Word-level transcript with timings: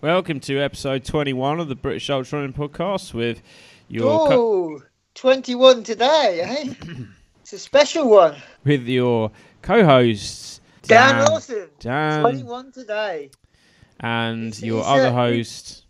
Welcome 0.00 0.40
to 0.40 0.58
episode 0.58 1.04
21 1.04 1.60
of 1.60 1.68
the 1.68 1.74
British 1.74 2.08
Ultra 2.08 2.40
Running 2.40 2.54
Podcast 2.54 3.12
with 3.12 3.42
your 3.88 4.28
co- 4.28 4.74
Oh, 4.76 4.82
21 5.14 5.82
today, 5.82 6.40
eh? 6.42 6.74
it's 7.40 7.52
a 7.52 7.58
special 7.58 8.08
one. 8.08 8.36
with 8.64 8.86
your 8.86 9.30
co-hosts 9.62 10.60
Dan, 10.84 11.24
Lawson, 11.26 11.68
Dan 11.80 12.22
21 12.22 12.72
today. 12.72 13.30
and 14.00 14.48
It's- 14.48 14.62
your 14.62 14.78
it's, 14.80 14.88
other 14.88 15.08
uh, 15.08 15.12
host. 15.12 15.84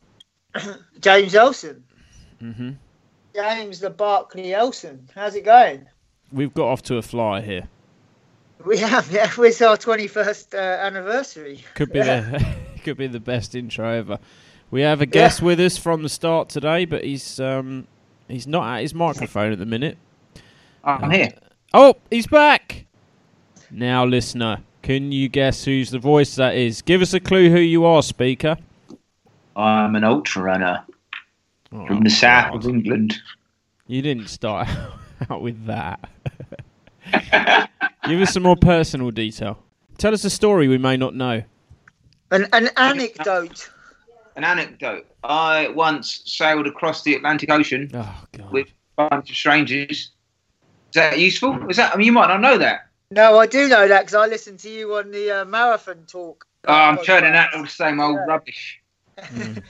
James 1.00 1.34
Elson. 1.34 1.84
hmm 2.40 2.70
James 3.32 3.78
the 3.78 3.90
Barkley 3.90 4.52
Elson. 4.52 5.08
How's 5.14 5.36
it 5.36 5.44
going? 5.44 5.86
We've 6.32 6.52
got 6.52 6.66
off 6.66 6.82
to 6.84 6.96
a 6.96 7.02
fly 7.02 7.40
here. 7.42 7.68
We 8.66 8.78
have, 8.78 9.10
yeah. 9.12 9.30
It's 9.38 9.62
our 9.62 9.76
21st 9.76 10.54
uh, 10.54 10.56
anniversary. 10.58 11.64
Could 11.76 11.92
be 11.92 12.00
could 12.84 12.96
be 12.96 13.06
the 13.06 13.20
best 13.20 13.54
intro 13.54 13.88
ever. 13.88 14.18
We 14.70 14.82
have 14.82 15.00
a 15.00 15.06
guest 15.06 15.42
with 15.42 15.58
us 15.60 15.76
from 15.76 16.02
the 16.02 16.08
start 16.08 16.48
today, 16.48 16.84
but 16.84 17.04
he's 17.04 17.40
um 17.40 17.86
he's 18.28 18.46
not 18.46 18.76
at 18.76 18.82
his 18.82 18.94
microphone 18.94 19.52
at 19.52 19.58
the 19.58 19.66
minute. 19.66 19.98
I'm 20.84 21.10
here. 21.10 21.32
Oh, 21.74 21.96
he's 22.10 22.26
back. 22.26 22.86
Now, 23.70 24.04
listener, 24.04 24.62
can 24.82 25.12
you 25.12 25.28
guess 25.28 25.64
whose 25.64 25.90
the 25.90 25.98
voice 25.98 26.34
that 26.36 26.54
is? 26.56 26.82
Give 26.82 27.02
us 27.02 27.12
a 27.14 27.20
clue 27.20 27.50
who 27.50 27.60
you 27.60 27.84
are, 27.84 28.02
speaker. 28.02 28.56
I'm 29.56 29.94
an 29.94 30.04
ultra 30.04 30.42
runner 30.42 30.84
Oh, 31.72 31.86
from 31.86 32.02
the 32.02 32.10
south 32.10 32.54
of 32.54 32.66
England. 32.66 33.16
You 33.86 34.02
didn't 34.02 34.28
start 34.28 34.68
out 35.30 35.42
with 35.42 35.66
that. 35.66 36.08
Give 38.08 38.20
us 38.20 38.32
some 38.32 38.42
more 38.42 38.56
personal 38.56 39.10
detail. 39.10 39.62
Tell 39.98 40.12
us 40.14 40.24
a 40.24 40.30
story 40.30 40.66
we 40.66 40.78
may 40.78 40.96
not 40.96 41.14
know. 41.14 41.42
An, 42.30 42.48
an 42.52 42.70
anecdote. 42.76 43.70
An 44.36 44.44
anecdote. 44.44 45.06
I 45.24 45.68
once 45.68 46.22
sailed 46.24 46.66
across 46.66 47.02
the 47.02 47.14
Atlantic 47.14 47.50
Ocean 47.50 47.90
Oh 47.94 48.24
God. 48.36 48.50
with 48.52 48.68
a 48.98 49.08
bunch 49.08 49.30
of 49.30 49.36
strangers. 49.36 49.90
Is 49.90 50.94
that 50.94 51.18
useful? 51.18 51.68
Is 51.68 51.76
that? 51.76 51.92
I 51.94 51.96
mean, 51.96 52.06
you 52.06 52.12
might 52.12 52.28
not 52.28 52.40
know 52.40 52.58
that. 52.58 52.86
No, 53.10 53.38
I 53.38 53.46
do 53.46 53.68
know 53.68 53.88
that 53.88 54.02
because 54.02 54.14
I 54.14 54.26
listened 54.26 54.60
to 54.60 54.70
you 54.70 54.94
on 54.96 55.10
the 55.10 55.40
uh, 55.40 55.44
marathon 55.44 56.04
talk. 56.06 56.46
Oh, 56.66 56.72
I'm 56.72 56.98
podcast. 56.98 57.04
turning 57.06 57.34
out 57.34 57.54
all 57.54 57.62
the 57.62 57.68
same 57.68 58.00
old 58.00 58.16
Yeah. 58.16 58.24
rubbish. 58.26 58.80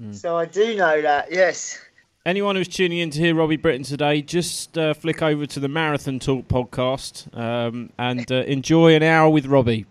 Mm. 0.00 0.14
So 0.14 0.38
I 0.38 0.46
do 0.46 0.74
know 0.74 1.02
that, 1.02 1.30
yes. 1.30 1.78
Anyone 2.24 2.56
who's 2.56 2.66
tuning 2.66 2.96
in 2.98 3.10
to 3.10 3.18
hear 3.18 3.34
Robbie 3.34 3.58
Britton 3.58 3.82
today, 3.82 4.22
just 4.22 4.78
uh, 4.78 4.94
flick 4.94 5.20
over 5.20 5.44
to 5.44 5.60
the 5.60 5.68
Marathon 5.68 6.18
Talk 6.18 6.48
podcast 6.48 7.28
um, 7.36 7.90
and 7.98 8.32
uh, 8.32 8.36
enjoy 8.36 8.94
an 8.94 9.02
hour 9.02 9.28
with 9.28 9.44
Robbie. 9.44 9.84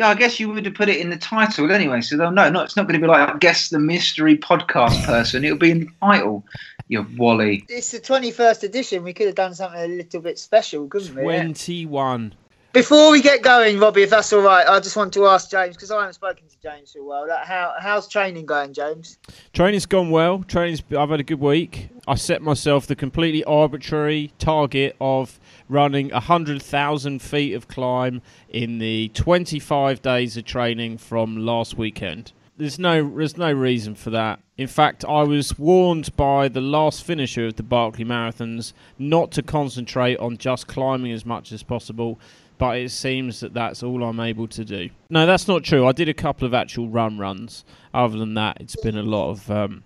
Yeah, 0.00 0.08
I 0.08 0.14
guess 0.14 0.40
you 0.40 0.48
would 0.48 0.64
have 0.64 0.74
put 0.74 0.88
it 0.88 0.98
in 0.98 1.10
the 1.10 1.16
title 1.18 1.70
anyway, 1.70 2.00
so 2.00 2.16
they'll 2.16 2.30
know. 2.30 2.48
No, 2.48 2.62
it's 2.62 2.74
not 2.74 2.88
going 2.88 2.98
to 2.98 3.06
be 3.06 3.06
like 3.06 3.28
I 3.28 3.36
guess 3.36 3.68
the 3.68 3.78
mystery 3.78 4.34
podcast 4.34 5.04
person. 5.04 5.44
It'll 5.44 5.58
be 5.58 5.72
in 5.72 5.80
the 5.80 5.90
title. 6.00 6.42
You 6.88 7.06
Wally. 7.18 7.66
It's 7.68 7.90
the 7.90 8.00
21st 8.00 8.62
edition. 8.62 9.02
We 9.02 9.12
could 9.12 9.26
have 9.26 9.34
done 9.34 9.54
something 9.54 9.78
a 9.78 9.86
little 9.86 10.22
bit 10.22 10.38
special, 10.38 10.88
couldn't 10.88 11.14
we? 11.14 11.22
Twenty-one. 11.22 12.32
Before 12.72 13.10
we 13.10 13.20
get 13.20 13.42
going, 13.42 13.80
Robbie, 13.80 14.02
if 14.02 14.10
that's 14.10 14.32
all 14.32 14.42
right, 14.42 14.64
I 14.64 14.78
just 14.78 14.96
want 14.96 15.12
to 15.14 15.26
ask 15.26 15.50
James 15.50 15.74
because 15.74 15.90
I 15.90 15.98
haven't 15.98 16.12
spoken 16.12 16.46
to 16.46 16.56
James 16.62 16.92
for 16.92 17.00
a 17.00 17.04
while. 17.04 17.26
Like, 17.26 17.44
how 17.44 17.74
how's 17.80 18.06
training 18.06 18.46
going, 18.46 18.72
James? 18.72 19.18
Training's 19.52 19.86
gone 19.86 20.10
well. 20.10 20.44
Training's. 20.44 20.80
I've 20.96 21.10
had 21.10 21.18
a 21.18 21.24
good 21.24 21.40
week. 21.40 21.88
I 22.06 22.14
set 22.14 22.42
myself 22.42 22.86
the 22.86 22.94
completely 22.94 23.42
arbitrary 23.42 24.32
target 24.38 24.94
of 25.00 25.40
running 25.68 26.10
hundred 26.10 26.62
thousand 26.62 27.22
feet 27.22 27.54
of 27.54 27.66
climb 27.66 28.22
in 28.48 28.78
the 28.78 29.08
twenty-five 29.14 30.00
days 30.00 30.36
of 30.36 30.44
training 30.44 30.98
from 30.98 31.38
last 31.38 31.76
weekend. 31.76 32.30
There's 32.56 32.78
no, 32.78 33.16
there's 33.16 33.36
no 33.36 33.52
reason 33.52 33.96
for 33.96 34.10
that. 34.10 34.38
In 34.58 34.68
fact, 34.68 35.04
I 35.04 35.22
was 35.22 35.58
warned 35.58 36.14
by 36.14 36.46
the 36.46 36.60
last 36.60 37.02
finisher 37.02 37.46
of 37.46 37.56
the 37.56 37.62
Barkley 37.62 38.04
Marathons 38.04 38.74
not 38.98 39.32
to 39.32 39.42
concentrate 39.42 40.18
on 40.18 40.36
just 40.36 40.68
climbing 40.68 41.10
as 41.10 41.24
much 41.24 41.50
as 41.52 41.62
possible. 41.62 42.20
But 42.60 42.76
it 42.76 42.90
seems 42.90 43.40
that 43.40 43.54
that's 43.54 43.82
all 43.82 44.04
I'm 44.04 44.20
able 44.20 44.46
to 44.48 44.64
do. 44.66 44.90
No, 45.08 45.24
that's 45.24 45.48
not 45.48 45.64
true. 45.64 45.86
I 45.86 45.92
did 45.92 46.10
a 46.10 46.14
couple 46.14 46.46
of 46.46 46.52
actual 46.52 46.88
run 46.88 47.16
runs. 47.16 47.64
Other 47.94 48.18
than 48.18 48.34
that, 48.34 48.58
it's 48.60 48.76
been 48.76 48.98
a 48.98 49.02
lot 49.02 49.30
of 49.30 49.50
um, 49.50 49.82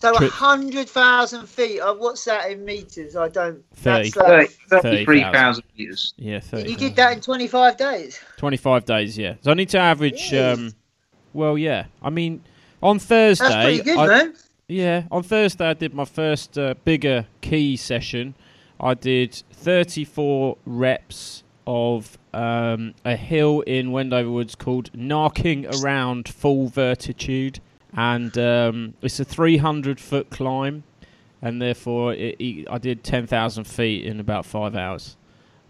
So 0.00 0.14
a 0.14 0.18
Trip. 0.18 0.30
hundred 0.30 0.88
thousand 0.88 1.48
feet. 1.48 1.80
Uh, 1.80 1.92
what's 1.94 2.24
that 2.26 2.50
in 2.52 2.64
meters? 2.64 3.16
I 3.16 3.28
don't. 3.28 3.64
Thirty. 3.74 4.10
That's 4.10 4.56
like, 4.70 4.82
33,000 4.82 5.64
metres. 5.76 6.14
Yeah, 6.16 6.38
30. 6.38 6.70
you 6.70 6.76
did 6.76 6.94
that 6.96 7.14
in 7.14 7.20
twenty 7.20 7.48
five 7.48 7.76
days. 7.76 8.20
25 8.36 8.84
days, 8.84 9.18
yeah. 9.18 9.34
So 9.42 9.50
I 9.50 9.54
need 9.54 9.68
to 9.70 9.78
average. 9.78 10.32
Um, 10.32 10.72
well, 11.32 11.58
yeah. 11.58 11.86
I 12.00 12.10
mean, 12.10 12.42
on 12.82 12.98
Thursday. 13.00 13.44
That's 13.44 13.64
pretty 13.64 13.82
good, 13.82 13.98
I- 13.98 14.06
man. 14.06 14.34
Yeah, 14.66 15.02
on 15.10 15.22
Thursday 15.22 15.68
I 15.68 15.74
did 15.74 15.92
my 15.92 16.06
first 16.06 16.56
uh, 16.56 16.74
bigger 16.84 17.26
key 17.42 17.76
session. 17.76 18.34
I 18.80 18.94
did 18.94 19.42
34 19.52 20.56
reps 20.64 21.43
of 21.66 22.18
um, 22.32 22.94
a 23.04 23.16
hill 23.16 23.60
in 23.62 23.92
Wendover 23.92 24.30
Woods 24.30 24.54
called 24.54 24.90
Knocking 24.94 25.66
Around 25.66 26.28
Full 26.28 26.68
Vertitude. 26.68 27.60
And 27.96 28.36
um, 28.38 28.94
it's 29.02 29.20
a 29.20 29.24
300 29.24 30.00
foot 30.00 30.30
climb. 30.30 30.84
And 31.40 31.60
therefore, 31.60 32.14
it, 32.14 32.36
it, 32.38 32.66
I 32.70 32.78
did 32.78 33.04
10,000 33.04 33.64
feet 33.64 34.06
in 34.06 34.18
about 34.20 34.46
five 34.46 34.74
hours. 34.74 35.16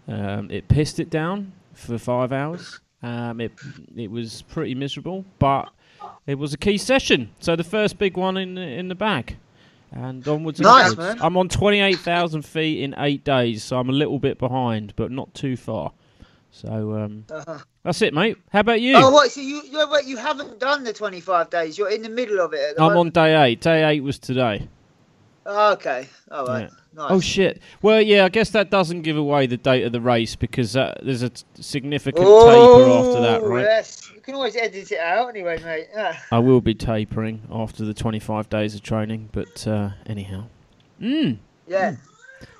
Um, 0.07 0.49
it 0.51 0.67
pissed 0.67 0.99
it 0.99 1.09
down 1.09 1.51
for 1.73 1.97
five 1.97 2.31
hours. 2.31 2.79
Um, 3.03 3.41
it, 3.41 3.51
it 3.95 4.09
was 4.09 4.41
pretty 4.43 4.73
miserable, 4.73 5.25
but 5.37 5.69
it 6.25 6.35
was 6.35 6.53
a 6.53 6.57
key 6.57 6.77
session. 6.77 7.29
So 7.39 7.55
the 7.55 7.63
first 7.63 7.97
big 7.97 8.17
one 8.17 8.37
in 8.37 8.57
in 8.57 8.87
the 8.87 8.95
bag. 8.95 9.37
And 9.95 10.27
onwards 10.27 10.59
and 10.59 10.65
Nice, 10.65 10.91
upwards. 10.91 11.15
man. 11.15 11.17
I'm 11.21 11.37
on 11.37 11.47
28,000 11.47 12.41
feet 12.43 12.83
in 12.83 12.93
eight 12.97 13.23
days, 13.23 13.63
so 13.63 13.77
I'm 13.79 13.89
a 13.89 13.93
little 13.93 14.19
bit 14.19 14.37
behind, 14.37 14.93
but 14.97 15.09
not 15.09 15.33
too 15.33 15.55
far. 15.55 15.93
So 16.51 16.93
um, 16.95 17.25
Uh-huh. 17.31 17.59
that's 17.83 18.01
it, 18.01 18.13
mate. 18.13 18.37
How 18.51 18.59
about 18.59 18.81
you? 18.81 18.93
Oh, 18.95 19.09
what? 19.11 19.31
So 19.31 19.41
you 19.41 19.61
you, 19.69 19.87
wait, 19.89 20.05
you 20.05 20.17
haven't 20.17 20.59
done 20.59 20.83
the 20.85 20.93
twenty 20.93 21.19
five 21.19 21.49
days. 21.49 21.77
You're 21.77 21.89
in 21.91 22.01
the 22.01 22.09
middle 22.09 22.39
of 22.39 22.53
it. 22.53 22.61
At 22.71 22.75
the 22.77 22.83
I'm 22.83 22.95
on 22.97 23.09
day 23.09 23.35
eight. 23.43 23.59
Day 23.61 23.83
eight 23.89 24.01
was 24.01 24.19
today. 24.19 24.67
Oh, 25.45 25.73
okay. 25.73 26.07
All 26.31 26.45
right. 26.45 26.69
Nice. 26.93 27.11
Oh 27.11 27.19
shit! 27.19 27.61
Well, 27.81 28.01
yeah, 28.01 28.23
I 28.23 28.29
guess 28.29 28.51
that 28.51 28.71
doesn't 28.71 29.01
give 29.01 29.17
away 29.17 29.47
the 29.47 29.57
date 29.57 29.83
of 29.83 29.91
the 29.91 29.99
race 29.99 30.37
because 30.37 30.77
uh, 30.77 30.97
there's 31.03 31.23
a 31.23 31.29
t- 31.29 31.43
significant 31.59 32.25
taper 32.25 32.89
after 32.89 33.19
that, 33.21 33.41
Oh, 33.43 33.47
right? 33.49 33.63
Yes. 33.63 34.04
You 34.25 34.33
can 34.33 34.35
always 34.39 34.55
edit 34.55 34.91
it 34.91 34.97
out 34.99 35.29
anyway, 35.29 35.61
mate. 35.63 35.87
Yeah. 35.93 36.17
I 36.31 36.39
will 36.39 36.59
be 36.59 36.73
tapering 36.73 37.43
after 37.51 37.85
the 37.85 37.93
25 37.93 38.49
days 38.49 38.73
of 38.73 38.81
training, 38.81 39.29
but 39.31 39.67
uh, 39.67 39.91
anyhow. 40.07 40.45
Mm. 40.99 41.37
Yeah. 41.67 41.95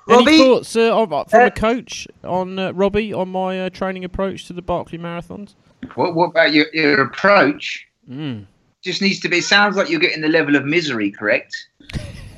Any 0.08 0.18
Robbie? 0.18 0.38
thoughts 0.38 0.76
uh, 0.76 0.96
of, 0.96 1.10
from 1.10 1.42
Uh, 1.42 1.46
a 1.48 1.50
coach 1.52 2.08
on 2.24 2.60
uh, 2.60 2.72
Robbie 2.74 3.14
on 3.14 3.30
my 3.30 3.62
uh, 3.62 3.70
training 3.72 4.06
approach 4.06 4.46
to 4.46 4.54
the 4.54 4.62
Barkley 4.62 5.00
Marathons? 5.00 5.56
What, 5.96 6.14
what 6.14 6.26
about 6.26 6.54
your, 6.54 6.68
your 6.72 7.02
approach? 7.02 7.88
Mm. 8.08 8.46
just 8.84 9.02
needs 9.02 9.20
to 9.22 9.30
be. 9.30 9.40
It 9.40 9.46
sounds 9.46 9.76
like 9.76 9.90
you're 9.90 10.00
getting 10.00 10.22
the 10.22 10.28
level 10.30 10.56
of 10.56 10.66
misery 10.66 11.10
correct. 11.10 11.68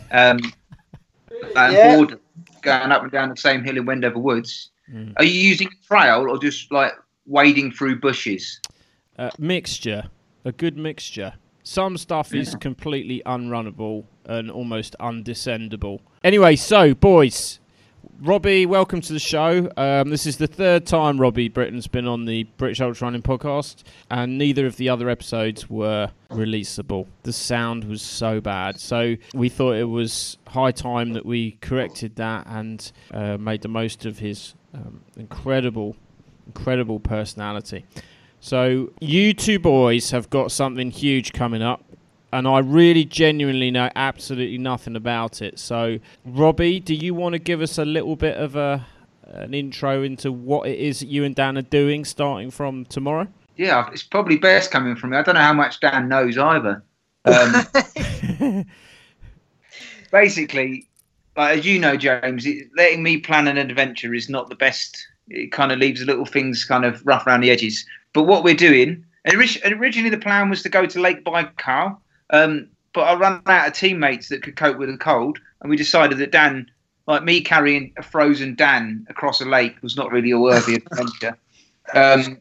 Um, 0.09 0.39
and 1.57 1.73
Yeah. 1.73 1.97
boredom, 1.97 2.21
going 2.61 2.93
up 2.93 3.03
and 3.03 3.11
down 3.11 3.27
the 3.27 3.35
same 3.35 3.61
hill 3.61 3.75
in 3.75 3.85
Wendover 3.85 4.19
Woods. 4.19 4.69
Mm. 4.89 5.11
Are 5.17 5.25
you 5.25 5.37
using 5.37 5.67
a 5.67 5.85
trail 5.85 6.29
or 6.29 6.39
just 6.39 6.71
like 6.71 6.93
wading 7.25 7.73
through 7.73 7.99
bushes? 7.99 8.61
Uh, 9.17 9.31
mixture, 9.39 10.03
a 10.45 10.51
good 10.51 10.77
mixture. 10.77 11.33
Some 11.63 11.97
stuff 11.97 12.35
is 12.35 12.53
completely 12.55 13.23
unrunnable 13.25 14.05
and 14.25 14.51
almost 14.51 14.95
undescendable. 14.99 16.01
Anyway, 16.23 16.55
so 16.55 16.93
boys, 16.93 17.59
Robbie, 18.21 18.67
welcome 18.67 19.01
to 19.01 19.13
the 19.13 19.19
show. 19.19 19.71
Um, 19.75 20.11
this 20.11 20.27
is 20.27 20.37
the 20.37 20.45
third 20.45 20.85
time 20.85 21.19
Robbie 21.19 21.49
Britton's 21.49 21.87
been 21.87 22.07
on 22.07 22.25
the 22.25 22.43
British 22.57 22.79
Ultra 22.79 23.07
Running 23.07 23.23
podcast, 23.23 23.83
and 24.11 24.37
neither 24.37 24.67
of 24.67 24.77
the 24.77 24.87
other 24.87 25.09
episodes 25.09 25.67
were 25.67 26.11
releasable. 26.29 27.07
The 27.23 27.33
sound 27.33 27.85
was 27.85 28.03
so 28.03 28.39
bad, 28.39 28.79
so 28.79 29.15
we 29.33 29.49
thought 29.49 29.77
it 29.77 29.89
was 29.89 30.37
high 30.47 30.71
time 30.71 31.13
that 31.13 31.25
we 31.25 31.57
corrected 31.61 32.17
that 32.17 32.45
and 32.47 32.91
uh, 33.11 33.37
made 33.37 33.63
the 33.63 33.67
most 33.67 34.05
of 34.05 34.19
his 34.19 34.53
um, 34.75 35.01
incredible, 35.17 35.95
incredible 36.45 36.99
personality. 36.99 37.83
So 38.39 38.91
you 38.99 39.33
two 39.33 39.59
boys 39.59 40.11
have 40.11 40.29
got 40.29 40.51
something 40.51 40.91
huge 40.91 41.33
coming 41.33 41.61
up, 41.61 41.83
and 42.31 42.47
I 42.47 42.59
really 42.59 43.05
genuinely 43.05 43.71
know 43.71 43.89
absolutely 43.95 44.57
nothing 44.57 44.95
about 44.95 45.41
it. 45.41 45.59
So 45.59 45.99
Robbie, 46.25 46.79
do 46.79 46.93
you 46.93 47.13
want 47.13 47.33
to 47.33 47.39
give 47.39 47.61
us 47.61 47.77
a 47.77 47.85
little 47.85 48.15
bit 48.15 48.37
of 48.37 48.55
a 48.55 48.85
an 49.23 49.53
intro 49.53 50.03
into 50.03 50.31
what 50.31 50.67
it 50.67 50.79
is 50.79 50.99
that 50.99 51.07
you 51.07 51.23
and 51.23 51.35
Dan 51.35 51.57
are 51.57 51.61
doing 51.61 52.05
starting 52.05 52.51
from 52.51 52.85
tomorrow? 52.85 53.27
Yeah, 53.57 53.89
it's 53.91 54.03
probably 54.03 54.37
best 54.37 54.71
coming 54.71 54.95
from 54.95 55.11
me. 55.11 55.17
I 55.17 55.23
don't 55.23 55.35
know 55.35 55.41
how 55.41 55.53
much 55.53 55.79
Dan 55.79 56.07
knows 56.07 56.37
either. 56.37 56.83
Um, 57.25 58.65
basically, 60.11 60.87
like, 61.35 61.59
as 61.59 61.65
you 61.65 61.79
know, 61.79 61.97
James, 61.97 62.45
it, 62.45 62.67
letting 62.75 63.03
me 63.03 63.17
plan 63.17 63.47
an 63.47 63.57
adventure 63.57 64.13
is 64.13 64.29
not 64.29 64.49
the 64.49 64.55
best. 64.55 65.07
It 65.27 65.51
kind 65.51 65.71
of 65.71 65.79
leaves 65.79 66.03
little 66.03 66.25
things 66.25 66.63
kind 66.65 66.85
of 66.85 67.05
rough 67.05 67.25
around 67.27 67.41
the 67.41 67.51
edges. 67.51 67.85
But 68.13 68.23
what 68.23 68.43
we're 68.43 68.55
doing, 68.55 69.05
orig- 69.31 69.61
originally 69.65 70.09
the 70.09 70.17
plan 70.17 70.49
was 70.49 70.63
to 70.63 70.69
go 70.69 70.85
to 70.85 70.99
Lake 70.99 71.23
Baikal, 71.23 71.97
Um, 72.29 72.67
but 72.93 73.01
I 73.01 73.13
ran 73.13 73.41
out 73.45 73.67
of 73.67 73.73
teammates 73.73 74.29
that 74.29 74.41
could 74.41 74.55
cope 74.55 74.77
with 74.77 74.89
the 74.89 74.97
cold, 74.97 75.39
and 75.61 75.69
we 75.69 75.77
decided 75.77 76.17
that 76.17 76.31
Dan, 76.31 76.69
like 77.05 77.23
me 77.23 77.41
carrying 77.41 77.93
a 77.97 78.03
frozen 78.03 78.55
Dan 78.55 79.05
across 79.09 79.39
a 79.39 79.45
lake, 79.45 79.75
was 79.81 79.95
not 79.95 80.11
really 80.11 80.31
a 80.31 80.39
worthy 80.39 80.75
adventure. 80.91 81.37
Um, 81.93 82.39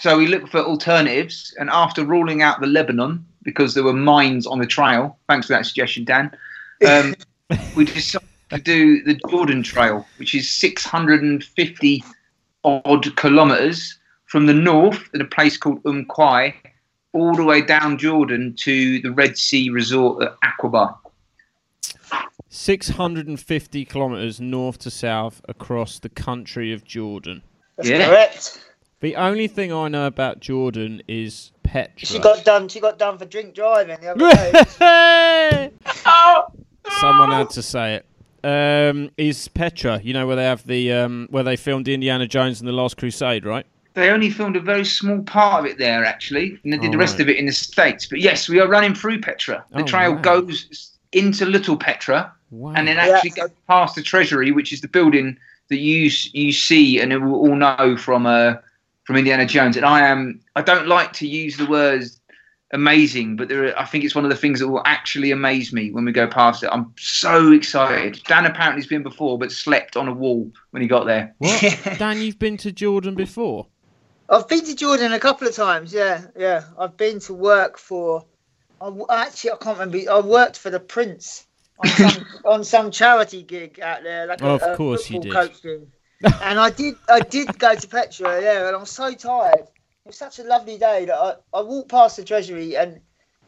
so 0.00 0.18
we 0.18 0.26
looked 0.26 0.48
for 0.48 0.58
alternatives, 0.58 1.54
and 1.58 1.70
after 1.70 2.04
ruling 2.04 2.42
out 2.42 2.60
the 2.60 2.66
Lebanon 2.66 3.24
because 3.44 3.74
there 3.74 3.84
were 3.84 3.92
mines 3.92 4.46
on 4.46 4.58
the 4.58 4.66
trail, 4.66 5.16
thanks 5.28 5.46
for 5.46 5.52
that 5.52 5.66
suggestion, 5.66 6.04
Dan. 6.04 6.36
Um, 6.86 7.14
we 7.76 7.84
decided 7.84 8.28
to 8.50 8.58
do 8.58 9.02
the 9.04 9.14
Jordan 9.28 9.62
Trail, 9.62 10.06
which 10.16 10.34
is 10.34 10.50
650 10.50 12.04
odd 12.64 13.16
kilometres 13.16 13.98
from 14.34 14.46
the 14.46 14.52
north 14.52 15.08
at 15.14 15.20
a 15.20 15.24
place 15.24 15.56
called 15.56 15.80
Umm 15.86 16.04
Quai 16.06 16.52
all 17.12 17.36
the 17.36 17.44
way 17.44 17.60
down 17.62 17.96
Jordan 17.96 18.52
to 18.56 19.00
the 19.00 19.12
Red 19.12 19.38
Sea 19.38 19.70
resort 19.70 20.24
at 20.24 20.34
Aqaba. 20.40 20.92
650 22.48 23.84
kilometres 23.84 24.40
north 24.40 24.78
to 24.78 24.90
south 24.90 25.40
across 25.48 26.00
the 26.00 26.08
country 26.08 26.72
of 26.72 26.82
Jordan. 26.82 27.42
That's 27.76 27.88
Yeah. 27.88 28.08
correct. 28.08 28.64
The 28.98 29.14
only 29.14 29.46
thing 29.46 29.72
I 29.72 29.86
know 29.86 30.08
about 30.08 30.40
Jordan 30.40 31.00
is 31.06 31.52
Petra. 31.62 32.04
She 32.04 32.18
got 32.18 32.44
done. 32.44 32.66
She 32.66 32.80
got 32.80 32.98
done 32.98 33.16
for 33.18 33.26
drink 33.26 33.54
driving 33.54 33.98
the 34.00 34.08
other 34.16 34.34
day. 34.80 35.70
Someone 37.00 37.30
had 37.30 37.50
to 37.50 37.62
say 37.62 38.00
it. 38.02 38.06
Um, 38.42 39.10
is 39.16 39.46
Petra? 39.46 40.00
You 40.02 40.12
know 40.12 40.26
where 40.26 40.34
they 40.34 40.42
have 40.44 40.66
the 40.66 40.90
um, 40.92 41.28
where 41.30 41.44
they 41.44 41.54
filmed 41.54 41.86
Indiana 41.86 42.26
Jones 42.26 42.58
and 42.60 42.66
the 42.66 42.72
Last 42.72 42.96
Crusade, 42.96 43.46
right? 43.46 43.64
They 43.94 44.10
only 44.10 44.28
filmed 44.30 44.56
a 44.56 44.60
very 44.60 44.84
small 44.84 45.22
part 45.22 45.60
of 45.64 45.70
it 45.70 45.78
there, 45.78 46.04
actually, 46.04 46.58
and 46.64 46.72
they 46.72 46.78
did 46.78 46.88
Oh, 46.88 46.92
the 46.92 46.98
rest 46.98 47.14
right. 47.14 47.22
of 47.22 47.28
it 47.28 47.36
in 47.36 47.46
the 47.46 47.52
States. 47.52 48.06
But 48.06 48.20
yes, 48.20 48.48
we 48.48 48.58
are 48.60 48.68
running 48.68 48.94
through 48.94 49.20
Petra. 49.20 49.64
The 49.70 49.82
Oh, 49.82 49.84
trail 49.84 50.14
wow. 50.14 50.20
goes 50.20 50.90
into 51.12 51.46
Little 51.46 51.76
Petra 51.76 52.32
Wow. 52.50 52.72
and 52.76 52.88
then 52.88 52.96
Yeah. 52.96 53.14
actually 53.14 53.30
goes 53.30 53.50
past 53.68 53.94
the 53.94 54.02
Treasury, 54.02 54.50
which 54.50 54.72
is 54.72 54.80
the 54.80 54.88
building 54.88 55.36
that 55.70 55.78
you 55.78 56.10
you 56.32 56.52
see 56.52 57.00
and 57.00 57.10
we 57.12 57.32
all 57.32 57.54
know 57.56 57.96
from 57.96 58.26
uh, 58.26 58.54
from 59.04 59.16
Indiana 59.16 59.46
Jones. 59.46 59.76
And 59.76 59.86
I 59.86 60.00
am 60.06 60.40
I 60.56 60.62
don't 60.62 60.88
like 60.88 61.12
to 61.14 61.26
use 61.28 61.56
the 61.56 61.66
words 61.66 62.20
amazing, 62.72 63.36
but 63.36 63.48
there 63.48 63.66
are, 63.66 63.78
I 63.78 63.84
think 63.84 64.02
it's 64.04 64.14
one 64.16 64.24
of 64.24 64.30
the 64.30 64.36
things 64.36 64.58
that 64.58 64.68
will 64.68 64.82
actually 64.84 65.30
amaze 65.30 65.72
me 65.72 65.92
when 65.92 66.04
we 66.04 66.10
go 66.12 66.26
past 66.26 66.64
it. 66.64 66.70
I'm 66.72 66.92
so 66.98 67.52
excited. 67.52 68.20
Dan 68.26 68.44
apparently 68.46 68.82
has 68.82 68.88
been 68.88 69.04
before, 69.04 69.38
but 69.38 69.52
slept 69.52 69.96
on 69.96 70.08
a 70.08 70.12
wall 70.12 70.50
when 70.72 70.82
he 70.82 70.88
got 70.88 71.04
there. 71.06 71.34
what? 71.38 71.62
Dan, 71.98 72.20
you've 72.20 72.40
been 72.40 72.56
to 72.58 72.72
Jordan 72.72 73.14
before? 73.14 73.68
I've 74.28 74.48
been 74.48 74.64
to 74.64 74.74
Jordan 74.74 75.12
a 75.12 75.20
couple 75.20 75.46
of 75.46 75.54
times. 75.54 75.92
Yeah, 75.92 76.22
yeah. 76.36 76.64
I've 76.78 76.96
been 76.96 77.20
to 77.20 77.34
work 77.34 77.78
for. 77.78 78.24
I 78.80 78.90
actually, 79.10 79.52
I 79.52 79.56
can't 79.56 79.78
remember. 79.78 80.10
I 80.10 80.20
worked 80.20 80.58
for 80.58 80.70
the 80.70 80.80
Prince 80.80 81.46
on 81.78 81.88
some, 81.88 82.26
on 82.44 82.64
some 82.64 82.90
charity 82.90 83.42
gig 83.42 83.80
out 83.80 84.02
there, 84.02 84.26
like 84.26 84.42
a, 84.42 84.46
Of 84.46 84.62
a 84.62 84.76
course 84.76 85.08
you 85.10 85.20
football 85.22 85.42
did. 85.42 85.52
coaching. 85.52 85.86
and 86.42 86.58
I 86.58 86.70
did, 86.70 86.94
I 87.08 87.20
did 87.20 87.58
go 87.58 87.74
to 87.74 87.88
Petra, 87.88 88.40
yeah, 88.42 88.66
and 88.66 88.76
I'm 88.76 88.86
so 88.86 89.12
tired. 89.14 89.60
It 89.60 90.08
was 90.08 90.16
such 90.16 90.38
a 90.38 90.44
lovely 90.44 90.78
day 90.78 91.06
that 91.06 91.14
I, 91.14 91.34
I 91.52 91.62
walked 91.62 91.90
past 91.90 92.16
the 92.16 92.24
Treasury 92.24 92.76
and 92.76 93.00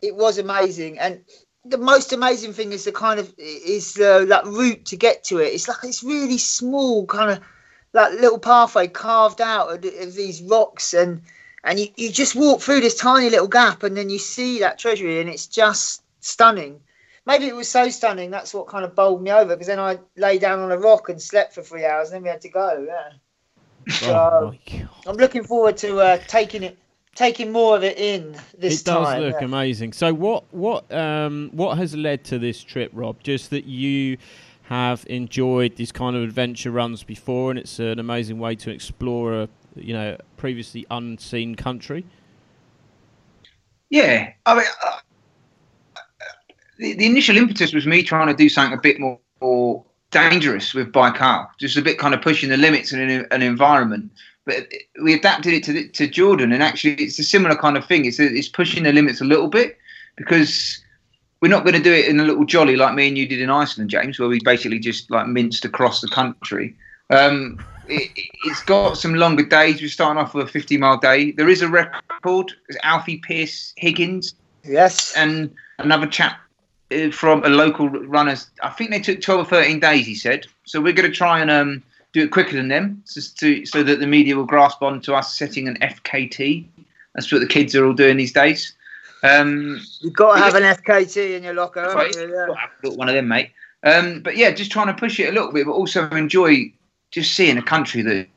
it 0.02 0.14
was 0.14 0.38
amazing. 0.38 0.98
And 0.98 1.22
the 1.64 1.78
most 1.78 2.12
amazing 2.12 2.52
thing 2.52 2.72
is 2.72 2.84
the 2.84 2.92
kind 2.92 3.20
of 3.20 3.32
is 3.38 3.94
the 3.94 4.26
that 4.28 4.46
route 4.46 4.86
to 4.86 4.96
get 4.96 5.24
to 5.24 5.38
it. 5.38 5.52
It's 5.52 5.68
like 5.68 5.78
it's 5.84 6.02
really 6.02 6.38
small, 6.38 7.06
kind 7.06 7.30
of 7.30 7.40
like 7.96 8.12
little 8.12 8.38
pathway 8.38 8.86
carved 8.86 9.40
out 9.40 9.68
of, 9.72 9.84
of 9.84 10.14
these 10.14 10.40
rocks 10.42 10.94
and 10.94 11.22
and 11.64 11.80
you, 11.80 11.88
you 11.96 12.12
just 12.12 12.36
walk 12.36 12.60
through 12.60 12.80
this 12.80 12.94
tiny 12.96 13.28
little 13.30 13.48
gap 13.48 13.82
and 13.82 13.96
then 13.96 14.08
you 14.10 14.18
see 14.18 14.60
that 14.60 14.78
treasury 14.78 15.20
and 15.20 15.28
it's 15.28 15.46
just 15.46 16.02
stunning 16.20 16.78
maybe 17.26 17.46
it 17.46 17.56
was 17.56 17.68
so 17.68 17.88
stunning 17.88 18.30
that's 18.30 18.52
what 18.54 18.66
kind 18.68 18.84
of 18.84 18.94
bowled 18.94 19.22
me 19.22 19.30
over 19.32 19.54
because 19.54 19.66
then 19.66 19.80
i 19.80 19.98
lay 20.16 20.38
down 20.38 20.60
on 20.60 20.70
a 20.70 20.78
rock 20.78 21.08
and 21.08 21.20
slept 21.20 21.54
for 21.54 21.62
three 21.62 21.84
hours 21.84 22.08
and 22.08 22.16
then 22.16 22.22
we 22.22 22.28
had 22.28 22.40
to 22.40 22.48
go 22.50 22.86
yeah 22.86 23.10
Oh 23.88 23.92
So- 23.92 24.54
god! 24.70 24.88
i'm 25.06 25.16
looking 25.16 25.44
forward 25.44 25.76
to 25.78 25.98
uh, 26.00 26.18
taking 26.28 26.62
it 26.62 26.76
taking 27.14 27.50
more 27.50 27.74
of 27.76 27.82
it 27.82 27.96
in 27.98 28.36
this 28.58 28.82
It 28.82 28.84
does 28.84 29.06
time 29.06 29.22
look 29.22 29.36
yeah. 29.40 29.44
amazing. 29.46 29.94
So 29.94 30.12
what 30.12 30.44
what 30.52 30.92
um 30.92 31.48
what 31.52 31.78
has 31.78 31.94
led 31.96 32.24
to 32.24 32.38
this 32.38 32.62
trip, 32.62 32.90
Rob? 32.92 33.22
Just 33.22 33.48
that 33.50 33.64
you 33.64 34.18
have 34.68 35.04
enjoyed 35.08 35.76
these 35.76 35.92
kind 35.92 36.16
of 36.16 36.22
adventure 36.22 36.70
runs 36.70 37.04
before, 37.04 37.50
and 37.50 37.58
it's 37.58 37.78
an 37.78 37.98
amazing 37.98 38.38
way 38.38 38.56
to 38.56 38.70
explore 38.70 39.42
a 39.42 39.48
you 39.76 39.92
know 39.92 40.16
previously 40.36 40.86
unseen 40.90 41.54
country. 41.54 42.04
Yeah, 43.90 44.32
I 44.44 44.54
mean, 44.54 44.64
uh, 44.84 44.98
the, 46.78 46.94
the 46.94 47.06
initial 47.06 47.36
impetus 47.36 47.72
was 47.72 47.86
me 47.86 48.02
trying 48.02 48.26
to 48.26 48.34
do 48.34 48.48
something 48.48 48.76
a 48.76 48.80
bit 48.80 48.98
more, 48.98 49.20
more 49.40 49.84
dangerous 50.10 50.74
with 50.74 50.90
Baikal, 50.92 51.48
just 51.58 51.76
a 51.76 51.82
bit 51.82 51.98
kind 51.98 52.12
of 52.12 52.20
pushing 52.20 52.48
the 52.48 52.56
limits 52.56 52.92
in 52.92 53.00
an, 53.00 53.26
an 53.30 53.42
environment. 53.42 54.10
But 54.46 54.66
we 55.02 55.14
adapted 55.14 55.52
it 55.52 55.62
to 55.64 55.88
to 55.88 56.08
Jordan, 56.08 56.52
and 56.52 56.62
actually, 56.62 56.94
it's 56.94 57.18
a 57.20 57.24
similar 57.24 57.54
kind 57.54 57.76
of 57.76 57.86
thing. 57.86 58.04
It's 58.04 58.18
it's 58.18 58.48
pushing 58.48 58.82
the 58.82 58.92
limits 58.92 59.20
a 59.20 59.24
little 59.24 59.48
bit 59.48 59.78
because 60.16 60.82
we're 61.40 61.50
not 61.50 61.64
going 61.64 61.74
to 61.74 61.82
do 61.82 61.92
it 61.92 62.06
in 62.06 62.18
a 62.20 62.24
little 62.24 62.44
jolly 62.44 62.76
like 62.76 62.94
me 62.94 63.08
and 63.08 63.18
you 63.18 63.28
did 63.28 63.40
in 63.40 63.50
Iceland, 63.50 63.90
James, 63.90 64.18
where 64.18 64.28
we 64.28 64.40
basically 64.40 64.78
just 64.78 65.10
like 65.10 65.26
minced 65.26 65.64
across 65.64 66.00
the 66.00 66.08
country. 66.08 66.74
Um, 67.10 67.58
it, 67.88 68.10
it's 68.44 68.62
got 68.64 68.98
some 68.98 69.14
longer 69.14 69.44
days. 69.44 69.80
We're 69.80 69.88
starting 69.88 70.22
off 70.22 70.34
with 70.34 70.48
a 70.48 70.50
50 70.50 70.78
mile 70.78 70.98
day. 70.98 71.32
There 71.32 71.48
is 71.48 71.62
a 71.62 71.68
record. 71.68 72.52
It's 72.68 72.78
Alfie 72.82 73.18
Pierce 73.18 73.74
Higgins 73.76 74.34
yes 74.68 75.16
and 75.16 75.54
another 75.78 76.06
chap 76.06 76.40
uh, 76.92 77.10
from 77.10 77.44
a 77.44 77.48
local 77.48 77.88
runner. 77.88 78.36
I 78.62 78.70
think 78.70 78.90
they 78.90 79.00
took 79.00 79.20
12 79.20 79.40
or 79.40 79.44
13 79.48 79.80
days, 79.80 80.06
he 80.06 80.14
said. 80.14 80.46
So 80.64 80.80
we're 80.80 80.92
going 80.92 81.10
to 81.10 81.16
try 81.16 81.40
and 81.40 81.50
um, 81.50 81.82
do 82.12 82.22
it 82.22 82.30
quicker 82.30 82.56
than 82.56 82.68
them 82.68 83.02
just 83.12 83.38
to, 83.38 83.64
so 83.66 83.82
that 83.82 84.00
the 84.00 84.06
media 84.06 84.36
will 84.36 84.46
grasp 84.46 84.82
on 84.82 85.00
to 85.02 85.14
us 85.14 85.36
setting 85.36 85.68
an 85.68 85.76
FKT. 85.80 86.66
That's 87.14 87.30
what 87.32 87.40
the 87.40 87.46
kids 87.46 87.74
are 87.74 87.86
all 87.86 87.94
doing 87.94 88.16
these 88.16 88.32
days. 88.32 88.72
Um, 89.22 89.80
you've 90.00 90.12
got 90.12 90.34
to 90.34 90.40
have 90.40 90.54
an 90.54 90.62
fkt 90.62 91.36
in 91.36 91.42
your 91.42 91.54
locker 91.54 91.82
Right. 91.94 92.14
you? 92.14 92.22
Yeah. 92.22 92.46
Got 92.46 92.54
to 92.54 92.60
have 92.60 92.70
a 92.84 92.90
one 92.90 93.08
of 93.08 93.14
them, 93.14 93.28
mate. 93.28 93.50
Um, 93.82 94.20
but 94.20 94.36
yeah, 94.36 94.50
just 94.50 94.70
trying 94.70 94.88
to 94.88 94.94
push 94.94 95.18
it 95.20 95.28
a 95.28 95.32
little 95.32 95.52
bit, 95.52 95.66
but 95.66 95.72
also 95.72 96.08
enjoy 96.10 96.72
just 97.10 97.34
seeing 97.34 97.56
a 97.56 97.62
country 97.62 98.02
that 98.02 98.28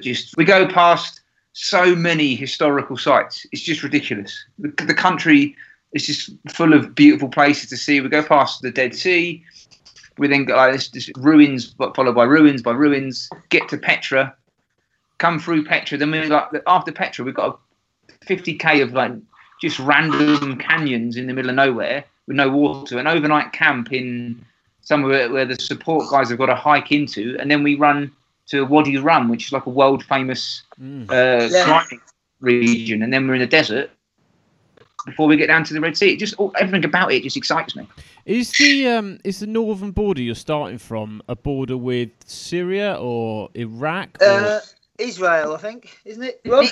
just 0.00 0.36
we 0.36 0.44
go 0.44 0.66
past 0.66 1.20
so 1.52 1.94
many 1.96 2.34
historical 2.34 2.96
sites. 2.96 3.46
It's 3.52 3.62
just 3.62 3.82
ridiculous. 3.82 4.44
The, 4.58 4.68
the 4.84 4.94
country 4.94 5.56
is 5.92 6.06
just 6.06 6.30
full 6.50 6.72
of 6.74 6.94
beautiful 6.94 7.28
places 7.28 7.70
to 7.70 7.76
see. 7.76 8.00
We 8.00 8.08
go 8.08 8.22
past 8.22 8.62
the 8.62 8.70
Dead 8.70 8.94
Sea. 8.94 9.42
We 10.18 10.28
then 10.28 10.44
go 10.44 10.56
like 10.56 10.72
this, 10.72 10.88
this 10.88 11.10
ruins, 11.16 11.66
but 11.66 11.94
followed 11.94 12.14
by 12.14 12.24
ruins, 12.24 12.62
by 12.62 12.72
ruins. 12.72 13.28
Get 13.50 13.68
to 13.68 13.78
Petra, 13.78 14.34
come 15.18 15.38
through 15.38 15.64
Petra. 15.64 15.96
Then 15.98 16.10
we 16.10 16.24
like 16.26 16.48
after 16.66 16.92
Petra, 16.92 17.24
we've 17.24 17.34
got 17.34 17.58
a 18.08 18.24
50k 18.26 18.82
of 18.82 18.92
like 18.92 19.12
just 19.60 19.78
random 19.78 20.56
canyons 20.58 21.16
in 21.16 21.26
the 21.26 21.34
middle 21.34 21.50
of 21.50 21.56
nowhere 21.56 22.04
with 22.26 22.36
no 22.36 22.48
water, 22.48 22.98
an 22.98 23.06
overnight 23.06 23.52
camp 23.52 23.92
in 23.92 24.44
somewhere 24.82 25.30
where 25.30 25.44
the 25.44 25.56
support 25.56 26.08
guys 26.10 26.28
have 26.30 26.38
got 26.38 26.46
to 26.46 26.54
hike 26.54 26.92
into, 26.92 27.36
and 27.40 27.50
then 27.50 27.62
we 27.62 27.74
run 27.74 28.10
to 28.48 28.64
Wadi 28.64 28.96
Rum, 28.96 29.28
which 29.28 29.46
is 29.46 29.52
like 29.52 29.66
a 29.66 29.70
world 29.70 30.02
famous 30.04 30.62
Mm. 30.80 31.10
uh, 31.10 31.48
Yeah. 31.50 31.64
climbing 31.64 32.00
region, 32.40 33.02
and 33.02 33.12
then 33.12 33.26
we're 33.26 33.34
in 33.34 33.40
the 33.40 33.46
desert 33.46 33.90
before 35.04 35.26
we 35.26 35.36
get 35.36 35.46
down 35.48 35.64
to 35.64 35.74
the 35.74 35.80
Red 35.80 35.96
Sea. 35.96 36.12
It 36.12 36.18
just 36.18 36.34
all, 36.38 36.52
everything 36.58 36.84
about 36.84 37.12
it 37.12 37.22
just 37.22 37.36
excites 37.36 37.74
me. 37.74 37.86
Is 38.26 38.52
the 38.52 38.86
um 38.88 39.18
is 39.24 39.40
the 39.40 39.46
northern 39.46 39.90
border 39.90 40.20
you're 40.22 40.34
starting 40.34 40.78
from 40.78 41.22
a 41.28 41.34
border 41.36 41.76
with 41.76 42.10
Syria 42.26 42.96
or 43.00 43.48
Iraq? 43.54 44.18
Or... 44.20 44.26
Uh, 44.26 44.60
israel 45.00 45.54
i 45.54 45.58
think 45.58 45.96
isn't 46.04 46.24
it 46.24 46.40
Rob? 46.44 46.66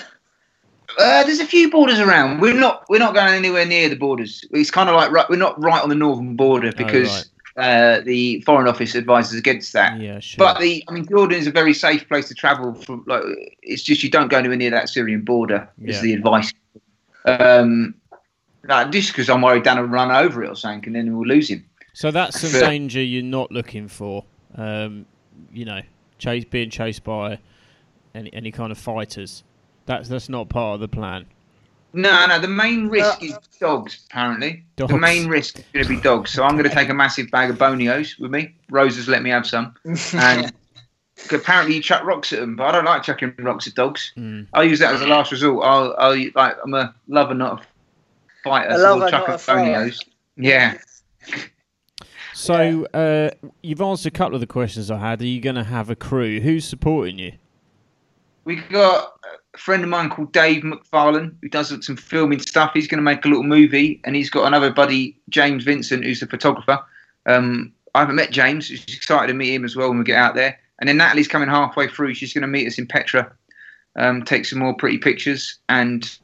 Uh, 0.98 1.24
there's 1.24 1.40
a 1.40 1.46
few 1.46 1.70
borders 1.70 1.98
around. 1.98 2.40
We're 2.40 2.54
not 2.54 2.84
we're 2.88 2.98
not 2.98 3.14
going 3.14 3.34
anywhere 3.34 3.66
near 3.66 3.88
the 3.88 3.96
borders. 3.96 4.44
It's 4.50 4.70
kind 4.70 4.88
of 4.88 4.96
like 4.96 5.10
right, 5.10 5.28
we're 5.28 5.36
not 5.36 5.62
right 5.62 5.82
on 5.82 5.88
the 5.88 5.94
northern 5.94 6.36
border 6.36 6.72
because 6.72 7.30
uh, 7.56 8.00
the 8.00 8.40
Foreign 8.42 8.68
Office 8.68 8.94
advises 8.94 9.38
against 9.38 9.72
that. 9.72 9.98
yeah, 10.00 10.20
sure. 10.20 10.36
But 10.38 10.60
the, 10.60 10.84
I 10.88 10.92
mean, 10.92 11.06
Jordan 11.06 11.38
is 11.38 11.46
a 11.46 11.50
very 11.50 11.72
safe 11.74 12.06
place 12.08 12.28
to 12.28 12.34
travel. 12.34 12.74
From 12.74 13.04
like, 13.06 13.22
it's 13.62 13.82
just 13.82 14.02
you 14.02 14.10
don't 14.10 14.28
go 14.28 14.38
anywhere 14.38 14.56
near 14.56 14.70
that 14.70 14.88
Syrian 14.88 15.22
border. 15.22 15.68
Is 15.82 15.96
Yeah. 15.96 16.02
the 16.02 16.12
advice. 16.14 16.52
Um, 17.24 17.94
like, 18.64 18.90
just 18.90 19.08
because 19.12 19.28
I'm 19.30 19.42
worried 19.42 19.62
Dan 19.62 19.78
will 19.78 19.86
run 19.88 20.10
over 20.10 20.44
it 20.44 20.48
or 20.48 20.56
something, 20.56 20.86
and 20.86 20.96
then 20.96 21.16
we'll 21.16 21.26
lose 21.26 21.48
him. 21.48 21.64
so 21.92 22.10
that's 22.10 22.40
some 22.40 22.60
danger 22.60 23.02
you're 23.02 23.22
not 23.22 23.50
looking 23.50 23.88
for. 23.88 24.24
Um, 24.54 25.06
you 25.52 25.64
know, 25.64 25.80
chase 26.18 26.44
being 26.44 26.70
chased 26.70 27.04
by 27.04 27.38
any 28.14 28.32
any 28.32 28.50
kind 28.50 28.70
of 28.72 28.78
fighters. 28.78 29.44
That's 29.86 30.08
that's 30.08 30.28
not 30.28 30.48
part 30.48 30.74
of 30.74 30.80
the 30.80 30.88
plan. 30.88 31.26
No, 31.92 32.26
no. 32.26 32.38
The 32.38 32.48
main 32.48 32.88
risk 32.88 33.22
Uh, 33.22 33.26
is 33.26 33.38
dogs. 33.58 34.04
Apparently, 34.10 34.64
Dogs. 34.76 34.92
the 34.92 34.98
main 34.98 35.28
risk 35.28 35.58
is 35.58 35.64
going 35.72 35.84
to 35.86 35.88
be 35.94 36.00
dogs. 36.00 36.30
So 36.30 36.42
I'm 36.44 36.52
going 36.56 36.68
to 36.68 36.74
take 36.74 36.90
a 36.90 36.94
massive 36.94 37.30
bag 37.30 37.48
of 37.48 37.56
bonios 37.56 38.18
with 38.20 38.30
me. 38.30 38.54
Rose 38.70 38.96
has 38.96 39.08
let 39.08 39.22
me 39.22 39.30
have 39.30 39.46
some, 39.46 39.74
and 40.12 40.52
apparently 41.32 41.76
you 41.76 41.82
chuck 41.82 42.04
rocks 42.04 42.32
at 42.34 42.40
them, 42.40 42.54
but 42.56 42.64
I 42.64 42.72
don't 42.72 42.84
like 42.84 43.02
chucking 43.04 43.34
rocks 43.38 43.66
at 43.66 43.74
dogs. 43.74 44.12
Mm. 44.18 44.46
I'll 44.52 44.64
use 44.64 44.78
that 44.80 44.94
as 44.94 45.00
a 45.00 45.06
last 45.06 45.32
resort. 45.32 45.64
I'll, 45.64 45.94
I'll 45.98 46.18
like, 46.34 46.56
I'm 46.62 46.74
a 46.74 46.94
lover, 47.08 47.32
not 47.32 47.62
a 47.62 47.66
fighter. 48.44 48.72
I 48.72 48.76
so 48.76 48.82
love 48.82 48.98
we'll 49.00 49.08
chuck 49.10 49.20
not 49.22 49.28
her 49.28 49.34
a 49.34 49.38
fighter. 49.38 49.70
fonios. 49.90 50.04
Yeah. 50.36 50.76
So 52.34 52.84
uh, 52.92 53.30
you've 53.62 53.80
answered 53.80 54.12
a 54.12 54.16
couple 54.16 54.34
of 54.34 54.40
the 54.40 54.46
questions 54.46 54.90
I 54.90 54.98
had. 54.98 55.22
Are 55.22 55.26
you 55.26 55.40
going 55.40 55.56
to 55.56 55.64
have 55.64 55.88
a 55.88 55.96
crew? 55.96 56.40
Who's 56.40 56.66
supporting 56.66 57.18
you? 57.18 57.32
We 58.44 58.56
got 58.56 59.18
a 59.56 59.58
friend 59.58 59.82
of 59.82 59.88
mine 59.88 60.10
called 60.10 60.32
Dave 60.32 60.62
McFarlane 60.62 61.34
who 61.40 61.48
does 61.48 61.68
some 61.84 61.96
filming 61.96 62.40
stuff. 62.40 62.72
He's 62.74 62.86
going 62.86 62.98
to 62.98 63.02
make 63.02 63.24
a 63.24 63.28
little 63.28 63.42
movie, 63.42 64.00
and 64.04 64.14
he's 64.14 64.30
got 64.30 64.46
another 64.46 64.70
buddy, 64.70 65.18
James 65.28 65.64
Vincent, 65.64 66.04
who's 66.04 66.22
a 66.22 66.26
photographer. 66.26 66.78
Um, 67.24 67.72
I 67.94 68.00
haven't 68.00 68.16
met 68.16 68.30
James. 68.30 68.66
She's 68.66 68.84
excited 68.84 69.28
to 69.28 69.34
meet 69.34 69.54
him 69.54 69.64
as 69.64 69.74
well 69.74 69.88
when 69.88 69.98
we 69.98 70.04
get 70.04 70.18
out 70.18 70.34
there. 70.34 70.58
And 70.78 70.88
then 70.88 70.98
Natalie's 70.98 71.28
coming 71.28 71.48
halfway 71.48 71.88
through. 71.88 72.14
She's 72.14 72.34
going 72.34 72.42
to 72.42 72.48
meet 72.48 72.66
us 72.66 72.78
in 72.78 72.86
Petra, 72.86 73.32
um, 73.96 74.22
take 74.22 74.44
some 74.44 74.58
more 74.58 74.74
pretty 74.74 74.98
pictures, 74.98 75.58
and 75.70 76.18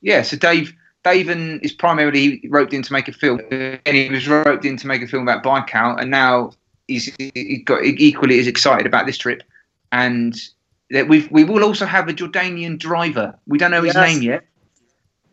yeah. 0.00 0.22
So 0.22 0.36
Dave, 0.36 0.72
Dave 1.02 1.28
and 1.28 1.62
is 1.64 1.72
primarily 1.72 2.40
roped 2.48 2.72
in 2.72 2.82
to 2.82 2.92
make 2.92 3.08
a 3.08 3.12
film, 3.12 3.40
and 3.50 3.80
he 3.84 4.08
was 4.08 4.28
roped 4.28 4.64
in 4.64 4.76
to 4.76 4.86
make 4.86 5.02
a 5.02 5.08
film 5.08 5.24
about 5.24 5.42
bike 5.42 5.66
Baikal, 5.66 6.00
and 6.00 6.12
now 6.12 6.52
he's 6.86 7.12
he 7.18 7.62
got 7.66 7.82
equally 7.82 8.38
as 8.38 8.46
excited 8.46 8.86
about 8.86 9.06
this 9.06 9.18
trip, 9.18 9.42
and 9.90 10.40
that 10.90 11.08
we 11.08 11.26
we 11.30 11.44
will 11.44 11.64
also 11.64 11.86
have 11.86 12.08
a 12.08 12.12
Jordanian 12.12 12.78
driver. 12.78 13.38
We 13.46 13.58
don't 13.58 13.70
know 13.70 13.82
his 13.82 13.94
Yes. 13.94 14.14
name 14.14 14.22
yet, 14.22 14.44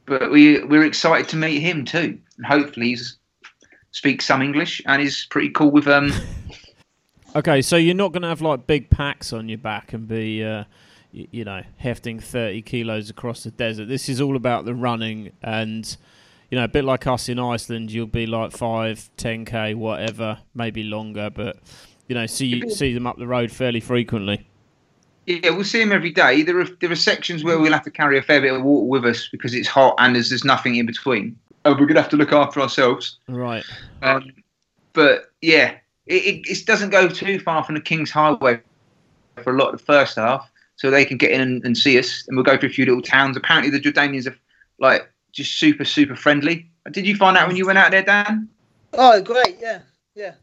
but 0.05 0.31
we 0.31 0.63
we're 0.63 0.85
excited 0.85 1.29
to 1.29 1.35
meet 1.37 1.59
him 1.59 1.85
too. 1.85 2.17
And 2.37 2.45
hopefully, 2.45 2.89
he 2.95 2.97
speaks 3.91 4.25
some 4.25 4.41
English 4.41 4.81
and 4.85 5.01
is 5.01 5.27
pretty 5.29 5.49
cool 5.49 5.71
with 5.71 5.87
um. 5.87 6.11
Okay, 7.35 7.63
so 7.63 7.77
you're 7.77 7.95
not 7.95 8.11
going 8.11 8.21
to 8.21 8.27
have 8.27 8.41
like 8.41 8.67
big 8.67 8.91
packs 8.91 9.33
on 9.33 9.49
your 9.49 9.57
back 9.57 9.91
and 9.93 10.07
be, 10.07 10.43
uh, 10.43 10.65
y- 11.11 11.25
you 11.31 11.43
know, 11.43 11.63
hefting 11.77 12.19
30 12.19 12.61
kilos 12.61 13.09
across 13.09 13.41
the 13.43 13.49
desert. 13.49 13.87
This 13.87 14.07
is 14.07 14.21
all 14.21 14.35
about 14.35 14.65
the 14.65 14.75
running, 14.75 15.31
and 15.41 15.97
you 16.51 16.59
know, 16.59 16.65
a 16.65 16.67
bit 16.67 16.85
like 16.85 17.07
us 17.07 17.29
in 17.29 17.39
Iceland, 17.39 17.91
you'll 17.91 18.05
be 18.05 18.27
like 18.27 18.51
five, 18.51 19.09
10k, 19.17 19.73
whatever, 19.73 20.37
maybe 20.53 20.83
longer, 20.83 21.31
but 21.31 21.57
you 22.07 22.13
know, 22.13 22.27
see 22.27 22.69
see 22.69 22.93
them 22.93 23.07
up 23.07 23.17
the 23.17 23.25
road 23.25 23.51
fairly 23.51 23.79
frequently. 23.79 24.45
Yeah, 25.25 25.51
we'll 25.51 25.63
see 25.63 25.81
him 25.81 25.91
every 25.91 26.11
day. 26.11 26.43
There 26.43 26.59
are 26.59 26.67
there 26.81 26.91
are 26.91 26.95
sections 26.95 27.43
where 27.43 27.57
we'll 27.57 27.71
have 27.71 27.83
to 27.83 27.91
carry 27.91 28.17
a 28.17 28.21
fair 28.21 28.41
bit 28.41 28.53
of 28.53 28.63
water 28.63 28.85
with 28.85 29.05
us 29.05 29.29
because 29.31 29.53
it's 29.53 29.67
hot 29.67 29.95
and 29.99 30.15
there's 30.15 30.29
there's 30.29 30.43
nothing 30.43 30.75
in 30.75 30.85
between. 30.85 31.37
And 31.63 31.79
we're 31.79 31.85
gonna 31.85 32.01
have 32.01 32.11
to 32.11 32.17
look 32.17 32.33
after 32.33 32.59
ourselves. 32.59 33.19
Right. 33.29 33.63
Um, 34.01 34.33
but 34.91 35.31
yeah, 35.41 35.77
it, 36.07 36.23
it, 36.23 36.47
it 36.49 36.65
doesn't 36.65 36.89
go 36.89 37.07
too 37.07 37.39
far 37.39 37.63
from 37.63 37.75
the 37.75 37.81
King's 37.81 38.11
Highway 38.11 38.59
for 39.41 39.55
a 39.55 39.57
lot 39.57 39.73
of 39.73 39.79
the 39.79 39.85
first 39.85 40.17
half, 40.17 40.49
so 40.75 40.91
they 40.91 41.05
can 41.05 41.17
get 41.17 41.31
in 41.31 41.39
and, 41.39 41.65
and 41.65 41.77
see 41.77 41.97
us. 41.97 42.25
And 42.27 42.35
we'll 42.35 42.43
go 42.43 42.57
through 42.57 42.69
a 42.69 42.73
few 42.73 42.85
little 42.85 43.01
towns. 43.01 43.37
Apparently, 43.37 43.71
the 43.71 43.79
Jordanians 43.79 44.27
are 44.27 44.37
like 44.79 45.09
just 45.31 45.57
super 45.57 45.85
super 45.85 46.17
friendly. 46.17 46.69
Did 46.91 47.07
you 47.07 47.15
find 47.15 47.37
out 47.37 47.47
when 47.47 47.55
you 47.55 47.65
went 47.65 47.77
out 47.77 47.91
there, 47.91 48.03
Dan? 48.03 48.49
Oh, 48.91 49.21
great! 49.21 49.57
Yeah, 49.61 49.79
yeah, 50.15 50.33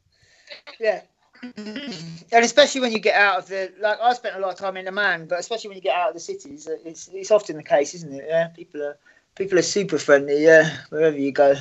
yeah. 0.80 1.02
And 1.42 2.44
especially 2.44 2.80
when 2.80 2.92
you 2.92 2.98
get 2.98 3.14
out 3.14 3.38
of 3.38 3.48
the 3.48 3.72
like, 3.80 3.98
I 4.00 4.12
spent 4.12 4.36
a 4.36 4.40
lot 4.40 4.52
of 4.52 4.58
time 4.58 4.76
in 4.76 4.84
the 4.84 4.92
man, 4.92 5.26
but 5.26 5.38
especially 5.38 5.68
when 5.68 5.76
you 5.76 5.82
get 5.82 5.96
out 5.96 6.08
of 6.08 6.14
the 6.14 6.20
cities, 6.20 6.66
uh, 6.66 6.76
it's 6.84 7.08
it's 7.12 7.30
often 7.30 7.56
the 7.56 7.62
case, 7.62 7.94
isn't 7.94 8.12
it? 8.12 8.24
Yeah, 8.28 8.48
people 8.48 8.82
are 8.82 8.98
people 9.36 9.58
are 9.58 9.62
super 9.62 9.98
friendly. 9.98 10.44
Yeah, 10.44 10.76
wherever 10.90 11.16
you 11.16 11.32
go. 11.32 11.54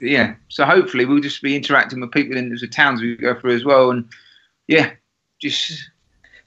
yeah, 0.00 0.34
so 0.48 0.64
hopefully 0.64 1.04
we'll 1.04 1.20
just 1.20 1.42
be 1.42 1.54
interacting 1.54 2.00
with 2.00 2.10
people 2.10 2.36
in 2.36 2.48
the 2.48 2.66
towns 2.66 3.00
we 3.00 3.16
go 3.16 3.38
through 3.38 3.54
as 3.54 3.64
well, 3.64 3.90
and 3.90 4.08
yeah, 4.66 4.90
just 5.40 5.90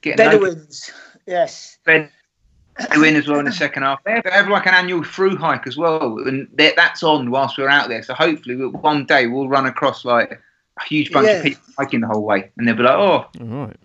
getting 0.02 0.18
Bedouins. 0.18 0.92
Yes. 1.26 1.78
Bedouin 1.84 3.16
as 3.16 3.26
well 3.26 3.38
in 3.38 3.46
the 3.46 3.52
second 3.52 3.82
half. 3.82 4.04
They 4.04 4.20
have, 4.24 4.48
like 4.48 4.66
an 4.66 4.74
annual 4.74 5.02
through 5.02 5.36
hike 5.36 5.66
as 5.66 5.76
well, 5.76 6.18
and 6.18 6.48
that's 6.56 7.02
on 7.02 7.30
whilst 7.30 7.56
we're 7.56 7.70
out 7.70 7.88
there. 7.88 8.02
So 8.02 8.12
hopefully 8.12 8.56
we'll, 8.56 8.70
one 8.70 9.06
day 9.06 9.26
we'll 9.26 9.48
run 9.48 9.66
across 9.66 10.04
like 10.04 10.38
a 10.80 10.84
huge 10.84 11.10
bunch 11.12 11.26
Yeah. 11.26 11.32
of 11.34 11.44
people 11.44 11.62
hiking 11.78 12.00
the 12.00 12.06
whole 12.06 12.22
way, 12.24 12.50
and 12.56 12.66
they'll 12.68 12.74
be 12.76 12.82
like, 12.82 12.94
"Oh, 12.94 13.26
All 13.40 13.46
right. 13.66 13.76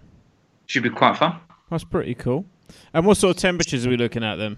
should 0.67 0.83
be 0.83 0.89
quite 0.89 1.17
fun." 1.17 1.35
That's 1.69 1.83
pretty 1.83 2.15
cool. 2.15 2.45
And 2.93 3.05
what 3.05 3.17
sort 3.17 3.35
of 3.35 3.41
temperatures 3.41 3.85
are 3.85 3.89
we 3.89 3.97
looking 3.97 4.23
at 4.23 4.35
then? 4.35 4.57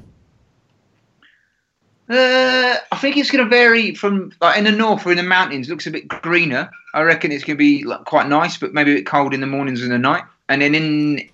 Uh, 2.10 2.76
I 2.92 2.98
think 2.98 3.16
it's 3.18 3.32
going 3.32 3.44
to 3.44 3.50
vary 3.50 3.96
from 3.96 4.32
like 4.42 4.58
in 4.58 4.66
the 4.66 4.72
north 4.72 5.06
or 5.06 5.12
in 5.12 5.18
the 5.18 5.24
mountains. 5.24 5.70
Looks 5.70 5.88
a 5.88 5.92
bit 5.92 6.08
greener. 6.08 6.70
I 6.94 7.02
reckon 7.02 7.32
it's 7.32 7.44
going 7.44 7.56
to 7.56 7.60
be 7.60 7.84
like, 7.84 8.04
quite 8.06 8.28
nice, 8.28 8.58
but 8.58 8.74
maybe 8.74 8.92
a 8.92 8.96
bit 8.96 9.06
cold 9.06 9.34
in 9.34 9.40
the 9.40 9.48
mornings 9.48 9.82
and 9.82 9.92
the 9.92 9.98
night. 9.98 10.24
And 10.50 10.62
then 10.62 10.76
in 10.76 11.30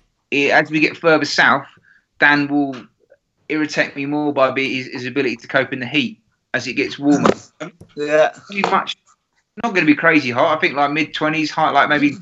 as 0.52 0.70
we 0.70 0.78
get 0.80 0.96
further 0.96 1.24
south, 1.24 1.66
Dan 2.20 2.46
will 2.46 2.76
irritate 3.48 3.96
me 3.96 4.06
more 4.06 4.32
by 4.32 4.52
his, 4.58 4.86
his 4.86 5.06
ability 5.06 5.36
to 5.36 5.48
cope 5.48 5.72
in 5.72 5.80
the 5.80 5.86
heat 5.86 6.20
as 6.54 6.66
it 6.66 6.74
gets 6.74 6.98
warmer. 6.98 7.30
Yeah. 7.96 8.32
Too 8.50 8.62
much. 8.70 8.96
Not 9.62 9.74
going 9.74 9.86
to 9.86 9.92
be 9.92 9.94
crazy 9.96 10.30
hot. 10.30 10.56
I 10.56 10.60
think 10.60 10.74
like 10.74 10.90
mid 10.92 11.14
twenties, 11.14 11.50
hot 11.50 11.74
like 11.74 11.88
maybe 11.88 12.14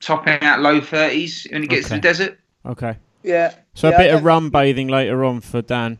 topping 0.00 0.40
out 0.42 0.60
low 0.60 0.80
thirties 0.80 1.46
when 1.50 1.64
it 1.64 1.70
gets 1.70 1.88
to 1.88 1.94
the 1.94 2.00
desert. 2.00 2.38
Okay. 2.64 2.96
Yeah. 3.22 3.54
So 3.74 3.88
Yeah, 3.88 3.94
a 3.94 3.98
bit 3.98 4.10
I 4.12 4.16
of 4.18 4.24
rum 4.24 4.50
bathing 4.50 4.88
later 4.88 5.24
on 5.24 5.40
for 5.40 5.62
Dan. 5.62 5.98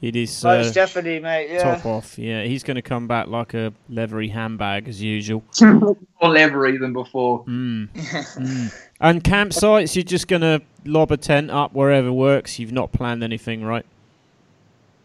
It 0.00 0.14
is 0.14 0.44
uh, 0.44 0.58
Most 0.58 0.74
definitely, 0.74 1.18
mate. 1.18 1.50
Yeah. 1.50 1.74
top 1.74 1.84
off. 1.84 2.18
Yeah, 2.18 2.44
he's 2.44 2.62
going 2.62 2.76
to 2.76 2.82
come 2.82 3.08
back 3.08 3.26
like 3.26 3.52
a 3.54 3.72
leathery 3.88 4.28
handbag 4.28 4.88
as 4.88 5.02
usual. 5.02 5.42
More 5.60 5.96
leathery 6.22 6.78
than 6.78 6.92
before. 6.92 7.44
Mm. 7.44 7.88
Mm. 8.38 8.72
And 9.00 9.22
campsites, 9.22 9.94
you're 9.94 10.02
just 10.02 10.26
going 10.28 10.42
to 10.42 10.60
lob 10.84 11.12
a 11.12 11.16
tent 11.16 11.50
up 11.50 11.72
wherever 11.72 12.12
works. 12.12 12.58
You've 12.58 12.72
not 12.72 12.92
planned 12.92 13.22
anything, 13.22 13.64
right? 13.64 13.86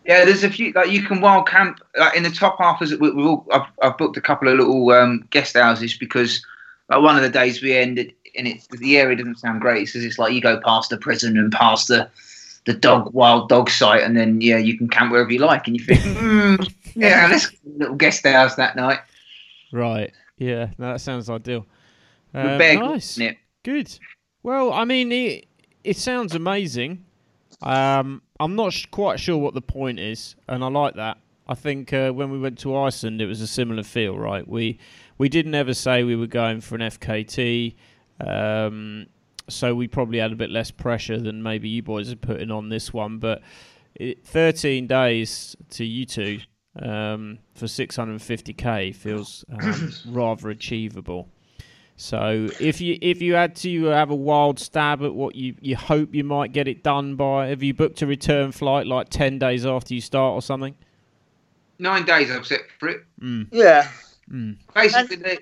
Yeah, 0.05 0.25
there's 0.25 0.43
a 0.43 0.49
few 0.49 0.73
like 0.73 0.91
you 0.91 1.03
can 1.03 1.21
wild 1.21 1.47
camp 1.47 1.79
like 1.97 2.15
in 2.15 2.23
the 2.23 2.29
top 2.29 2.57
half. 2.59 2.81
Is 2.81 2.97
we, 2.97 3.11
we 3.11 3.23
all, 3.23 3.47
I've, 3.51 3.67
I've 3.81 3.97
booked 3.97 4.17
a 4.17 4.21
couple 4.21 4.47
of 4.47 4.57
little 4.57 4.89
um, 4.91 5.25
guest 5.29 5.55
houses 5.55 5.97
because 5.97 6.45
like 6.89 7.01
one 7.01 7.15
of 7.15 7.21
the 7.21 7.29
days 7.29 7.61
we 7.61 7.75
ended 7.75 8.13
and 8.35 8.47
it 8.47 8.67
the 8.79 8.97
area 8.97 9.15
doesn't 9.15 9.39
sound 9.39 9.61
great 9.61 9.85
because 9.85 10.03
it's 10.03 10.19
like 10.19 10.33
you 10.33 10.41
go 10.41 10.59
past 10.59 10.89
the 10.89 10.97
prison 10.97 11.37
and 11.37 11.51
past 11.51 11.87
the 11.87 12.09
the 12.65 12.73
dog 12.73 13.13
wild 13.13 13.49
dog 13.49 13.69
site 13.69 14.03
and 14.03 14.15
then 14.15 14.41
yeah 14.41 14.57
you 14.57 14.77
can 14.77 14.87
camp 14.87 15.11
wherever 15.11 15.31
you 15.31 15.39
like 15.39 15.67
and 15.67 15.77
you 15.77 15.85
think 15.85 15.99
mm, 16.01 16.73
yeah 16.95 17.27
let's 17.29 17.47
get 17.47 17.59
a 17.65 17.77
little 17.77 17.95
guest 17.95 18.25
house 18.25 18.55
that 18.55 18.75
night. 18.75 18.99
Right. 19.71 20.13
Yeah, 20.37 20.71
no, 20.77 20.91
that 20.91 21.01
sounds 21.01 21.29
ideal. 21.29 21.65
Uh, 22.33 22.57
nice. 22.57 22.77
Grylls 22.77 23.17
in 23.17 23.23
it. 23.23 23.37
Good. 23.63 23.99
Well, 24.43 24.73
I 24.73 24.85
mean, 24.85 25.11
it, 25.11 25.45
it 25.83 25.97
sounds 25.97 26.35
amazing. 26.35 27.05
Um, 27.63 28.21
I'm 28.39 28.55
not 28.55 28.73
sh- 28.73 28.85
quite 28.91 29.19
sure 29.19 29.37
what 29.37 29.53
the 29.53 29.61
point 29.61 29.99
is, 29.99 30.35
and 30.47 30.63
I 30.63 30.67
like 30.67 30.95
that. 30.95 31.17
I 31.47 31.55
think 31.55 31.91
uh, 31.93 32.11
when 32.11 32.29
we 32.31 32.39
went 32.39 32.59
to 32.59 32.75
Iceland, 32.75 33.21
it 33.21 33.25
was 33.25 33.41
a 33.41 33.47
similar 33.47 33.83
feel, 33.83 34.17
right? 34.17 34.47
We 34.47 34.79
we 35.17 35.29
didn't 35.29 35.55
ever 35.55 35.73
say 35.73 36.03
we 36.03 36.15
were 36.15 36.27
going 36.27 36.61
for 36.61 36.75
an 36.75 36.81
FKT, 36.81 37.75
um, 38.19 39.07
so 39.49 39.75
we 39.75 39.87
probably 39.87 40.19
had 40.19 40.31
a 40.31 40.35
bit 40.35 40.49
less 40.49 40.71
pressure 40.71 41.19
than 41.19 41.43
maybe 41.43 41.69
you 41.69 41.81
boys 41.81 42.11
are 42.11 42.17
putting 42.17 42.51
on 42.51 42.69
this 42.69 42.93
one. 42.93 43.19
But 43.19 43.41
it, 43.95 44.25
13 44.25 44.87
days 44.87 45.55
to 45.71 45.85
you 45.85 46.05
two 46.05 46.39
um, 46.81 47.39
for 47.55 47.65
650k 47.65 48.95
feels 48.95 49.45
um, 49.51 49.93
rather 50.07 50.49
achievable. 50.49 51.29
So 52.03 52.49
if 52.59 52.81
you 52.81 52.97
if 53.01 53.21
you 53.21 53.35
had 53.35 53.55
to 53.57 53.85
have 53.85 54.09
a 54.09 54.15
wild 54.15 54.59
stab 54.59 55.01
at 55.03 55.15
what 55.15 55.35
you, 55.35 55.55
you 55.61 55.77
hope 55.77 56.13
you 56.13 56.25
might 56.25 56.51
get 56.51 56.67
it 56.67 56.83
done 56.83 57.15
by, 57.15 57.47
have 57.47 57.63
you 57.63 57.73
booked 57.73 58.01
a 58.01 58.05
return 58.05 58.51
flight 58.51 58.85
like 58.85 59.07
ten 59.07 59.39
days 59.39 59.65
after 59.65 59.93
you 59.93 60.01
start 60.01 60.33
or 60.33 60.41
something? 60.41 60.75
Nine 61.79 62.03
days 62.03 62.29
I've 62.29 62.45
set 62.45 62.59
for 62.77 62.89
it. 62.89 63.05
Mm, 63.21 63.47
Yeah. 63.53 63.87
mm. 64.29 64.57
Basically, 64.75 65.15
they, 65.15 65.37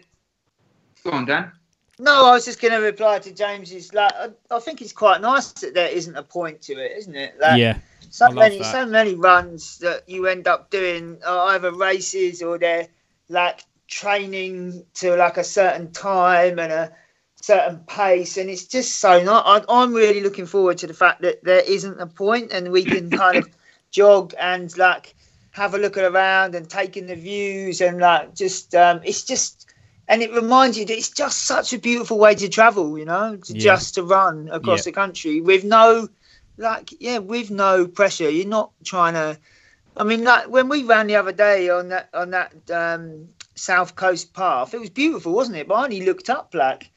go 1.03 1.09
on, 1.09 1.25
Dan. 1.25 1.51
No, 1.97 2.27
I 2.27 2.33
was 2.33 2.45
just 2.45 2.61
going 2.61 2.73
to 2.73 2.79
reply 2.79 3.17
to 3.17 3.31
James's. 3.31 3.91
Like, 3.91 4.13
I, 4.13 4.29
I 4.51 4.59
think 4.59 4.83
it's 4.83 4.93
quite 4.93 5.19
nice 5.19 5.51
that 5.53 5.73
there 5.73 5.89
isn't 5.89 6.15
a 6.15 6.21
point 6.21 6.61
to 6.63 6.73
it, 6.73 6.91
isn't 6.95 7.15
it? 7.15 7.39
Like, 7.39 7.59
yeah, 7.59 7.79
so 8.11 8.25
I 8.25 8.27
love 8.27 8.37
many, 8.37 8.59
that. 8.59 8.71
so 8.71 8.85
many 8.85 9.15
runs 9.15 9.79
that 9.79 10.07
you 10.07 10.27
end 10.27 10.47
up 10.47 10.69
doing 10.69 11.17
are 11.25 11.55
either 11.55 11.71
races 11.71 12.43
or 12.43 12.59
they're 12.59 12.87
like 13.29 13.63
training 13.91 14.85
to 14.95 15.15
like 15.17 15.37
a 15.37 15.43
certain 15.45 15.91
time 15.93 16.59
and 16.59 16.73
a 16.73 16.91
certain 17.35 17.79
pace, 17.87 18.37
and 18.37 18.49
it's 18.49 18.67
just 18.67 18.99
so 18.99 19.23
not. 19.23 19.45
I, 19.47 19.63
I'm 19.81 19.93
really 19.93 20.21
looking 20.21 20.47
forward 20.47 20.79
to 20.79 20.87
the 20.87 20.93
fact 20.93 21.21
that 21.23 21.43
there 21.43 21.63
isn't 21.67 22.01
a 22.01 22.07
point, 22.07 22.51
and 22.53 22.71
we 22.71 22.85
can 22.87 23.11
kind 23.13 23.37
of 23.37 23.49
jog 23.91 24.33
and 24.39 24.75
like 24.77 25.15
have 25.51 25.75
a 25.75 25.79
look 25.79 25.97
around 25.97 26.55
and 26.55 26.69
take 26.69 26.97
in 26.97 27.07
the 27.07 27.15
views 27.15 27.81
and 27.81 27.99
like 27.99 28.35
just 28.35 28.75
um, 28.75 29.01
it's 29.03 29.23
just 29.23 29.67
and 30.07 30.21
it 30.23 30.33
reminds 30.33 30.77
you 30.77 30.85
that 30.85 30.97
it's 30.97 31.11
just 31.11 31.43
such 31.45 31.73
a 31.73 31.79
beautiful 31.79 32.17
way 32.19 32.35
to 32.35 32.49
travel 32.49 32.97
you 32.97 33.05
know 33.05 33.37
to 33.37 33.53
Yeah. 33.53 33.61
just 33.63 33.95
to 33.95 34.03
run 34.03 34.49
across 34.51 34.79
Yeah. 34.79 34.83
the 34.85 34.91
country 34.93 35.41
with 35.41 35.63
no 35.65 36.09
like 36.57 36.93
yeah 37.01 37.19
with 37.19 37.51
no 37.51 37.87
pressure 37.87 38.29
you're 38.29 38.47
not 38.47 38.71
trying 38.85 39.13
to 39.13 39.37
i 39.97 40.03
mean 40.03 40.23
like 40.23 40.47
when 40.49 40.69
we 40.69 40.83
ran 40.83 41.07
the 41.07 41.15
other 41.15 41.33
day 41.33 41.69
on 41.69 41.89
that 41.89 42.09
on 42.13 42.31
that 42.31 42.53
um 42.71 43.27
south 43.55 43.95
coast 43.95 44.33
path 44.33 44.73
it 44.73 44.79
was 44.79 44.89
beautiful 44.89 45.33
wasn't 45.33 45.55
it 45.55 45.67
but 45.67 45.75
i 45.75 45.83
only 45.83 46.05
looked 46.05 46.29
up 46.29 46.53
like 46.53 46.89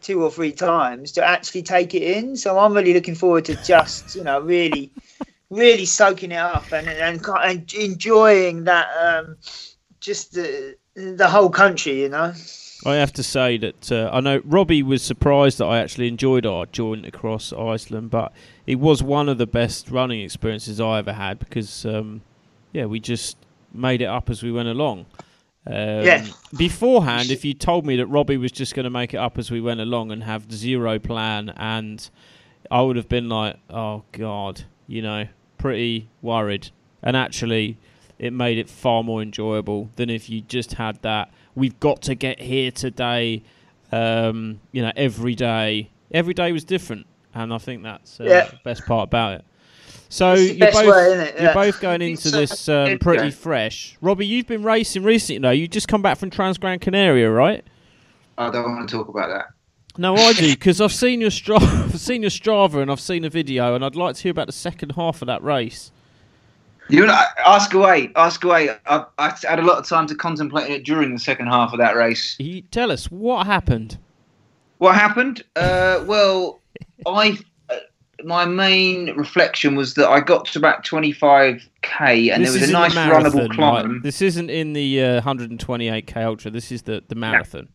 two 0.00 0.22
or 0.22 0.30
three 0.30 0.52
times 0.52 1.12
to 1.12 1.24
actually 1.24 1.62
take 1.62 1.94
it 1.94 2.02
in 2.02 2.36
so 2.36 2.58
i'm 2.58 2.74
really 2.74 2.94
looking 2.94 3.14
forward 3.14 3.44
to 3.44 3.54
just 3.64 4.14
you 4.14 4.24
know 4.24 4.40
really 4.40 4.92
really 5.50 5.84
soaking 5.84 6.32
it 6.32 6.36
up 6.36 6.70
and 6.72 6.88
and, 6.88 7.24
and 7.26 7.72
enjoying 7.74 8.64
that 8.64 8.88
um, 8.96 9.36
just 10.00 10.32
the 10.32 10.76
the 10.94 11.28
whole 11.28 11.50
country, 11.50 12.02
you 12.02 12.08
know. 12.08 12.34
I 12.84 12.96
have 12.96 13.12
to 13.14 13.22
say 13.22 13.58
that 13.58 13.92
uh, 13.92 14.10
I 14.12 14.20
know 14.20 14.40
Robbie 14.44 14.82
was 14.82 15.02
surprised 15.02 15.58
that 15.58 15.66
I 15.66 15.78
actually 15.78 16.08
enjoyed 16.08 16.44
our 16.44 16.66
joint 16.66 17.06
across 17.06 17.52
Iceland, 17.52 18.10
but 18.10 18.32
it 18.66 18.80
was 18.80 19.02
one 19.02 19.28
of 19.28 19.38
the 19.38 19.46
best 19.46 19.88
running 19.88 20.20
experiences 20.20 20.80
I 20.80 20.98
ever 20.98 21.12
had 21.12 21.38
because, 21.38 21.86
um, 21.86 22.22
yeah, 22.72 22.86
we 22.86 22.98
just 22.98 23.36
made 23.72 24.02
it 24.02 24.06
up 24.06 24.28
as 24.28 24.42
we 24.42 24.50
went 24.50 24.68
along. 24.68 25.06
Um, 25.66 25.74
Yeah. 26.04 26.26
Beforehand, 26.56 27.30
if 27.30 27.44
you 27.44 27.54
told 27.54 27.86
me 27.86 27.96
that 27.96 28.06
Robbie 28.06 28.36
was 28.36 28.52
just 28.52 28.74
going 28.74 28.84
to 28.84 28.90
make 28.90 29.14
it 29.14 29.18
up 29.18 29.38
as 29.38 29.50
we 29.50 29.60
went 29.60 29.80
along 29.80 30.10
and 30.12 30.22
have 30.24 30.50
zero 30.52 30.98
plan, 30.98 31.50
and 31.56 32.08
I 32.70 32.82
would 32.82 32.96
have 32.96 33.08
been 33.08 33.28
like, 33.28 33.56
oh 33.70 34.02
god, 34.12 34.62
you 34.86 35.02
know, 35.02 35.26
pretty 35.58 36.08
worried. 36.20 36.70
And 37.02 37.16
actually, 37.16 37.78
it 38.18 38.32
made 38.32 38.58
it 38.58 38.68
far 38.68 39.02
more 39.02 39.22
enjoyable 39.22 39.90
than 39.96 40.10
if 40.10 40.28
you 40.28 40.40
just 40.42 40.74
had 40.74 41.00
that. 41.02 41.32
We've 41.54 41.78
got 41.80 42.02
to 42.02 42.14
get 42.14 42.40
here 42.40 42.70
today. 42.70 43.42
Um, 43.90 44.60
you 44.72 44.82
know, 44.82 44.92
every 44.96 45.34
day, 45.34 45.90
every 46.12 46.32
day 46.34 46.50
was 46.52 46.64
different, 46.64 47.06
and 47.34 47.52
I 47.52 47.58
think 47.58 47.82
that's 47.82 48.20
uh, 48.20 48.24
Yeah. 48.24 48.46
the 48.46 48.58
best 48.64 48.86
part 48.86 49.04
about 49.08 49.34
it. 49.34 49.44
So 50.12 50.34
you're 50.34 50.70
both 50.70 50.86
way, 50.94 51.12
isn't 51.14 51.40
you're 51.40 51.54
both 51.54 51.80
going 51.80 52.02
into 52.02 52.30
this 52.30 52.68
um, 52.68 52.98
pretty 52.98 53.28
Yeah. 53.28 53.30
fresh. 53.30 53.96
Robbie, 54.02 54.26
you've 54.26 54.46
been 54.46 54.62
racing 54.62 55.04
recently. 55.04 55.40
though. 55.40 55.52
you 55.52 55.66
just 55.66 55.88
come 55.88 56.02
back 56.02 56.18
from 56.18 56.28
Trans 56.28 56.58
Gran 56.58 56.80
Canaria, 56.80 57.30
right? 57.30 57.64
I 58.36 58.50
don't 58.50 58.70
want 58.70 58.86
to 58.90 58.94
talk 58.94 59.08
about 59.08 59.28
that. 59.28 59.46
No, 59.96 60.14
I 60.14 60.34
do 60.34 60.50
because 60.50 60.82
I've 60.82 60.92
seen 60.92 61.22
your 61.22 61.30
Strava, 61.30 61.62
I've 61.94 61.98
seen 61.98 62.20
your 62.20 62.30
Strava, 62.30 62.82
and 62.82 62.90
I've 62.90 63.00
seen 63.00 63.24
a 63.24 63.30
video, 63.30 63.74
and 63.74 63.82
I'd 63.82 63.96
like 63.96 64.16
to 64.16 64.22
hear 64.22 64.32
about 64.32 64.48
the 64.48 64.52
second 64.52 64.92
half 64.92 65.22
of 65.22 65.28
that 65.28 65.42
race. 65.42 65.90
You 66.90 67.06
know, 67.06 67.18
ask 67.46 67.72
away, 67.72 68.12
ask 68.14 68.44
away. 68.44 68.68
I, 68.84 69.06
I 69.16 69.34
had 69.48 69.60
a 69.60 69.62
lot 69.62 69.78
of 69.78 69.88
time 69.88 70.06
to 70.08 70.14
contemplate 70.14 70.70
it 70.70 70.84
during 70.84 71.14
the 71.14 71.18
second 71.18 71.46
half 71.46 71.72
of 71.72 71.78
that 71.78 71.96
race. 71.96 72.36
You 72.38 72.60
tell 72.60 72.92
us 72.92 73.10
what 73.10 73.46
happened. 73.46 73.96
What 74.76 74.94
happened? 74.94 75.42
Uh, 75.56 76.04
well, 76.06 76.60
I 77.06 77.38
my 78.24 78.44
main 78.44 79.14
reflection 79.16 79.74
was 79.74 79.94
that 79.94 80.08
I 80.08 80.20
got 80.20 80.46
to 80.46 80.58
about 80.58 80.84
25k, 80.84 82.32
and 82.32 82.44
this 82.44 82.52
there 82.52 82.60
was 82.60 82.68
a 82.68 82.72
nice 82.72 82.94
the 82.94 83.00
runnable 83.00 83.34
marathon, 83.34 83.48
climb, 83.50 83.92
right? 83.92 84.02
This 84.02 84.22
isn't 84.22 84.50
in 84.50 84.72
the 84.72 85.02
uh, 85.02 85.20
128k 85.22 86.16
ultra. 86.16 86.50
This 86.50 86.72
is 86.72 86.82
the 86.82 87.02
the 87.08 87.14
marathon. 87.14 87.68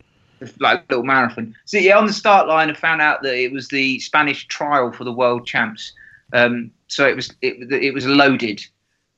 like 0.60 0.80
a 0.80 0.84
little 0.90 1.04
marathon. 1.04 1.54
So 1.64 1.78
yeah, 1.78 1.98
on 1.98 2.06
the 2.06 2.12
start 2.12 2.48
line, 2.48 2.70
I 2.70 2.74
found 2.74 3.00
out 3.00 3.22
that 3.22 3.34
it 3.34 3.52
was 3.52 3.68
the 3.68 3.98
Spanish 4.00 4.46
trial 4.46 4.92
for 4.92 5.04
the 5.04 5.12
world 5.12 5.46
champs. 5.46 5.92
Um, 6.32 6.70
so 6.88 7.06
it 7.06 7.16
was 7.16 7.34
it, 7.42 7.72
it 7.72 7.94
was 7.94 8.06
loaded. 8.06 8.64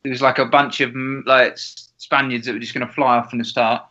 It 0.04 0.08
was 0.08 0.22
like 0.22 0.38
a 0.38 0.46
bunch 0.46 0.80
of 0.80 0.94
like 1.26 1.58
Spaniards 1.58 2.46
that 2.46 2.52
were 2.52 2.58
just 2.58 2.75
going 2.75 2.87
to 2.87 2.92
fly 2.92 3.18
off 3.18 3.30
from 3.30 3.38
the 3.38 3.44
start, 3.44 3.82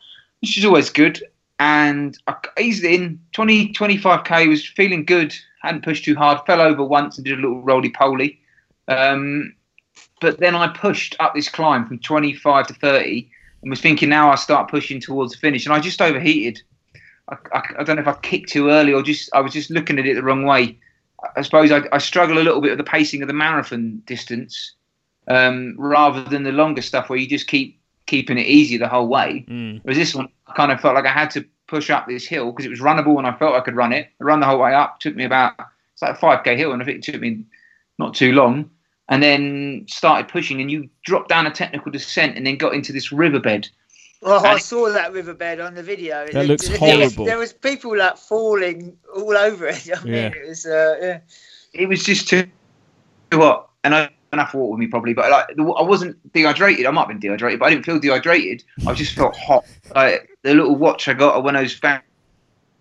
which 0.42 0.58
is 0.58 0.66
always 0.66 0.90
good. 0.90 1.24
And 1.60 2.18
eased 2.58 2.86
in 2.86 3.20
20, 3.34 3.74
25k, 3.74 4.48
was 4.48 4.66
feeling 4.66 5.04
good, 5.04 5.36
hadn't 5.62 5.84
pushed 5.84 6.06
too 6.06 6.16
hard, 6.16 6.40
fell 6.46 6.62
over 6.62 6.84
once 6.84 7.18
and 7.18 7.26
did 7.26 7.38
a 7.38 7.42
little 7.42 7.62
roly 7.62 7.90
poly. 7.90 8.40
Um, 8.88 9.54
but 10.22 10.40
then 10.40 10.56
I 10.56 10.70
pushed 10.70 11.16
up 11.20 11.36
this 11.36 11.50
climb 11.50 11.86
from 11.86 12.00
25 12.00 12.68
to 12.68 12.74
30 12.74 13.30
and 13.62 13.70
was 13.70 13.82
thinking 13.82 14.10
now 14.10 14.32
I 14.32 14.36
start 14.36 14.70
pushing 14.70 15.02
towards 15.02 15.34
the 15.34 15.40
finish. 15.40 15.66
And 15.66 15.74
I 15.74 15.80
just 15.80 16.02
overheated. 16.02 16.62
I, 17.30 17.36
I, 17.54 17.62
I 17.80 17.84
don't 17.84 17.98
know 17.98 18.02
if 18.02 18.08
I 18.08 18.16
kicked 18.22 18.50
too 18.50 18.70
early 18.70 18.94
or 18.94 19.04
just 19.04 19.30
I 19.34 19.42
was 19.42 19.54
just 19.54 19.70
looking 19.70 20.00
at 20.00 20.06
it 20.06 20.16
the 20.16 20.24
wrong 20.24 20.46
way. 20.46 20.78
I 21.36 21.42
suppose 21.42 21.72
I, 21.72 21.82
I 21.92 21.98
struggle 21.98 22.38
a 22.38 22.44
little 22.44 22.62
bit 22.62 22.72
with 22.72 22.78
the 22.78 22.84
pacing 22.84 23.22
of 23.22 23.28
the 23.28 23.34
marathon 23.34 24.02
distance 24.06 24.76
um, 25.28 25.76
rather 25.78 26.24
than 26.24 26.44
the 26.44 26.54
longer 26.54 26.82
stuff 26.82 27.10
where 27.10 27.20
you 27.20 27.28
just 27.28 27.48
keep 27.48 27.79
keeping 28.10 28.38
it 28.40 28.48
easy 28.48 28.78
the 28.78 28.88
whole 28.88 29.08
way. 29.08 29.46
Mm. 29.48 29.82
Whereas 29.84 29.98
this 29.98 30.16
one, 30.16 30.28
I 30.48 30.54
kind 30.54 30.72
of 30.72 30.82
felt 30.82 30.96
like 30.96 31.06
I 31.06 31.12
had 31.12 31.30
to 31.32 31.46
push 31.68 31.90
up 31.92 32.08
this 32.08 32.26
hill 32.26 32.52
because 32.52 32.66
it 32.66 32.70
was 32.70 32.80
runnable 32.80 33.20
and 33.20 33.28
I 33.28 33.34
felt 33.38 33.56
I 33.56 33.60
could 33.62 33.76
run 33.76 33.94
it. 33.94 34.10
I 34.20 34.24
ran 34.24 34.40
the 34.40 34.48
whole 34.48 34.60
way 34.60 34.74
up. 34.74 35.00
took 35.00 35.16
me 35.16 35.24
about 35.24 35.54
it's 35.94 36.02
like 36.02 36.12
a 36.12 36.16
five 36.16 36.44
k 36.44 36.58
hill, 36.58 36.72
and 36.72 36.82
I 36.82 36.86
think 36.86 36.98
it 36.98 37.12
took 37.12 37.22
me 37.22 37.44
not 37.98 38.16
too 38.16 38.34
long. 38.34 38.70
And 39.10 39.22
then 39.24 39.86
started 39.88 40.28
pushing, 40.28 40.62
and 40.62 40.72
you 40.72 40.90
dropped 41.04 41.30
down 41.30 41.46
a 41.48 41.52
technical 41.52 41.92
descent, 41.92 42.38
and 42.38 42.46
then 42.46 42.58
got 42.58 42.74
into 42.74 42.92
this 42.94 43.12
riverbed. 43.12 43.70
Well, 44.22 44.46
I 44.46 44.54
And- 44.54 44.62
saw 44.62 44.90
that 44.92 45.14
riverbed 45.14 45.60
on 45.60 45.76
the 45.76 45.84
video. 45.84 46.28
That 46.32 46.46
looks 46.48 46.68
there, 46.68 46.78
horrible. 46.78 47.26
There 47.26 47.38
was 47.38 47.54
people 47.54 47.98
like 47.98 48.18
falling 48.18 48.98
all 49.16 49.36
over 49.38 49.68
it. 49.68 49.90
I 49.96 50.04
mean, 50.04 50.14
Yeah. 50.14 50.28
it 50.36 50.48
was 50.48 50.66
uh, 50.66 50.98
yeah. 51.02 51.20
It 51.74 51.88
was 51.88 52.04
just 52.04 52.28
too, 52.28 52.44
too 53.32 53.40
hot, 53.40 53.70
and 53.84 53.94
I 53.96 54.00
had 54.02 54.12
enough 54.34 54.54
water 54.54 54.72
with 54.72 54.80
me 54.80 54.88
probably, 54.88 55.14
but 55.14 55.30
like 55.30 55.48
I 55.58 55.82
wasn't 55.82 56.18
dehydrated. 56.34 56.86
I 56.86 56.92
might 56.92 57.02
have 57.02 57.10
been 57.10 57.20
dehydrated, 57.20 57.60
but 57.60 57.66
I 57.68 57.70
didn't 57.72 57.86
feel 57.86 58.00
dehydrated. 58.00 58.64
I 58.88 58.94
just 58.94 59.16
felt 59.16 59.36
hot. 59.36 59.66
Like 59.96 60.30
the 60.44 60.54
little 60.54 60.76
watch 60.76 61.08
I 61.08 61.14
got, 61.14 61.44
one 61.44 61.56
of 61.56 61.62
those 61.62 61.80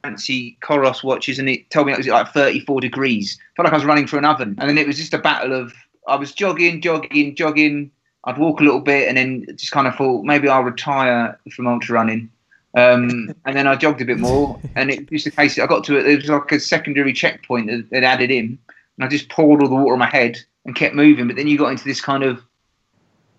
fancy 0.02 0.58
Coros 0.62 1.02
watches, 1.02 1.38
and 1.38 1.48
it 1.48 1.70
told 1.70 1.86
me 1.86 1.92
it 1.92 1.98
was 1.98 2.06
like 2.06 2.32
34 2.32 2.80
degrees. 2.80 3.38
felt 3.56 3.64
like 3.64 3.72
I 3.72 3.76
was 3.76 3.84
running 3.84 4.06
through 4.06 4.20
an 4.20 4.24
oven, 4.24 4.56
and 4.58 4.68
then 4.68 4.78
it 4.78 4.86
was 4.86 4.96
just 4.96 5.14
a 5.14 5.18
battle 5.18 5.52
of 5.52 5.72
I 6.06 6.16
was 6.16 6.32
jogging, 6.32 6.80
jogging, 6.80 7.34
jogging. 7.34 7.90
I'd 8.24 8.38
walk 8.38 8.60
a 8.60 8.64
little 8.64 8.80
bit, 8.80 9.08
and 9.08 9.16
then 9.16 9.46
just 9.56 9.72
kind 9.72 9.86
of 9.86 9.94
thought 9.94 10.24
maybe 10.24 10.48
I'll 10.48 10.62
retire 10.62 11.38
from 11.54 11.66
ultra 11.66 11.94
running. 11.94 12.30
Um, 12.74 13.34
and 13.44 13.56
then 13.56 13.66
I 13.66 13.76
jogged 13.76 14.00
a 14.00 14.04
bit 14.04 14.18
more, 14.18 14.60
and 14.74 14.90
it 14.90 15.10
was 15.10 15.24
just 15.24 15.34
a 15.34 15.36
case. 15.36 15.58
I 15.58 15.66
got 15.66 15.84
to 15.84 15.96
it. 15.96 16.02
There 16.02 16.16
was 16.16 16.28
like 16.28 16.52
a 16.52 16.60
secondary 16.60 17.12
checkpoint 17.12 17.68
that 17.68 17.88
they'd 17.90 18.04
added 18.04 18.30
in, 18.30 18.58
and 18.98 19.04
I 19.04 19.08
just 19.08 19.28
poured 19.28 19.62
all 19.62 19.68
the 19.68 19.74
water 19.74 19.92
on 19.92 19.98
my 19.98 20.10
head 20.10 20.38
and 20.64 20.74
kept 20.74 20.94
moving. 20.94 21.26
But 21.28 21.36
then 21.36 21.46
you 21.46 21.56
got 21.56 21.70
into 21.70 21.84
this 21.84 22.00
kind 22.00 22.24
of 22.24 22.42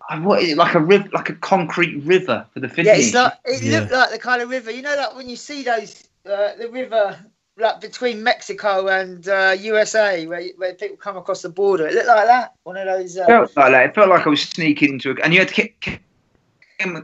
uh, 0.10 0.20
what 0.22 0.42
is 0.42 0.50
it 0.50 0.58
like 0.58 0.74
a 0.74 0.80
river, 0.80 1.08
like 1.14 1.30
a 1.30 1.36
concrete 1.36 1.98
river 2.04 2.46
for 2.54 2.60
the 2.60 2.68
yeah, 2.68 2.74
finish. 2.74 3.06
it's 3.08 3.14
like 3.14 3.34
it 3.46 3.64
Yeah. 3.64 3.80
looked 3.80 3.92
like 3.92 4.10
the 4.12 4.20
kind 4.20 4.42
of 4.42 4.50
river. 4.50 4.72
You 4.72 4.82
know, 4.82 4.96
like 4.96 5.16
when 5.16 5.30
you 5.30 5.36
see 5.36 5.64
those 5.64 6.04
uh, 6.26 6.56
the 6.58 6.70
river 6.70 7.18
like 7.58 7.82
between 7.82 8.24
Mexico 8.24 8.88
and 8.88 9.28
uh, 9.28 9.56
USA, 9.60 10.26
where 10.26 10.44
where 10.58 10.74
people 10.74 10.98
come 10.98 11.18
across 11.18 11.42
the 11.42 11.50
border. 11.50 11.88
It 11.88 11.94
looked 11.94 12.08
like 12.08 12.26
that. 12.26 12.54
One 12.64 12.78
of 12.78 12.86
those. 12.86 13.18
It 13.18 13.22
Uh, 13.24 13.26
felt 13.28 13.58
like 13.58 13.72
that. 13.72 13.86
It 13.88 13.96
felt 13.96 14.10
like 14.10 14.26
I 14.26 14.30
was 14.30 14.42
sneaking 14.42 14.94
into 14.94 15.12
a, 15.12 15.16
and 15.24 15.34
you 15.34 15.40
had 15.40 15.50
to 15.50 15.54
keep, 15.54 15.82
keep 15.82 16.02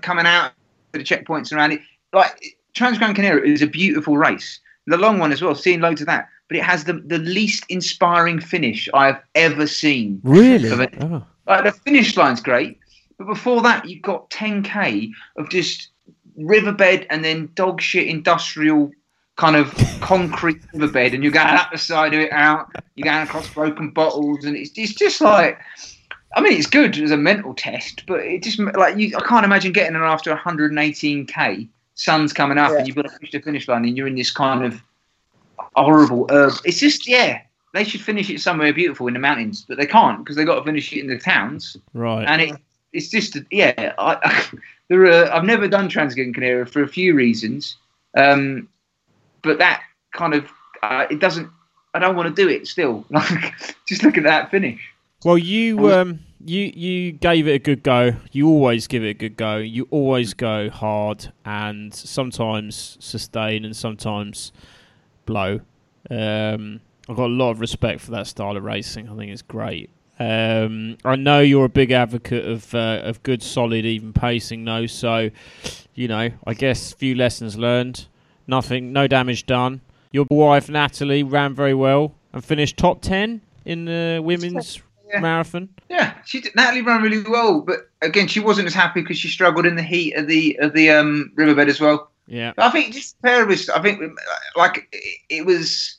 coming 0.01 0.25
out 0.25 0.53
to 0.93 0.99
the 0.99 1.05
checkpoints 1.05 1.51
around 1.53 1.73
it. 1.73 1.81
Like 2.13 2.57
Trans 2.73 2.97
Gran 2.97 3.13
Canaria 3.13 3.43
is 3.51 3.61
a 3.61 3.67
beautiful 3.67 4.17
race, 4.17 4.59
the 4.87 4.97
long 4.97 5.19
one 5.19 5.31
as 5.31 5.41
well. 5.41 5.55
Seeing 5.55 5.81
loads 5.81 6.01
of 6.01 6.07
that, 6.07 6.29
but 6.47 6.57
it 6.57 6.63
has 6.63 6.83
the 6.83 6.93
the 6.93 7.19
least 7.19 7.65
inspiring 7.69 8.39
finish 8.39 8.87
I've 8.93 9.19
ever 9.35 9.67
seen. 9.67 10.21
Really? 10.23 10.69
Of 10.69 10.79
it. 10.81 10.93
Oh. 11.01 11.25
Like 11.47 11.63
the 11.63 11.71
finish 11.71 12.15
line's 12.17 12.41
great, 12.41 12.79
but 13.17 13.25
before 13.27 13.61
that 13.63 13.87
you've 13.87 14.01
got 14.01 14.29
10k 14.29 15.11
of 15.37 15.49
just 15.49 15.89
riverbed 16.37 17.07
and 17.09 17.23
then 17.23 17.49
dog 17.55 17.81
shit 17.81 18.07
industrial 18.07 18.91
kind 19.37 19.55
of 19.55 19.73
concrete 20.01 20.61
riverbed, 20.73 21.13
and 21.13 21.23
you're 21.23 21.31
going 21.31 21.47
up 21.47 21.71
the 21.71 21.77
side 21.77 22.13
of 22.13 22.19
it 22.19 22.31
out. 22.31 22.67
You're 22.95 23.05
going 23.05 23.23
across 23.23 23.49
broken 23.53 23.89
bottles, 23.91 24.45
and 24.45 24.55
it's 24.55 24.71
it's 24.75 24.93
just 24.93 25.21
like. 25.21 25.59
I 26.37 26.41
mean, 26.41 26.57
it's 26.57 26.67
good 26.67 26.97
as 26.97 27.11
a 27.11 27.17
mental 27.17 27.53
test, 27.53 28.03
but 28.07 28.19
it 28.19 28.43
just 28.43 28.59
like 28.59 28.97
you. 28.97 29.15
I 29.17 29.21
can't 29.21 29.45
imagine 29.45 29.71
getting 29.71 29.93
there 29.93 30.03
after 30.03 30.35
118k. 30.35 31.69
Sun's 31.93 32.33
coming 32.33 32.57
up, 32.57 32.71
Yeah. 32.71 32.79
and 32.79 32.87
you've 32.87 32.97
got 32.97 33.03
to 33.03 33.19
push 33.19 33.31
the 33.31 33.39
finish 33.39 33.69
line, 33.69 33.85
and 33.85 33.95
you're 33.95 34.07
in 34.07 34.15
this 34.15 34.31
kind 34.31 34.65
of 34.65 34.81
horrible. 35.75 36.27
Uh, 36.29 36.51
it's 36.63 36.79
just 36.79 37.07
yeah. 37.07 37.41
They 37.73 37.83
should 37.83 37.99
finish 38.01 38.29
it 38.29 38.39
somewhere 38.39 38.71
beautiful 38.71 39.07
in 39.07 39.13
the 39.13 39.19
mountains, 39.19 39.65
but 39.67 39.77
they 39.77 39.85
can't 39.85 40.19
because 40.19 40.37
they've 40.37 40.45
got 40.45 40.55
to 40.55 40.63
finish 40.63 40.93
it 40.93 41.01
in 41.01 41.07
the 41.07 41.19
towns 41.19 41.75
Right. 41.93 42.25
and 42.25 42.41
it, 42.41 42.55
it's 42.93 43.09
just 43.09 43.37
yeah. 43.51 43.93
I, 43.97 44.45
there 44.87 45.03
are, 45.05 45.31
I've 45.33 45.43
never 45.43 45.67
done 45.67 45.89
Trans 45.89 46.15
Gran 46.15 46.33
Canaria 46.33 46.65
for 46.65 46.83
a 46.83 46.87
few 46.87 47.13
reasons, 47.13 47.75
um, 48.17 48.69
but 49.41 49.57
that 49.59 49.81
kind 50.13 50.33
of 50.33 50.45
uh, 50.83 51.05
it 51.09 51.19
doesn't. 51.19 51.49
I 51.93 51.99
don't 51.99 52.15
want 52.15 52.33
to 52.33 52.41
do 52.41 52.49
it 52.49 52.67
still. 52.67 53.05
Like 53.11 53.53
just 53.87 54.03
look 54.03 54.17
at 54.17 54.23
that 54.23 54.51
finish. 54.51 54.79
Well, 55.25 55.37
you 55.37 55.91
um, 55.91 56.19
you 56.45 56.71
you 56.75 57.11
gave 57.11 57.47
it 57.47 57.51
a 57.53 57.59
good 57.59 57.83
go. 57.83 58.15
You 58.31 58.47
always 58.47 58.87
give 58.87 59.03
it 59.03 59.09
a 59.09 59.13
good 59.13 59.35
go. 59.35 59.57
You 59.57 59.87
always 59.91 60.33
go 60.33 60.69
hard 60.69 61.31
and 61.43 61.93
sometimes 61.93 62.97
sustain 63.01 63.65
and 63.65 63.75
sometimes 63.75 64.51
blow. 65.25 65.59
Um, 66.09 66.81
I've 67.09 67.15
got 67.15 67.25
a 67.25 67.33
lot 67.33 67.51
of 67.51 67.59
respect 67.59 68.01
for 68.01 68.11
that 68.11 68.27
style 68.27 68.57
of 68.57 68.63
racing. 68.63 69.09
I 69.09 69.15
think 69.15 69.31
it's 69.31 69.41
great. 69.41 69.89
Um, 70.17 70.97
I 71.03 71.15
know 71.17 71.41
you're 71.41 71.65
a 71.65 71.69
big 71.69 71.91
advocate 71.91 72.45
of 72.47 72.73
uh, 72.73 73.01
of 73.03 73.21
good, 73.23 73.43
solid, 73.43 73.85
even 73.85 74.13
pacing, 74.13 74.63
though. 74.63 74.85
So, 74.85 75.29
you 75.93 76.07
know, 76.07 76.29
I 76.47 76.53
guess 76.53 76.93
few 76.93 77.15
lessons 77.15 77.57
learned. 77.57 78.07
Nothing, 78.47 78.93
no 78.93 79.07
damage 79.07 79.45
done. 79.45 79.81
Your 80.11 80.25
wife 80.29 80.69
Natalie 80.69 81.23
ran 81.23 81.53
very 81.53 81.73
well 81.73 82.13
and 82.31 82.43
finished 82.45 82.77
top 82.77 83.01
ten 83.01 83.41
in 83.65 83.85
the 83.85 84.21
women's 84.23 84.81
Yeah. 85.11 85.19
marathon. 85.19 85.69
Yeah, 85.89 86.13
she 86.25 86.41
did, 86.41 86.55
Natalie 86.55 86.81
ran 86.81 87.01
really 87.01 87.21
well, 87.21 87.61
but 87.61 87.89
again, 88.01 88.27
she 88.27 88.39
wasn't 88.39 88.67
as 88.67 88.73
happy 88.73 89.01
because 89.01 89.17
she 89.17 89.27
struggled 89.27 89.65
in 89.65 89.75
the 89.75 89.83
heat 89.83 90.13
of 90.15 90.27
the 90.27 90.57
of 90.61 90.73
the 90.73 90.91
um, 90.91 91.31
riverbed 91.35 91.67
as 91.67 91.81
well. 91.81 92.09
Yeah, 92.27 92.53
I 92.57 92.69
think 92.69 92.93
just 92.93 93.21
pair 93.21 93.43
of 93.43 93.49
us. 93.49 93.69
I 93.69 93.81
think 93.81 94.01
like 94.55 94.87
it, 95.29 95.45
was 95.45 95.97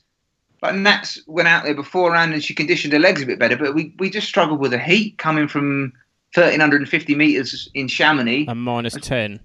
Like 0.61 0.75
Nats 0.75 1.19
went 1.27 1.47
out 1.47 1.63
there 1.63 1.73
beforehand 1.73 2.33
and 2.33 2.43
she 2.43 2.53
conditioned 2.53 2.93
her 2.93 2.99
legs 2.99 3.21
a 3.21 3.25
bit 3.25 3.39
better, 3.39 3.55
but 3.55 3.73
we, 3.73 3.93
we 3.97 4.09
just 4.09 4.27
struggled 4.27 4.59
with 4.59 4.71
the 4.71 4.79
heat 4.79 5.17
coming 5.17 5.47
from 5.47 5.93
1350 6.33 7.15
meters 7.15 7.69
in 7.73 7.87
Chamonix. 7.87 8.45
And 8.47 8.61
minus 8.61 8.95
10. 8.95 9.39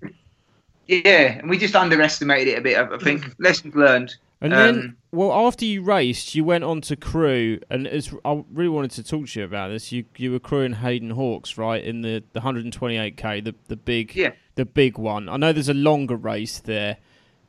Yeah, 0.89 1.39
and 1.39 1.49
we 1.49 1.59
just 1.59 1.77
underestimated 1.77 2.55
it 2.55 2.59
a 2.59 2.61
bit. 2.61 2.77
I 2.77 2.99
think 2.99 3.35
lessons 3.39 3.75
learned. 3.75 4.15
And 4.43 4.53
then, 4.53 4.75
Um, 4.79 4.97
well, 5.13 5.33
after 5.47 5.65
you 5.65 5.83
raced, 5.83 6.35
you 6.35 6.43
went 6.45 6.65
on 6.65 6.81
to 6.83 6.97
crew, 6.97 7.61
and 7.71 7.87
it's, 7.87 8.13
I 8.25 8.43
really 8.53 8.69
wanted 8.71 8.91
to 8.93 9.05
talk 9.05 9.29
to 9.29 9.39
you 9.41 9.45
about 9.47 9.69
this. 9.69 9.93
You 9.93 10.05
you 10.17 10.33
were 10.33 10.41
crewing 10.41 10.73
Hayden 10.75 11.11
Hawks, 11.11 11.57
right, 11.57 11.83
in 11.83 12.03
the, 12.03 12.25
the 12.33 12.41
128k, 12.41 13.45
the 13.45 13.55
the 13.69 13.77
big 13.77 14.15
Yeah. 14.17 14.33
the 14.57 14.65
big 14.65 14.99
one. 14.99 15.29
I 15.29 15.37
know 15.37 15.53
there's 15.53 15.69
a 15.69 15.75
longer 15.75 16.17
race 16.17 16.59
there, 16.59 16.97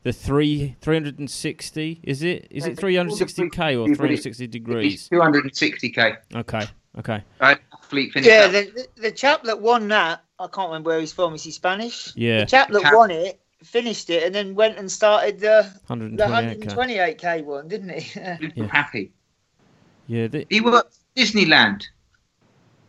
the 0.04 0.14
three 0.14 0.76
360. 0.82 2.00
Is 2.04 2.22
it 2.22 2.48
is 2.52 2.66
it 2.68 2.78
360k 2.78 3.80
or 3.82 3.88
360 3.88 4.48
degrees? 4.48 5.10
260k. 5.10 6.18
Okay, 6.36 6.66
okay, 7.00 7.24
Right? 7.42 7.58
Fleet 7.82 8.12
finished 8.14 8.30
Yeah, 8.30 8.48
the, 8.48 8.72
the, 8.96 9.02
the 9.02 9.12
chap 9.12 9.44
that 9.44 9.62
won 9.62 9.88
that, 9.90 10.24
I 10.40 10.48
can't 10.48 10.70
remember 10.70 10.92
where 10.92 11.00
he's 11.00 11.12
from. 11.14 11.34
Is 11.36 11.44
he 11.44 11.52
Spanish? 11.52 12.14
yeah, 12.16 12.42
The 12.42 12.46
chap 12.46 12.70
that 12.70 12.82
Chap- 12.82 12.94
won 12.94 13.12
it 13.12 13.40
finished 13.64 14.10
it 14.10 14.24
and 14.24 14.34
then 14.36 14.56
went 14.56 14.78
and 14.78 14.92
started 14.92 15.40
the 15.40 15.72
the 15.88 15.96
128k. 15.96 16.66
128k 16.66 17.44
one, 17.44 17.68
didn't 17.68 17.90
he? 18.00 18.20
I'm 18.22 18.52
Yeah. 18.56 18.68
happy. 18.68 19.12
Yeah, 20.08 20.28
the, 20.28 20.46
He 20.50 20.62
works 20.62 21.00
at 21.16 21.24
Disneyland. 21.24 21.84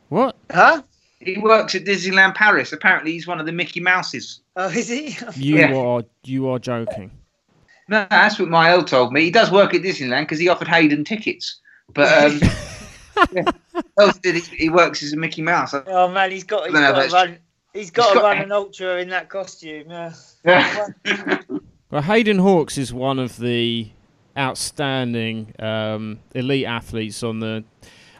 what? 0.09 0.37
huh? 0.51 0.83
He 1.21 1.39
works 1.39 1.75
at 1.75 1.85
Disneyland 1.85 2.35
Paris. 2.35 2.73
Apparently, 2.73 3.13
he's 3.13 3.27
one 3.27 3.41
of 3.41 3.47
the 3.47 3.53
Mickey 3.53 3.81
Mouses. 3.81 4.41
Oh, 4.57 4.69
is 4.69 4.89
he? 4.89 5.17
You 5.37 5.59
Yeah. 5.59 5.75
are 5.75 6.03
you 6.25 6.49
are 6.49 6.59
joking. 6.59 7.11
No, 7.89 8.07
that's 8.11 8.39
what 8.39 8.49
my 8.49 8.73
old 8.73 8.87
told 8.87 9.13
me. 9.13 9.23
He 9.23 9.31
does 9.31 9.51
work 9.51 9.75
at 9.75 9.83
Disneyland 9.83 10.23
because 10.23 10.39
he 10.39 10.49
offered 10.49 10.69
Hayden 10.69 11.05
tickets. 11.05 11.61
But 11.93 12.33
um, 12.33 12.41
yeah. 13.33 13.51
Else 13.99 14.19
did 14.19 14.35
he, 14.37 14.57
he 14.57 14.69
works 14.71 15.03
as 15.03 15.13
a 15.13 15.17
Mickey 15.17 15.43
Mouse. 15.43 15.75
oh 15.75 16.09
man, 16.09 16.31
he's 16.31 16.45
got 16.45 16.65
he's 16.65 16.75
No, 16.75 16.81
got 16.81 16.95
that's- 16.95 17.11
to 17.11 17.17
run. 17.17 17.39
He's 17.75 17.91
got 17.91 18.15
to 18.15 18.21
got- 18.21 18.23
run 18.25 18.39
an 18.39 18.53
ultra 18.53 18.99
in 19.01 19.09
that 19.11 19.29
costume. 19.29 19.91
Yeah. 19.91 20.89
Well, 21.91 22.03
Hayden 22.03 22.39
Hawks 22.41 22.77
is 22.77 22.93
one 22.93 23.21
of 23.21 23.37
the 23.39 23.89
outstanding 24.37 25.55
um, 25.61 26.19
elite 26.35 26.67
athletes 26.67 27.23
on 27.23 27.39
the, 27.39 27.63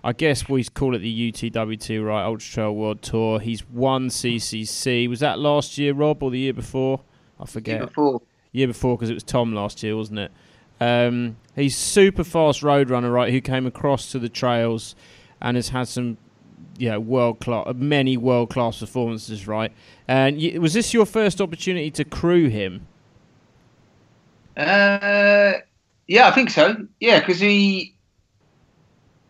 I 0.05 0.13
guess 0.13 0.49
we 0.49 0.63
call 0.63 0.95
it 0.95 1.01
the 1.01 1.33
UTWT, 1.33 2.05
right? 2.07 2.23
Ultra 2.25 2.49
Trail 2.53 2.75
World 2.77 3.03
Tour. 3.03 3.41
He's 3.41 3.69
won 3.71 4.11
CCC. 4.11 5.09
Was 5.09 5.19
that 5.21 5.41
last 5.41 5.77
year, 5.77 5.93
Rob, 5.93 6.23
or 6.23 6.31
the 6.31 6.39
year 6.39 6.53
before? 6.53 7.01
I 7.41 7.47
forget. 7.47 7.79
Year 7.79 7.87
before. 7.89 8.23
Year 8.53 8.67
before, 8.69 8.97
because 8.97 9.11
it 9.11 9.15
was 9.15 9.25
Tom 9.25 9.53
last 9.55 9.83
year, 9.83 9.97
wasn't 9.97 10.21
it? 10.21 10.33
Um, 10.81 11.37
he's 11.57 11.77
super 11.77 12.23
fast 12.23 12.63
road 12.63 12.91
runner, 12.91 13.11
right? 13.11 13.33
Who 13.33 13.41
came 13.41 13.67
across 13.67 14.13
to 14.13 14.21
the 14.21 14.29
trails 14.29 14.95
and 15.41 15.57
has 15.57 15.71
had 15.71 15.89
some, 15.89 16.19
yeah, 16.77 16.97
world 16.97 17.41
class, 17.41 17.73
many 17.77 18.17
world 18.17 18.51
class 18.51 18.81
performances, 18.81 19.47
right? 19.47 19.73
And 20.09 20.41
was 20.61 20.75
this 20.75 20.93
your 20.93 21.07
first 21.07 21.41
opportunity 21.41 21.91
to 21.93 22.05
crew 22.05 22.49
him? 22.49 22.87
Uh, 24.57 25.55
yeah, 26.07 26.29
I 26.29 26.31
think 26.31 26.51
so. 26.51 26.87
Yeah, 27.01 27.21
because 27.21 27.41
he 27.41 27.95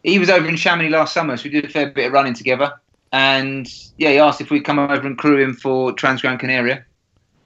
he 0.02 0.18
was 0.18 0.28
over 0.28 0.46
in 0.48 0.56
Chamonix 0.56 0.90
last 0.90 1.14
summer, 1.14 1.36
so 1.36 1.44
we 1.44 1.50
did 1.50 1.64
a 1.64 1.68
fair 1.68 1.90
bit 1.90 2.06
of 2.06 2.12
running 2.12 2.34
together. 2.34 2.72
And 3.12 3.72
yeah, 3.96 4.10
he 4.10 4.18
asked 4.18 4.40
if 4.40 4.50
we'd 4.50 4.64
come 4.64 4.78
over 4.78 5.06
and 5.06 5.16
crew 5.16 5.42
him 5.42 5.54
for 5.54 5.92
Trans 5.92 6.20
Gran 6.20 6.36
Canaria. 6.36 6.84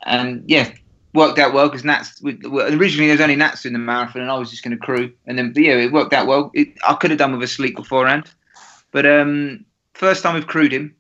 And 0.07 0.43
yeah, 0.47 0.73
worked 1.15 1.39
out 1.39 1.53
well 1.53 1.69
because 1.69 1.85
Nats 1.85 2.21
we, 2.23 2.39
originally 2.45 3.07
there 3.07 3.15
was 3.15 3.21
only 3.21 3.37
Nats 3.37 3.65
in 3.65 3.75
the 3.75 3.79
marathon, 3.79 4.23
and 4.23 4.31
I 4.31 4.39
was 4.39 4.51
just 4.51 4.63
going 4.63 4.77
to 4.77 4.83
crew. 4.83 5.13
And 5.27 5.39
then 5.39 5.53
but 5.53 5.63
yeah, 5.63 5.75
it 5.75 5.93
worked 5.93 6.13
out 6.13 6.27
well. 6.27 6.51
It, 6.55 6.69
I 6.87 6.95
could 6.95 7.11
have 7.11 7.19
done 7.19 7.33
with 7.33 7.43
a 7.43 7.47
sleep 7.47 7.77
beforehand, 7.77 8.31
but 8.93 9.07
um, 9.07 9.65
first 9.99 10.23
time 10.23 10.35
we've 10.35 10.47
crewed 10.47 10.73
him, 10.73 10.95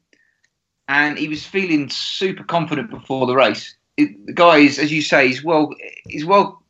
and 0.88 1.18
he 1.18 1.28
was 1.28 1.46
feeling 1.46 1.88
super 1.88 2.44
confident 2.44 2.90
before 2.90 3.26
the 3.26 3.36
race. 3.36 3.74
It, 3.96 4.26
the 4.26 4.32
guy 4.32 4.58
is, 4.58 4.78
as 4.78 4.92
you 4.92 5.02
say, 5.02 5.28
he's 5.28 5.42
well, 5.42 5.74
he's 6.06 6.24
well 6.24 6.62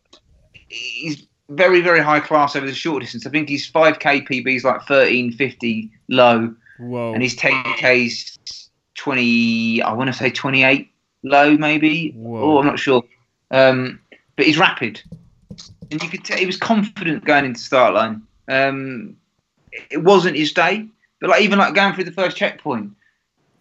he's 0.68 1.26
very 1.50 1.80
very 1.80 2.00
high 2.00 2.20
class 2.20 2.54
over 2.54 2.66
the 2.66 2.74
short 2.74 3.02
distance. 3.02 3.26
I 3.26 3.30
think 3.30 3.48
his 3.48 3.68
5k 3.70 4.28
PB 4.28 4.56
is 4.56 4.64
like 4.64 4.88
1350 4.88 5.90
low, 6.08 6.54
Whoa. 6.78 7.14
and 7.14 7.22
his 7.22 7.34
10k's 7.36 8.70
20. 8.94 9.82
I 9.82 9.92
want 9.92 10.08
to 10.08 10.12
say 10.12 10.30
28 10.30 10.90
low 11.22 11.56
maybe. 11.56 12.12
Whoa. 12.12 12.56
Oh, 12.56 12.58
I'm 12.58 12.66
not 12.66 12.78
sure. 12.78 13.02
Um, 13.50 14.00
but 14.36 14.46
he's 14.46 14.58
rapid, 14.58 15.02
and 15.90 16.02
you 16.02 16.08
could 16.08 16.24
tell 16.24 16.36
he 16.36 16.46
was 16.46 16.58
confident 16.58 17.24
going 17.24 17.46
into 17.46 17.60
start 17.60 17.94
line. 17.94 18.22
Um, 18.48 19.16
it 19.90 20.02
wasn't 20.02 20.36
his 20.36 20.52
day, 20.52 20.86
but 21.20 21.30
like 21.30 21.42
even 21.42 21.58
like 21.58 21.74
going 21.74 21.94
through 21.94 22.04
the 22.04 22.12
first 22.12 22.36
checkpoint. 22.36 22.92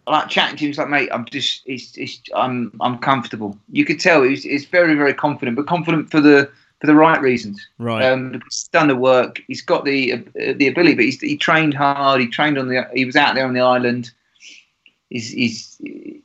Like 0.06 0.30
chatting 0.30 0.56
to 0.56 0.64
him, 0.64 0.68
he's 0.68 0.78
like, 0.78 0.88
mate, 0.88 1.10
I'm 1.12 1.26
just, 1.26 1.62
it's, 1.66 1.94
it's, 1.98 2.22
I'm, 2.34 2.72
I'm 2.80 2.96
comfortable. 2.96 3.58
You 3.70 3.84
could 3.84 4.00
tell 4.00 4.22
he's, 4.22 4.42
he's 4.42 4.64
very, 4.64 4.94
very 4.94 5.12
confident, 5.12 5.54
but 5.54 5.66
confident 5.66 6.10
for 6.10 6.18
the, 6.18 6.50
for 6.80 6.86
the 6.86 6.94
right 6.94 7.20
reasons. 7.20 7.66
right. 7.78 8.04
Um, 8.04 8.40
he's 8.44 8.68
done 8.68 8.88
the 8.88 8.96
work. 8.96 9.42
He's 9.48 9.62
got 9.62 9.84
the 9.84 10.12
uh, 10.14 10.18
the 10.56 10.68
ability, 10.68 10.94
but 10.94 11.04
he's, 11.04 11.20
he 11.20 11.36
trained 11.36 11.74
hard. 11.74 12.20
He 12.20 12.28
trained 12.28 12.56
on 12.58 12.68
the. 12.68 12.88
He 12.94 13.04
was 13.04 13.16
out 13.16 13.34
there 13.34 13.46
on 13.46 13.54
the 13.54 13.60
island. 13.60 14.10
He's, 15.10 15.30
he's 15.30 15.76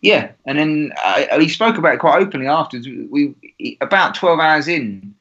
yeah, 0.02 0.32
and 0.46 0.60
then 0.60 0.93
uh, 1.04 1.39
he 1.39 1.50
spoke 1.50 1.78
about 1.78 1.96
it 1.96 2.00
quite 2.00 2.22
openly 2.22 2.48
afterwards. 2.48 2.88
We 3.10 3.34
he, 3.58 3.78
about 3.82 4.13
twelve 4.13 4.39
hours 4.39 4.67
in, 4.67 5.15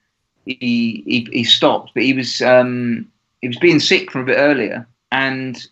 he 0.44 1.02
he, 1.06 1.28
he 1.32 1.44
stopped, 1.44 1.92
but 1.94 2.02
he 2.02 2.12
was 2.12 2.42
um, 2.42 3.10
he 3.40 3.48
was 3.48 3.58
being 3.58 3.80
sick 3.80 4.10
from 4.10 4.22
a 4.22 4.26
bit 4.26 4.36
earlier, 4.38 4.86
and 5.12 5.66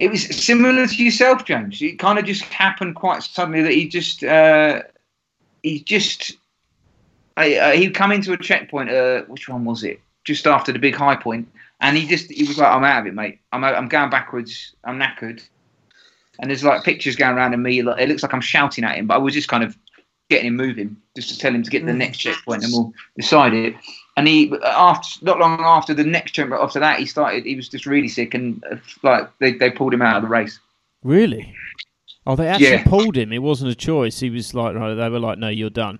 it 0.00 0.10
was 0.10 0.24
similar 0.24 0.86
to 0.86 1.04
yourself, 1.04 1.44
James. 1.44 1.82
It 1.82 1.98
kind 1.98 2.18
of 2.18 2.24
just 2.24 2.42
happened 2.42 2.94
quite 2.94 3.22
suddenly 3.22 3.62
that 3.62 3.72
he 3.72 3.88
just 3.88 4.22
uh, 4.22 4.82
he 5.62 5.80
just 5.80 6.36
I, 7.36 7.56
uh, 7.56 7.72
he'd 7.72 7.94
come 7.94 8.12
into 8.12 8.32
a 8.32 8.36
checkpoint. 8.36 8.90
Uh, 8.90 9.22
which 9.22 9.48
one 9.48 9.64
was 9.64 9.82
it? 9.82 10.00
Just 10.24 10.46
after 10.46 10.72
the 10.72 10.78
big 10.78 10.94
high 10.94 11.16
point, 11.16 11.48
and 11.80 11.96
he 11.96 12.06
just 12.06 12.30
he 12.30 12.44
was 12.44 12.58
like, 12.58 12.72
"I'm 12.72 12.84
out 12.84 13.00
of 13.00 13.06
it, 13.06 13.14
mate. 13.14 13.40
I'm 13.52 13.64
out, 13.64 13.74
I'm 13.74 13.88
going 13.88 14.10
backwards. 14.10 14.74
I'm 14.84 15.00
knackered." 15.00 15.42
And 16.38 16.48
there's 16.48 16.62
like 16.62 16.84
pictures 16.84 17.16
going 17.16 17.36
around 17.36 17.54
of 17.54 17.60
me. 17.60 17.80
It 17.80 18.08
looks 18.08 18.22
like 18.22 18.32
I'm 18.32 18.40
shouting 18.40 18.84
at 18.84 18.96
him, 18.96 19.08
but 19.08 19.14
I 19.14 19.18
was 19.18 19.34
just 19.34 19.48
kind 19.48 19.64
of 19.64 19.76
getting 20.28 20.48
him 20.48 20.56
moving, 20.56 20.96
just 21.16 21.28
to 21.30 21.38
tell 21.38 21.54
him 21.54 21.62
to 21.62 21.70
get 21.70 21.80
to 21.80 21.86
the 21.86 21.92
next 21.92 22.18
checkpoint, 22.18 22.64
and 22.64 22.72
we'll 22.72 22.92
decide 23.16 23.54
it. 23.54 23.74
And 24.16 24.26
he 24.26 24.52
after 24.64 25.24
not 25.24 25.38
long 25.38 25.60
after 25.60 25.94
the 25.94 26.04
next 26.04 26.32
checkpoint, 26.32 26.60
after 26.60 26.80
that, 26.80 26.98
he 26.98 27.06
started. 27.06 27.44
He 27.44 27.56
was 27.56 27.68
just 27.68 27.86
really 27.86 28.08
sick, 28.08 28.34
and 28.34 28.62
uh, 28.70 28.76
like 29.02 29.30
they, 29.38 29.52
they 29.52 29.70
pulled 29.70 29.94
him 29.94 30.02
out 30.02 30.16
of 30.16 30.22
the 30.22 30.28
race. 30.28 30.58
Really? 31.02 31.54
Oh, 32.26 32.36
they 32.36 32.48
actually 32.48 32.70
Yeah. 32.70 32.84
pulled 32.84 33.16
him. 33.16 33.32
It 33.32 33.38
wasn't 33.42 33.70
a 33.70 33.74
choice. 33.74 34.20
He 34.20 34.28
was 34.28 34.52
like, 34.52 34.74
right, 34.74 34.92
they 34.94 35.08
were 35.08 35.20
like, 35.20 35.38
no, 35.38 35.48
you're 35.48 35.70
done. 35.70 35.98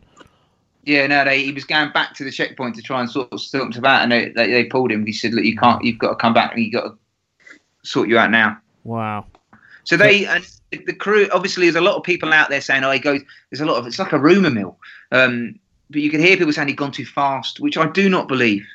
Yeah, 0.85 1.07
no, 1.07 1.25
they, 1.25 1.43
he 1.43 1.53
was 1.53 1.64
going 1.64 1.93
back 1.93 2.14
to 2.14 2.25
the 2.25 2.31
checkpoint 2.31 2.75
to 2.77 2.83
try 2.83 3.01
and 3.01 3.11
sort 3.11 3.33
of 3.33 3.41
sort 3.41 3.75
him 3.75 3.85
out, 3.85 4.03
and 4.03 4.12
they, 4.12 4.31
they, 4.31 4.51
they 4.51 4.64
pulled 4.64 4.91
him. 4.91 5.07
He 5.07 5.12
said, 5.12 5.33
"Look, 5.35 5.45
you 5.45 5.57
can't. 5.57 5.83
You've 5.85 5.99
got 5.99 6.11
to 6.11 6.14
come 6.17 6.35
back, 6.35 6.55
and 6.55 6.62
you 6.64 6.71
got 6.73 6.85
to 6.85 7.59
sort 7.83 8.09
you 8.09 8.19
out 8.19 8.31
now." 8.31 8.59
Wow. 8.85 9.27
So 9.88 9.96
they 9.96 10.27
and 10.27 10.46
the 10.70 10.92
crew. 10.92 11.29
Obviously, 11.33 11.64
there's 11.64 11.74
a 11.77 11.81
lot 11.81 11.96
of 11.96 12.03
people 12.03 12.31
out 12.35 12.51
there 12.51 12.61
saying, 12.61 12.85
"Oh, 12.85 12.90
he 12.90 12.98
goes." 12.98 13.22
There's 13.51 13.62
a 13.62 13.64
lot 13.64 13.77
of. 13.79 13.87
It's 13.87 13.98
like 13.98 14.12
a 14.12 14.18
rumor 14.18 14.51
mill. 14.51 14.79
Um, 15.12 15.59
but 15.88 16.03
you 16.03 16.11
can 16.11 16.20
hear 16.20 16.37
people 16.37 16.53
saying 16.53 16.68
he'd 16.68 16.77
gone 16.77 16.92
too 16.92 17.07
fast, 17.07 17.59
which 17.59 17.79
I 17.79 17.87
do 17.88 18.11
not 18.11 18.29
believe. 18.29 18.66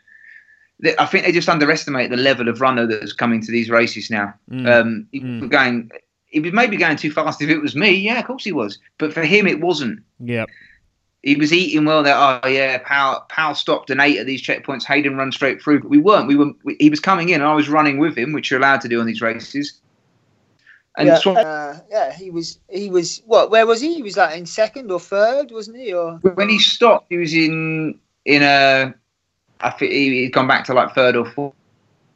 They- 0.79 0.97
I 0.97 1.05
think 1.05 1.23
they 1.23 1.31
just 1.31 1.47
underestimate 1.49 2.09
the 2.09 2.17
level 2.17 2.49
of 2.49 2.61
runner 2.61 2.87
that's 2.87 3.13
coming 3.13 3.41
to 3.41 3.51
these 3.51 3.69
races 3.69 4.09
now. 4.09 4.33
Mm. 4.49 4.67
Um, 4.67 5.07
he 5.11 5.19
Mm. 5.21 5.41
was 5.41 5.49
going. 5.51 5.91
He 6.25 6.39
was 6.39 6.51
maybe 6.51 6.77
going 6.77 6.97
too 6.97 7.11
fast 7.11 7.43
if 7.43 7.49
it 7.49 7.59
was 7.59 7.75
me. 7.75 7.91
Yeah, 7.91 8.17
of 8.19 8.25
course 8.25 8.43
he 8.43 8.51
was. 8.51 8.79
But 8.97 9.13
for 9.13 9.21
him, 9.23 9.45
it 9.45 9.61
wasn't 9.61 9.99
Yep. 10.19 10.49
he 11.21 11.35
was 11.35 11.53
eating 11.53 11.85
well 11.85 12.01
there. 12.01 12.15
Oh 12.17 12.47
yeah, 12.47 12.79
Pau, 12.79 13.23
Pau 13.29 13.53
stopped 13.53 13.91
and 13.91 14.01
ate 14.01 14.17
at 14.17 14.25
these 14.25 14.41
checkpoints. 14.41 14.83
Hayden 14.83 15.15
run 15.15 15.31
straight 15.31 15.61
through, 15.61 15.81
but 15.81 15.89
we 15.91 15.99
weren't. 15.99 16.27
We 16.27 16.35
were. 16.35 16.53
We, 16.63 16.75
he 16.79 16.89
was 16.89 16.99
coming 16.99 17.29
in, 17.29 17.35
and 17.41 17.43
I 17.43 17.53
was 17.53 17.69
running 17.69 17.99
with 17.99 18.17
him, 18.17 18.33
which 18.33 18.49
you're 18.49 18.59
allowed 18.59 18.81
to 18.81 18.87
do 18.89 18.99
on 18.99 19.05
these 19.05 19.21
races. 19.21 19.79
And 20.97 21.07
yeah, 21.07 21.15
Swan- 21.17 21.37
uh, 21.37 21.79
yeah, 21.89 22.13
he 22.13 22.29
was. 22.29 22.59
He 22.69 22.89
was. 22.89 23.21
What? 23.25 23.49
Where 23.49 23.65
was 23.65 23.81
he? 23.81 23.95
He 23.95 24.03
was 24.03 24.15
like 24.17 24.37
in 24.37 24.45
second 24.45 24.91
or 24.91 24.99
third, 24.99 25.51
wasn't 25.51 25.77
he? 25.77 25.91
Or 25.93 26.17
when 26.35 26.49
he 26.49 26.59
stopped, 26.59 27.07
he 27.09 27.17
was 27.17 27.33
in 27.33 27.99
in 28.25 28.43
a. 28.43 28.93
I 29.61 29.69
think 29.71 29.91
he, 29.91 30.09
he'd 30.23 30.33
gone 30.33 30.47
back 30.47 30.65
to 30.65 30.73
like 30.73 30.93
third 30.93 31.15
or 31.15 31.25
fourth. 31.25 31.53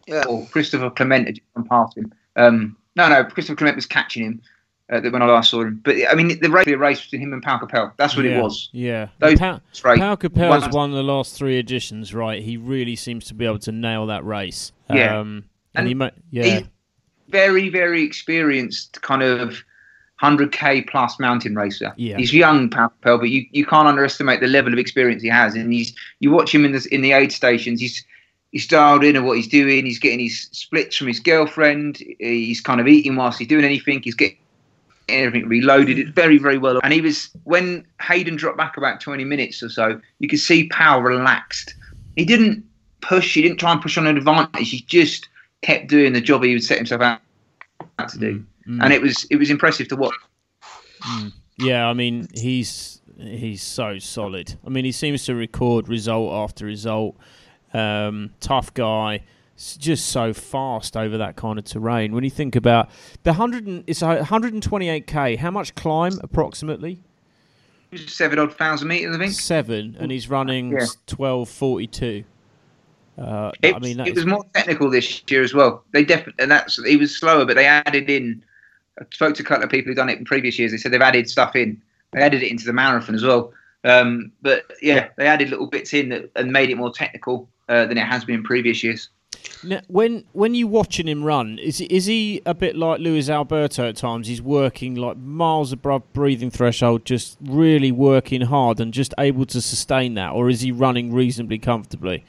yeah, 0.06 0.24
Or 0.28 0.46
Christopher 0.48 0.90
Clement 0.90 1.26
had 1.28 1.36
just 1.36 1.54
gone 1.56 1.66
past 1.68 1.98
him. 1.98 2.14
Um, 2.36 2.76
no, 2.96 3.08
no, 3.10 3.24
Christopher 3.24 3.56
Clement 3.56 3.78
was 3.78 3.86
catching 3.86 4.24
him 4.26 4.42
uh, 4.92 5.00
when 5.02 5.22
I 5.22 5.26
last 5.26 5.50
saw 5.52 5.62
him. 5.62 5.80
But 5.84 5.96
I 6.10 6.14
mean, 6.14 6.40
the 6.40 6.50
race, 6.50 6.66
the 6.66 6.76
race 6.76 7.02
between 7.02 7.22
him 7.22 7.34
and 7.34 7.42
Pau 7.42 7.58
Capell. 7.58 7.94
That's 7.98 8.16
what 8.16 8.26
yeah. 8.26 8.38
it 8.38 8.44
was. 8.44 8.70
Yeah. 8.74 9.08
Those- 9.20 9.40
Pa- 9.40 9.60
That's 9.68 9.84
right. 9.86 9.98
Pau 9.98 10.16
Capell's 10.18 10.64
One- 10.64 10.72
won 10.72 10.92
the 10.92 11.04
last 11.04 11.36
three 11.36 11.58
editions, 11.58 12.14
right? 12.14 12.44
He 12.44 12.58
really 12.58 12.96
seems 12.96 13.26
to 13.28 13.34
be 13.34 13.46
able 13.46 13.60
to 13.60 13.72
nail 13.72 14.06
that 14.08 14.24
race. 14.26 14.72
Yeah. 14.90 15.18
Um, 15.20 15.46
and, 15.74 15.80
And 15.82 15.88
he 15.88 15.94
ma- 15.94 16.10
yeah. 16.30 16.44
He's 16.44 16.68
very, 17.30 17.70
very 17.70 18.04
experienced, 18.04 19.02
kind 19.02 19.24
of 19.24 19.64
100k 20.22 20.90
plus 20.90 21.20
mountain 21.20 21.56
racer. 21.56 21.94
Yeah. 21.98 22.18
He's 22.18 22.34
young, 22.34 22.70
Pau 22.70 22.92
but 23.02 23.30
you, 23.30 23.46
you 23.52 23.66
can't 23.66 23.88
underestimate 23.88 24.40
the 24.40 24.48
level 24.48 24.74
of 24.74 24.80
experience 24.80 25.22
he 25.22 25.30
has. 25.30 25.56
And 25.56 25.72
he's 25.72 25.96
you 26.20 26.32
watch 26.32 26.54
him 26.54 26.66
in 26.66 26.72
the 26.72 26.88
in 26.92 27.02
the 27.02 27.12
aid 27.12 27.32
stations. 27.32 27.80
He's 27.80 28.04
he's 28.52 28.68
dialed 28.68 29.04
in 29.04 29.16
on 29.16 29.26
what 29.26 29.38
he's 29.38 29.48
doing. 29.48 29.86
He's 29.86 30.00
getting 30.00 30.20
his 30.20 30.50
splits 30.52 30.98
from 30.98 31.08
his 31.08 31.20
girlfriend. 31.20 32.02
He's 32.20 32.62
kind 32.62 32.82
of 32.82 32.88
eating 32.88 33.16
whilst 33.16 33.40
he's 33.40 33.48
doing 33.48 33.66
anything. 33.66 34.02
He's 34.02 34.16
getting 34.16 34.38
everything 35.08 35.48
reloaded. 35.48 36.00
It's 36.00 36.10
very, 36.10 36.38
very 36.38 36.58
well. 36.58 36.80
And 36.84 36.94
he 36.94 37.02
was 37.02 37.30
when 37.44 37.86
Hayden 38.02 38.36
dropped 38.36 38.58
back 38.58 38.78
about 38.78 39.00
20 39.00 39.24
minutes 39.24 39.62
or 39.62 39.70
so, 39.70 40.02
you 40.20 40.28
could 40.28 40.40
see 40.40 40.68
Pau 40.70 41.00
relaxed. 41.00 41.76
He 42.16 42.26
didn't 42.26 42.66
push. 43.02 43.36
He 43.36 43.42
didn't 43.44 43.58
try 43.58 43.72
and 43.72 43.82
push 43.82 43.98
on 43.98 44.08
an 44.08 44.18
advantage. 44.18 44.72
He 44.72 44.82
just 44.82 45.30
kept 45.62 45.88
doing 45.88 46.14
the 46.14 46.22
job 46.22 46.44
he 46.44 46.54
would 46.54 46.64
set 46.64 46.78
himself 46.78 47.02
out 47.02 47.20
to 48.10 48.18
do, 48.18 48.44
Mm. 48.68 48.84
and 48.84 48.94
it 48.94 49.02
was 49.02 49.26
it 49.32 49.38
was 49.38 49.50
impressive 49.50 49.88
to 49.90 49.96
watch. 49.96 50.14
Yeah, 51.58 51.88
I 51.88 51.94
mean 51.94 52.28
he's 52.34 53.02
he's 53.18 53.62
so 53.64 53.98
solid. 54.00 54.56
I 54.66 54.70
mean 54.70 54.86
he 54.86 54.92
seems 54.92 55.26
to 55.26 55.36
record 55.36 55.88
result 55.90 56.34
after 56.34 56.66
result. 56.66 57.16
Um, 57.74 58.32
tough 58.40 58.74
guy, 58.74 59.24
just 59.58 60.08
so 60.08 60.34
fast 60.34 60.96
over 60.96 61.18
that 61.18 61.36
kind 61.36 61.60
of 61.60 61.66
terrain. 61.66 62.14
When 62.14 62.24
you 62.24 62.30
think 62.30 62.56
about 62.56 62.90
the 63.24 63.34
hundred, 63.34 63.68
and, 63.68 63.84
it's 63.88 64.02
a 64.02 64.18
128k. 64.24 65.38
How 65.38 65.52
much 65.52 65.76
climb 65.76 66.14
approximately? 66.22 67.00
Seven 67.96 68.38
odd 68.40 68.54
thousand 68.56 68.88
meters, 68.90 69.16
I 69.16 69.20
think. 69.20 69.34
Seven, 69.34 69.96
and 70.00 70.12
he's 70.12 70.30
running 70.30 70.72
Yeah. 70.72 70.86
1242. 71.08 72.24
Uh, 73.18 73.52
It, 73.62 73.76
I 73.76 73.80
mean, 73.80 74.00
it 74.00 74.16
was 74.16 74.26
more 74.26 74.46
technical 74.54 74.90
this 74.90 75.24
year 75.28 75.42
as 75.42 75.54
well. 75.54 75.84
They 75.92 76.06
definitely, 76.06 76.44
and 76.44 76.52
that's 76.52 76.84
he 76.84 76.98
was 76.98 77.18
slower, 77.18 77.46
but 77.46 77.56
they 77.56 77.66
added 77.66 78.10
in. 78.10 78.44
I 79.00 79.06
spoke 79.12 79.36
to 79.36 79.44
a 79.44 79.46
couple 79.46 79.64
of 79.64 79.70
people 79.70 79.90
who've 79.90 79.98
done 79.98 80.10
it 80.10 80.20
in 80.20 80.26
previous 80.26 80.58
years. 80.60 80.72
They 80.72 80.78
said 80.78 80.92
they've 80.92 81.02
added 81.02 81.30
stuff 81.30 81.56
in. 81.56 81.82
They 82.14 82.22
added 82.22 82.44
it 82.44 82.52
into 82.52 82.66
the 82.66 82.74
marathon 82.74 83.16
as 83.16 83.24
well. 83.24 83.54
Um, 83.84 84.32
but 84.42 84.66
yeah, 84.82 85.10
they 85.18 85.28
added 85.28 85.50
little 85.50 85.68
bits 85.68 85.94
in 85.94 86.10
that, 86.10 86.30
and 86.36 86.52
made 86.52 86.70
it 86.70 86.78
more 86.78 86.92
technical 86.92 87.50
uh, 87.70 87.86
than 87.86 87.98
it 87.98 88.06
has 88.06 88.26
been 88.26 88.36
in 88.36 88.44
previous 88.44 88.84
years. 88.84 89.10
Now, 89.64 89.82
when 89.88 90.24
when 90.34 90.56
you 90.56 90.68
watching 90.68 91.08
him 91.08 91.24
run, 91.24 91.58
is 91.60 91.82
is 91.82 92.06
he 92.06 92.42
a 92.46 92.54
bit 92.54 92.76
like 92.76 93.00
Luis 93.00 93.30
Alberto 93.30 93.88
at 93.88 93.96
times? 93.96 94.28
He's 94.28 94.42
working 94.42 94.96
like 94.96 95.18
miles 95.18 95.72
above 95.72 96.12
breathing 96.14 96.52
threshold, 96.52 97.06
just 97.06 97.38
really 97.42 97.92
working 97.92 98.42
hard 98.42 98.80
and 98.80 98.94
just 98.94 99.14
able 99.18 99.46
to 99.48 99.62
sustain 99.62 100.14
that, 100.16 100.34
or 100.34 100.50
is 100.50 100.62
he 100.62 100.72
running 100.72 101.14
reasonably 101.14 101.58
comfortably? 101.58 102.24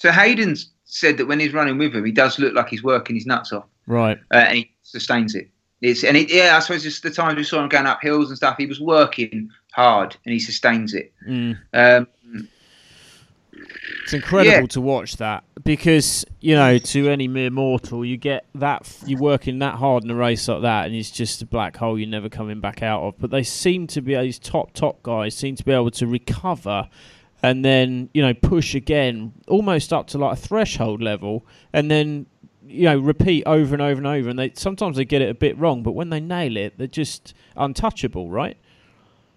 So 0.00 0.10
Hayden 0.10 0.56
said 0.84 1.16
that 1.18 1.26
when 1.26 1.38
he's 1.38 1.52
running 1.52 1.78
with 1.78 1.94
him, 1.94 2.04
he 2.04 2.10
does 2.12 2.38
look 2.38 2.54
like 2.54 2.68
he's 2.68 2.82
working 2.82 3.14
his 3.16 3.26
nuts 3.26 3.52
off, 3.52 3.66
Right. 3.86 4.18
uh, 4.32 4.36
and 4.48 4.56
he 4.58 4.70
sustains 4.82 5.34
it. 5.34 5.48
It's 5.82 6.04
and 6.04 6.16
it, 6.16 6.30
yeah, 6.32 6.56
I 6.56 6.60
suppose 6.60 6.82
just 6.82 7.02
the 7.02 7.10
times 7.10 7.36
we 7.36 7.44
saw 7.44 7.62
him 7.62 7.68
going 7.68 7.86
up 7.86 8.00
hills 8.02 8.28
and 8.28 8.36
stuff, 8.36 8.56
he 8.58 8.66
was 8.66 8.80
working 8.80 9.50
hard 9.72 10.16
and 10.24 10.32
he 10.32 10.38
sustains 10.38 10.92
it. 10.94 11.12
Mm. 11.28 11.58
Um, 11.72 12.06
It's 14.04 14.12
incredible 14.14 14.60
Yeah. 14.62 14.66
to 14.66 14.80
watch 14.80 15.16
that 15.18 15.44
because 15.64 16.24
you 16.40 16.54
know, 16.54 16.78
to 16.78 17.08
any 17.08 17.28
mere 17.28 17.50
mortal, 17.50 18.04
you 18.04 18.16
get 18.16 18.46
that 18.54 18.90
you're 19.06 19.18
working 19.20 19.58
that 19.60 19.74
hard 19.74 20.04
in 20.04 20.10
a 20.10 20.14
race 20.14 20.48
like 20.48 20.62
that, 20.62 20.86
and 20.86 20.94
it's 20.94 21.10
just 21.10 21.42
a 21.42 21.46
black 21.46 21.76
hole 21.76 21.98
you're 21.98 22.08
never 22.08 22.28
coming 22.28 22.60
back 22.60 22.82
out 22.82 23.02
of. 23.02 23.14
But 23.18 23.30
they 23.30 23.42
seem 23.42 23.86
to 23.88 24.00
be 24.00 24.16
these 24.16 24.38
top 24.38 24.72
top 24.72 25.02
guys 25.02 25.34
seem 25.34 25.54
to 25.56 25.64
be 25.64 25.72
able 25.72 25.90
to 25.92 26.06
recover 26.06 26.88
and 27.42 27.64
then 27.64 28.08
you 28.12 28.22
know 28.22 28.34
push 28.34 28.74
again, 28.74 29.32
almost 29.48 29.92
up 29.92 30.06
to 30.08 30.18
like 30.18 30.34
a 30.34 30.40
threshold 30.40 31.02
level, 31.02 31.44
and 31.72 31.90
then 31.90 32.26
you 32.66 32.84
know 32.84 32.98
repeat 32.98 33.44
over 33.46 33.74
and 33.74 33.82
over 33.82 33.98
and 33.98 34.06
over. 34.06 34.30
And 34.30 34.38
they 34.38 34.52
sometimes 34.54 34.96
they 34.96 35.04
get 35.04 35.22
it 35.22 35.28
a 35.30 35.34
bit 35.34 35.56
wrong, 35.58 35.82
but 35.82 35.92
when 35.92 36.10
they 36.10 36.20
nail 36.20 36.56
it, 36.56 36.78
they're 36.78 36.86
just 36.86 37.34
untouchable, 37.56 38.30
right? 38.30 38.56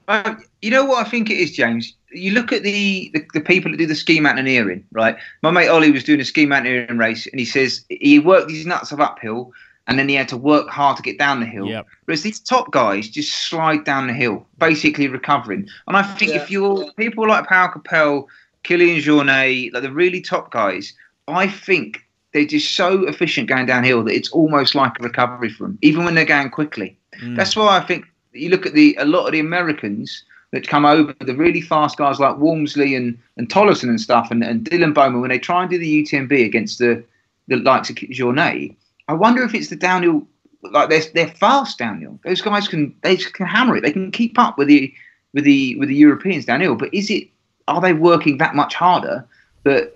Um, 0.08 0.44
you 0.62 0.70
know 0.70 0.86
what 0.86 1.06
I 1.06 1.10
think 1.10 1.30
it 1.30 1.38
is, 1.38 1.52
James? 1.52 1.94
You 2.12 2.32
look 2.32 2.52
at 2.52 2.64
the, 2.64 3.10
the, 3.14 3.26
the 3.34 3.42
people 3.42 3.72
that 3.72 3.78
do 3.78 3.88
the 3.88 3.96
ski 3.96 4.20
mountaineering, 4.20 4.86
right? 4.92 5.16
My 5.42 5.50
mate 5.50 5.70
Ollie 5.70 5.92
was 5.92 6.04
doing 6.04 6.20
a 6.20 6.26
ski 6.26 6.46
mountaineering 6.46 6.98
race, 6.98 7.26
and 7.28 7.40
he 7.40 7.46
says 7.46 7.86
he 7.90 8.20
worked 8.20 8.52
his 8.52 8.66
nuts 8.66 8.92
off 8.92 9.00
uphill, 9.00 9.54
and 9.88 10.00
then 10.00 10.08
he 10.08 10.16
had 10.16 10.30
to 10.30 10.38
work 10.38 10.70
hard 10.70 10.96
to 10.98 11.04
get 11.04 11.18
down 11.18 11.40
the 11.40 11.46
hill. 11.46 11.68
Yep. 11.68 11.88
Whereas 12.06 12.24
these 12.24 12.40
top 12.40 12.72
guys 12.72 13.10
just 13.10 13.50
slide 13.50 13.84
down 13.84 14.08
the 14.08 14.14
hill, 14.14 14.46
basically 14.58 15.08
recovering. 15.08 15.68
And 15.88 15.98
I 15.98 16.04
think 16.04 16.32
Yeah. 16.32 16.42
if 16.42 16.50
you're 16.50 16.92
people 16.94 17.28
like 17.28 17.48
Pau 17.48 17.68
Capell, 17.68 18.28
Kilian 18.64 19.02
Jornet, 19.02 19.74
like 19.74 19.84
the 19.84 19.92
really 19.92 20.22
top 20.22 20.52
guys, 20.52 20.94
I 21.28 21.48
think 21.48 22.06
they're 22.32 22.46
just 22.46 22.76
so 22.76 23.06
efficient 23.08 23.48
going 23.50 23.66
downhill 23.66 24.04
that 24.06 24.16
it's 24.16 24.30
almost 24.32 24.74
like 24.74 25.00
a 25.00 25.04
recovery 25.04 25.50
for 25.50 25.64
them, 25.64 25.78
even 25.82 26.06
when 26.06 26.16
they're 26.16 26.26
going 26.26 26.50
quickly. 26.50 26.98
Mm. 27.22 27.36
That's 27.36 27.56
why 27.56 27.78
I 27.78 27.82
think 27.82 28.06
you 28.32 28.50
look 28.50 28.66
at 28.66 28.74
the 28.74 28.96
a 29.00 29.06
lot 29.06 29.26
of 29.28 29.34
the 29.34 29.40
Americans 29.40 30.24
that 30.52 30.68
come 30.68 30.86
over, 30.86 31.14
the 31.20 31.36
really 31.36 31.62
fast 31.62 31.98
guys 31.98 32.20
like 32.20 32.38
Walmsley 32.38 32.96
and, 32.96 33.18
and 33.38 33.50
Tollefson 33.50 33.90
and 33.90 34.00
stuff, 34.00 34.30
and, 34.32 34.44
and 34.44 34.64
Dylan 34.66 34.94
Bowman, 34.94 35.20
when 35.20 35.30
they 35.30 35.40
try 35.40 35.62
and 35.62 35.70
do 35.70 35.78
the 35.80 36.04
UTMB 36.04 36.46
against 36.46 36.78
the, 36.80 37.04
the 37.48 37.58
likes 37.58 37.90
of 37.90 37.96
Jornet, 37.96 38.76
I 39.08 39.14
wonder 39.14 39.44
if 39.44 39.54
it's 39.54 39.70
the 39.70 39.76
downhill, 39.76 40.26
like 40.62 40.90
they're, 40.90 41.04
they're 41.14 41.36
fast 41.36 41.78
downhill. 41.78 42.20
Those 42.24 42.42
guys 42.42 42.68
can 42.68 42.96
they 43.02 43.18
can 43.18 43.46
hammer 43.46 43.78
it. 43.78 43.82
They 43.82 43.92
can 43.92 44.12
keep 44.12 44.40
up 44.40 44.58
with 44.58 44.68
the 44.68 44.94
with 45.34 45.44
the 45.44 45.76
with 45.78 45.90
the 45.90 45.96
Europeans 45.96 46.46
downhill. 46.46 46.76
But 46.76 46.94
is 46.94 47.10
it 47.10 47.28
are 47.68 47.82
they 47.82 47.94
working 47.94 48.38
that 48.38 48.56
much 48.56 48.76
harder 48.76 49.26
that 49.64 49.94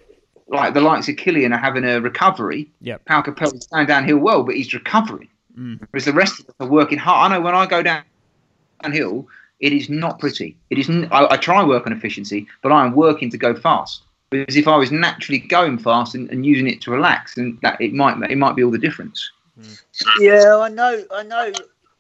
like 0.48 0.74
the 0.74 0.82
likes 0.82 1.08
of 1.10 1.15
Kilian 1.15 1.54
are 1.54 1.60
having 1.60 1.84
a 1.84 2.02
recovery? 2.02 2.70
Yeah, 2.82 2.98
Pau 3.06 3.22
Capell 3.22 3.54
is 3.54 3.67
going 3.67 3.88
downhill 3.88 4.17
well, 4.17 4.43
but 4.43 4.56
he's 4.56 4.74
recovering. 4.74 5.30
Mm. 5.58 5.80
Whereas 5.91 6.06
the 6.06 6.13
rest 6.13 6.39
of 6.39 6.50
us 6.50 6.56
are 6.60 6.67
working 6.67 6.98
hard. 6.98 7.32
I 7.32 7.36
know 7.36 7.41
when 7.41 7.56
I 7.56 7.65
go 7.65 7.82
down 7.82 8.04
downhill, 8.82 9.28
it 9.60 9.74
is 9.74 9.89
not 9.89 10.20
pretty. 10.20 10.58
It 10.70 10.78
isn't. 10.80 11.12
I, 11.12 11.34
I 11.34 11.38
try 11.38 11.60
and 11.62 11.70
work 11.70 11.88
on 11.88 11.93
efficiency, 11.93 12.48
but 12.62 12.72
I 12.72 12.86
am 12.86 12.93
working 12.93 13.30
to 13.32 13.38
go 13.38 13.56
fast. 13.56 14.04
Because 14.29 14.55
if 14.57 14.67
I 14.67 14.75
was 14.75 14.91
naturally 14.91 15.39
going 15.39 15.77
fast 15.77 16.13
and, 16.15 16.29
and 16.29 16.45
using 16.45 16.67
it 16.67 16.81
to 16.81 16.91
relax, 16.91 17.35
then 17.35 17.57
that 17.61 17.79
it 17.79 17.93
might 17.93 18.17
it 18.29 18.37
might 18.37 18.55
be 18.55 18.63
all 18.63 18.71
the 18.71 18.77
difference. 18.77 19.31
Yeah, 20.19 20.57
I 20.57 20.69
know. 20.69 21.03
I 21.11 21.23
know. 21.23 21.51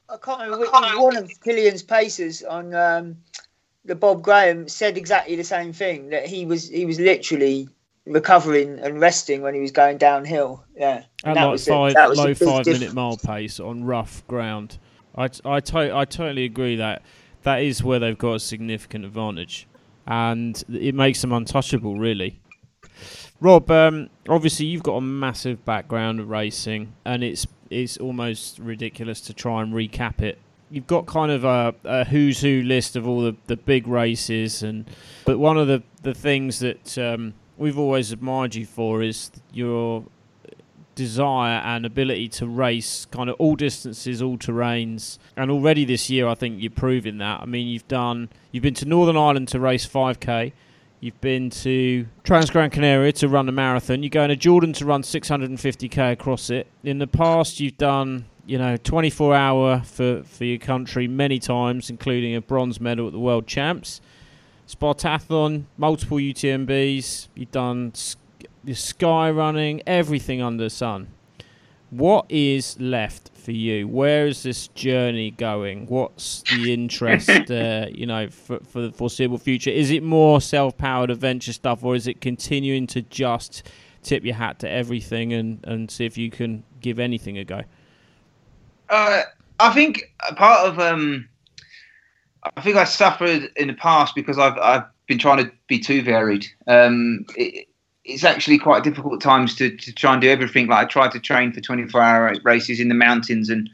I 0.09 0.17
can't 0.17 0.39
remember 0.41 0.59
which 0.59 0.71
one 0.71 1.17
of 1.17 1.29
Kilian's 1.43 1.83
paces 1.83 2.43
on 2.43 2.73
um, 2.73 3.17
the 3.85 3.95
Bob 3.95 4.21
Graham 4.21 4.67
said 4.67 4.97
exactly 4.97 5.35
the 5.35 5.43
same 5.43 5.73
thing 5.73 6.09
that 6.09 6.25
he 6.27 6.45
was 6.45 6.67
he 6.69 6.85
was 6.85 6.99
literally 6.99 7.67
recovering 8.05 8.79
and 8.79 8.99
resting 9.01 9.41
when 9.41 9.53
he 9.53 9.59
was 9.59 9.71
going 9.71 9.97
downhill. 9.97 10.63
Yeah, 10.77 11.03
At 11.23 11.35
that 11.35 11.43
like 11.43 11.51
was 11.51 11.65
the- 11.65 11.91
that 11.93 12.09
was 12.09 12.17
low 12.17 12.33
five 12.33 12.63
difference. 12.63 12.79
minute 12.79 12.93
mile 12.93 13.17
pace 13.17 13.59
on 13.59 13.83
rough 13.83 14.25
ground. 14.27 14.77
I, 15.15 15.29
t- 15.29 15.41
I, 15.43 15.59
to- 15.61 15.95
I 15.95 16.05
totally 16.05 16.45
agree 16.45 16.75
that 16.75 17.01
that 17.43 17.61
is 17.63 17.83
where 17.83 17.97
they've 17.99 18.17
got 18.17 18.33
a 18.35 18.39
significant 18.39 19.03
advantage, 19.03 19.67
and 20.07 20.63
it 20.69 20.95
makes 20.95 21.21
them 21.21 21.33
untouchable, 21.33 21.97
really. 21.97 22.39
Rob, 23.39 23.69
um, 23.69 24.09
obviously 24.27 24.65
you've 24.65 24.83
got 24.83 24.95
a 24.95 25.01
massive 25.01 25.63
background 25.63 26.19
of 26.19 26.29
racing, 26.29 26.93
and 27.05 27.23
it's 27.23 27.45
it's 27.69 27.97
almost 27.97 28.59
ridiculous 28.59 29.21
to 29.21 29.33
try 29.33 29.61
and 29.61 29.73
recap 29.73 30.21
it. 30.21 30.39
You've 30.71 30.87
got 30.87 31.05
kind 31.05 31.31
of 31.31 31.43
a, 31.43 31.75
a 31.83 32.03
who's 32.05 32.41
who 32.41 32.61
list 32.61 32.95
of 32.95 33.07
all 33.07 33.21
the, 33.21 33.35
the 33.47 33.57
big 33.57 33.87
races, 33.87 34.63
and 34.63 34.89
but 35.25 35.37
one 35.37 35.57
of 35.57 35.67
the, 35.67 35.83
the 36.01 36.13
things 36.13 36.59
that 36.59 36.97
um, 36.97 37.33
we've 37.57 37.77
always 37.77 38.11
admired 38.11 38.55
you 38.55 38.65
for 38.65 39.03
is 39.03 39.31
your 39.51 40.05
desire 40.97 41.61
and 41.63 41.85
ability 41.85 42.27
to 42.27 42.47
race 42.47 43.05
kind 43.11 43.29
of 43.29 43.35
all 43.37 43.55
distances, 43.55 44.21
all 44.21 44.37
terrains. 44.37 45.19
And 45.37 45.49
already 45.49 45.85
this 45.85 46.09
year, 46.09 46.27
I 46.27 46.33
think 46.33 46.59
you're 46.59 46.71
proving 46.71 47.19
that. 47.19 47.39
I 47.41 47.45
mean, 47.45 47.67
you've 47.67 47.87
done, 47.87 48.29
you've 48.51 48.63
been 48.63 48.73
to 48.73 48.85
Northern 48.85 49.15
Ireland 49.15 49.47
to 49.49 49.59
race 49.59 49.87
5k. 49.87 50.51
You've 50.99 51.21
been 51.21 51.51
to 51.51 52.07
Trans 52.23 52.49
Gran 52.49 52.71
Canaria 52.71 53.11
to 53.13 53.29
run 53.29 53.47
a 53.47 53.51
marathon. 53.51 54.01
You're 54.01 54.09
going 54.09 54.29
to 54.29 54.35
Jordan 54.35 54.73
to 54.73 54.85
run 54.85 55.03
650k 55.03 56.11
across 56.11 56.49
it. 56.49 56.65
In 56.83 56.97
the 56.97 57.05
past, 57.05 57.59
you've 57.59 57.77
done, 57.77 58.25
you 58.47 58.57
know, 58.57 58.75
24 58.77 59.35
hour 59.35 59.81
for, 59.85 60.23
for 60.23 60.45
your 60.45 60.57
country 60.57 61.07
many 61.07 61.37
times, 61.37 61.91
including 61.91 62.35
a 62.35 62.41
bronze 62.41 62.81
medal 62.81 63.05
at 63.05 63.13
the 63.13 63.19
World 63.19 63.45
Champs. 63.45 64.01
Spartathlon, 64.67 65.65
multiple 65.77 66.17
UTMBs. 66.17 67.27
You've 67.35 67.51
done 67.51 67.93
your 68.67 68.75
sky 68.75 69.31
running, 69.31 69.81
everything 69.87 70.41
under 70.41 70.65
the 70.65 70.69
sun. 70.69 71.07
What 71.89 72.25
is 72.29 72.77
left 72.79 73.31
for 73.37 73.51
you? 73.53 73.87
Where 73.87 74.27
is 74.27 74.43
this 74.43 74.67
journey 74.69 75.31
going? 75.31 75.87
What's 75.87 76.43
the 76.43 76.73
interest, 76.73 77.29
uh, 77.51 77.85
you 77.89 78.05
know, 78.05 78.29
for, 78.29 78.59
for 78.59 78.81
the 78.81 78.91
foreseeable 78.91 79.37
future? 79.37 79.69
Is 79.69 79.89
it 79.89 80.03
more 80.03 80.41
self-powered 80.41 81.09
adventure 81.09 81.53
stuff, 81.53 81.83
or 81.83 81.95
is 81.95 82.07
it 82.07 82.19
continuing 82.19 82.87
to 82.87 83.01
just 83.03 83.63
tip 84.03 84.25
your 84.25 84.35
hat 84.35 84.59
to 84.59 84.69
everything 84.69 85.31
and, 85.31 85.63
and 85.63 85.89
see 85.89 86.05
if 86.05 86.17
you 86.17 86.29
can 86.29 86.63
give 86.81 86.99
anything 86.99 87.37
a 87.37 87.45
go? 87.45 87.61
Uh, 88.89 89.21
I 89.59 89.73
think 89.73 90.13
part 90.35 90.67
of 90.67 90.79
um, 90.79 91.27
I 92.55 92.61
think 92.61 92.75
I 92.75 92.83
suffered 92.83 93.49
in 93.55 93.67
the 93.67 93.73
past 93.73 94.13
because 94.13 94.37
I've 94.37 94.57
I've 94.57 94.83
been 95.07 95.19
trying 95.19 95.45
to 95.45 95.51
be 95.67 95.79
too 95.79 96.01
varied. 96.01 96.45
Um, 96.67 97.25
it, 97.35 97.67
it's 98.07 98.23
actually 98.23 98.57
quite 98.57 98.83
difficult 98.83 99.21
times 99.21 99.53
to, 99.55 99.75
to 99.75 99.93
try 99.93 100.13
and 100.13 100.21
do 100.21 100.29
everything. 100.29 100.67
Like 100.67 100.85
I 100.85 100.87
tried 100.87 101.11
to 101.11 101.19
train 101.19 101.51
for 101.51 101.61
24 101.61 102.01
hour 102.01 102.33
races 102.43 102.79
in 102.79 102.87
the 102.87 102.95
mountains, 102.95 103.49
and 103.49 103.69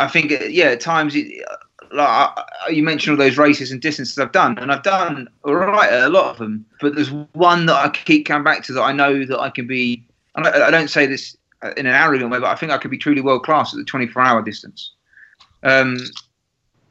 I 0.00 0.08
think 0.08 0.32
uh, 0.32 0.44
yeah, 0.44 0.66
at 0.66 0.80
times 0.80 1.14
it, 1.16 1.26
like 1.90 2.30
you 2.70 2.82
mentioned 2.82 3.18
all 3.18 3.24
those 3.24 3.36
races 3.36 3.72
and 3.72 3.82
distances 3.82 4.18
I've 4.18 4.32
done, 4.32 4.56
and 4.58 4.70
I've 4.72 4.84
done 4.84 5.28
all 5.44 5.54
right 5.54 5.92
a 5.92 6.08
lot 6.08 6.30
of 6.30 6.38
them. 6.38 6.64
But 6.80 6.94
there's 6.94 7.10
one 7.10 7.66
that 7.66 7.74
I 7.74 7.88
keep 7.90 8.26
coming 8.26 8.44
back 8.44 8.62
to 8.64 8.72
that 8.74 8.82
I 8.82 8.92
know 8.92 9.26
that 9.26 9.40
I 9.40 9.50
can 9.50 9.66
be. 9.66 10.04
I 10.34 10.70
don't 10.70 10.88
say 10.88 11.04
this 11.04 11.36
in 11.76 11.86
an 11.86 11.94
arrogant 11.94 12.30
way, 12.30 12.38
but 12.38 12.48
I 12.48 12.54
think 12.54 12.72
I 12.72 12.78
could 12.78 12.90
be 12.90 12.96
truly 12.96 13.20
world 13.20 13.44
class 13.44 13.74
at 13.74 13.78
the 13.78 13.84
24 13.84 14.22
hour 14.22 14.42
distance. 14.42 14.92
Um, 15.62 15.98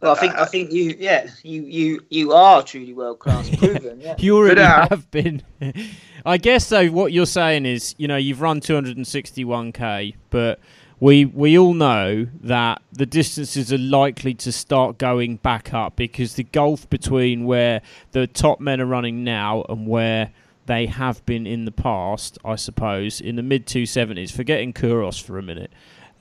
well, 0.02 0.14
I 0.14 0.20
think 0.20 0.36
I 0.36 0.46
think 0.46 0.72
you 0.72 0.96
yeah 0.98 1.30
you 1.44 1.62
you 1.64 2.06
you 2.10 2.34
are 2.34 2.64
truly 2.64 2.94
world 2.94 3.20
class 3.20 3.50
proven. 3.58 4.02
Yeah. 4.02 4.16
you 4.18 4.36
already 4.36 4.56
but, 4.56 4.66
uh, 4.66 4.88
have 4.90 5.12
been. 5.12 5.44
I 6.26 6.38
guess 6.38 6.70
though, 6.70 6.88
what 6.88 7.12
you're 7.12 7.26
saying 7.26 7.66
is, 7.66 7.96
you 7.98 8.08
know, 8.08 8.18
you've 8.18 8.42
run 8.42 8.62
261k, 8.62 10.16
but 10.30 10.60
we 11.00 11.26
we 11.26 11.58
all 11.58 11.74
know 11.74 12.28
that 12.42 12.82
the 12.92 13.06
distances 13.06 13.72
are 13.72 13.78
likely 13.78 14.34
to 14.36 14.52
start 14.52 14.98
going 14.98 15.38
back 15.38 15.74
up 15.74 15.96
because 15.96 16.34
the 16.36 16.44
gulf 16.44 16.90
between 16.90 17.46
where 17.46 17.82
the 18.12 18.28
top 18.28 18.60
men 18.60 18.82
are 18.82 18.86
running 18.86 19.24
now 19.24 19.64
and 19.70 19.88
where 19.88 20.32
they 20.66 20.86
have 20.86 21.26
been 21.26 21.46
in 21.46 21.66
the 21.66 21.72
past, 21.72 22.38
I 22.46 22.56
suppose, 22.56 23.20
in 23.20 23.36
the 23.36 23.44
mid 23.44 23.66
270s, 23.66 24.32
forgetting 24.32 24.74
Kouros 24.74 25.22
for 25.22 25.38
a 25.38 25.44
minute, 25.44 25.72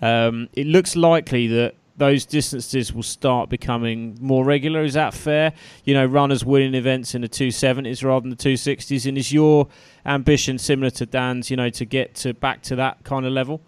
um, 0.03 0.49
it 0.55 0.67
looks 0.67 0.97
likely 0.97 1.47
that 1.49 1.75
those 2.01 2.25
distances 2.25 2.95
will 2.95 3.03
start 3.03 3.51
becoming 3.51 4.17
more 4.23 4.43
regular. 4.43 4.83
Is 4.83 4.95
that 4.95 5.13
fair? 5.13 5.53
You 5.85 5.93
know, 5.93 6.07
runners 6.07 6.47
winning 6.47 6.75
events 6.75 7.15
in 7.15 7.21
the 7.21 7.29
270s 7.29 8.03
rather 8.03 8.23
than 8.23 8.31
the 8.31 8.37
260s. 8.37 9.07
And 9.07 9.19
is 9.19 9.31
your 9.31 9.69
ambition 10.07 10.57
similar 10.57 10.89
to 10.93 11.05
Dan's, 11.05 11.51
you 11.51 11.59
know, 11.59 11.69
to 11.69 11.85
get 11.85 12.15
to 12.17 12.33
back 12.33 12.63
to 12.63 12.77
that 12.77 13.05
kind 13.05 13.27
of 13.27 13.33
level? 13.33 13.61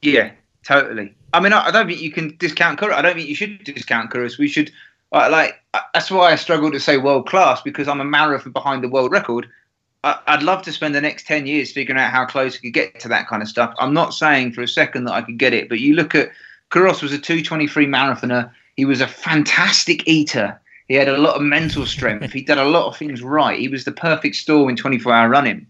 Yeah, 0.00 0.32
totally. 0.64 1.14
I 1.34 1.40
mean, 1.40 1.52
I, 1.52 1.70
don't 1.70 1.86
think 1.86 2.00
you 2.00 2.10
can 2.10 2.34
discount 2.38 2.80
Kouros. 2.80 2.94
I 2.94 3.02
don't 3.02 3.14
think 3.14 3.28
you 3.28 3.34
should 3.34 3.62
discount 3.64 4.10
Kouros. 4.10 4.38
We 4.38 4.48
should, 4.48 4.72
like, 5.12 5.60
that's 5.92 6.10
why 6.10 6.32
I 6.32 6.36
struggle 6.36 6.70
to 6.72 6.80
say 6.80 6.96
world 6.96 7.28
class 7.28 7.60
because 7.60 7.86
I'm 7.86 8.00
a 8.00 8.04
marathon 8.04 8.52
behind 8.52 8.82
the 8.82 8.88
world 8.88 9.12
record. 9.12 9.46
I'd 10.04 10.42
love 10.42 10.62
to 10.62 10.72
spend 10.72 10.94
the 10.94 11.02
next 11.02 11.26
10 11.26 11.46
years 11.46 11.70
figuring 11.70 12.00
out 12.00 12.10
how 12.10 12.24
close 12.24 12.56
I 12.56 12.60
could 12.60 12.72
get 12.72 12.98
to 13.00 13.08
that 13.08 13.28
kind 13.28 13.42
of 13.42 13.48
stuff. 13.48 13.74
I'm 13.78 13.92
not 13.92 14.14
saying 14.14 14.52
for 14.52 14.62
a 14.62 14.68
second 14.68 15.04
that 15.04 15.12
I 15.12 15.20
could 15.20 15.36
get 15.36 15.52
it, 15.52 15.68
but 15.68 15.80
you 15.80 15.92
look 15.92 16.14
at 16.14 16.30
Kouros 16.70 17.02
was 17.02 17.12
a 17.12 17.18
223 17.18 17.86
marathoner. 17.86 18.50
He 18.76 18.84
was 18.84 19.00
a 19.00 19.08
fantastic 19.08 20.06
eater. 20.06 20.60
He 20.88 20.94
had 20.94 21.08
a 21.08 21.18
lot 21.18 21.36
of 21.36 21.42
mental 21.42 21.84
strength. 21.86 22.32
he 22.32 22.42
did 22.42 22.58
a 22.58 22.64
lot 22.64 22.86
of 22.86 22.96
things 22.96 23.22
right. 23.22 23.58
He 23.58 23.68
was 23.68 23.84
the 23.84 23.92
perfect 23.92 24.36
storm 24.36 24.70
in 24.70 24.76
24 24.76 25.12
hour 25.12 25.28
running. 25.28 25.66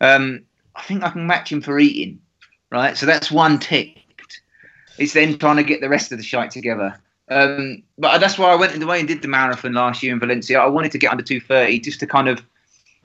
Um, 0.00 0.42
I 0.76 0.82
think 0.82 1.02
I 1.02 1.10
can 1.10 1.26
match 1.26 1.50
him 1.50 1.60
for 1.60 1.78
eating 1.78 2.20
right? 2.70 2.96
So 2.96 3.06
that's 3.06 3.30
one 3.30 3.58
ticked. 3.58 4.40
It's 4.98 5.12
then 5.12 5.38
trying 5.38 5.56
to 5.56 5.62
get 5.62 5.80
the 5.80 5.88
rest 5.88 6.12
of 6.12 6.18
the 6.18 6.24
shite 6.24 6.50
together. 6.50 6.98
Um, 7.28 7.82
but 7.98 8.18
that's 8.18 8.38
why 8.38 8.50
I 8.50 8.56
went 8.56 8.74
in 8.74 8.80
the 8.80 8.86
way 8.86 8.98
and 8.98 9.06
did 9.06 9.22
the 9.22 9.28
marathon 9.28 9.72
last 9.72 10.02
year 10.02 10.12
in 10.12 10.20
Valencia. 10.20 10.58
I 10.58 10.66
wanted 10.66 10.92
to 10.92 10.98
get 10.98 11.10
under 11.10 11.22
230 11.22 11.80
just 11.80 12.00
to 12.00 12.06
kind 12.06 12.28
of, 12.28 12.42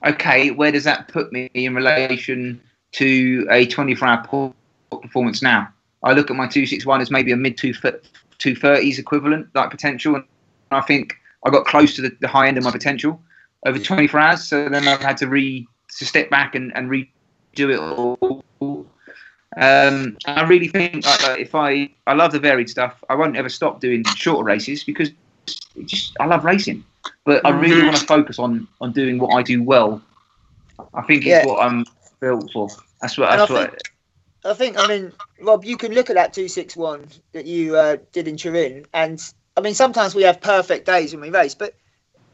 okay, 0.04 0.50
where 0.50 0.72
does 0.72 0.84
that 0.84 1.08
put 1.08 1.32
me 1.32 1.50
in 1.54 1.74
relation 1.74 2.60
to 2.92 3.46
a 3.50 3.66
24 3.66 4.08
hour 4.08 4.52
performance 4.90 5.42
now? 5.42 5.68
I 6.06 6.12
look 6.12 6.30
at 6.30 6.36
my 6.36 6.46
261 6.46 7.00
as 7.00 7.10
maybe 7.10 7.32
a 7.32 7.36
mid 7.36 7.56
230s 7.56 8.98
equivalent, 8.98 9.48
like 9.54 9.70
potential. 9.70 10.14
And 10.14 10.24
I 10.70 10.80
think 10.80 11.14
I 11.44 11.50
got 11.50 11.66
close 11.66 11.94
to 11.96 12.02
the, 12.02 12.16
the 12.20 12.28
high 12.28 12.48
end 12.48 12.56
of 12.56 12.64
my 12.64 12.70
potential 12.70 13.20
over 13.66 13.78
24 13.78 14.20
hours. 14.20 14.44
So 14.48 14.68
then 14.68 14.88
I've 14.88 15.02
had 15.02 15.16
to 15.18 15.28
re 15.28 15.66
to 15.98 16.04
step 16.04 16.30
back 16.30 16.54
and, 16.54 16.74
and 16.76 16.90
redo 16.90 17.72
it 17.72 17.78
all 17.78 18.44
um, 19.56 20.18
I 20.26 20.42
really 20.42 20.68
think 20.68 21.06
like, 21.06 21.40
if 21.40 21.54
I 21.54 21.90
I 22.06 22.12
love 22.12 22.32
the 22.32 22.38
varied 22.38 22.68
stuff, 22.68 23.02
I 23.08 23.14
won't 23.14 23.36
ever 23.36 23.48
stop 23.48 23.80
doing 23.80 24.04
shorter 24.04 24.44
races 24.44 24.84
because 24.84 25.10
just 25.86 26.14
I 26.20 26.26
love 26.26 26.44
racing. 26.44 26.84
But 27.24 27.44
I 27.46 27.50
really 27.50 27.76
mm-hmm. 27.76 27.86
want 27.86 27.96
to 27.98 28.06
focus 28.06 28.38
on 28.38 28.68
on 28.80 28.92
doing 28.92 29.18
what 29.18 29.34
I 29.34 29.42
do 29.42 29.62
well. 29.62 30.02
I 30.92 31.02
think 31.02 31.24
it's 31.24 31.46
what 31.46 31.62
I'm 31.62 31.86
built 32.20 32.50
for. 32.52 32.68
That's 33.00 33.16
what. 33.16 33.30
That's 33.30 33.50
I 33.50 33.54
what. 33.54 33.70
Think, 33.70 33.95
I 34.46 34.54
think. 34.54 34.78
I 34.78 34.86
mean, 34.86 35.12
Rob, 35.40 35.64
you 35.64 35.76
can 35.76 35.92
look 35.92 36.10
at 36.10 36.16
that 36.16 36.32
two 36.32 36.48
six 36.48 36.76
one 36.76 37.08
that 37.32 37.46
you 37.46 37.76
uh, 37.76 37.96
did 38.12 38.28
in 38.28 38.36
Turin, 38.36 38.86
and 38.94 39.22
I 39.56 39.60
mean, 39.60 39.74
sometimes 39.74 40.14
we 40.14 40.22
have 40.22 40.40
perfect 40.40 40.86
days 40.86 41.12
when 41.12 41.20
we 41.20 41.30
race, 41.30 41.54
but 41.54 41.74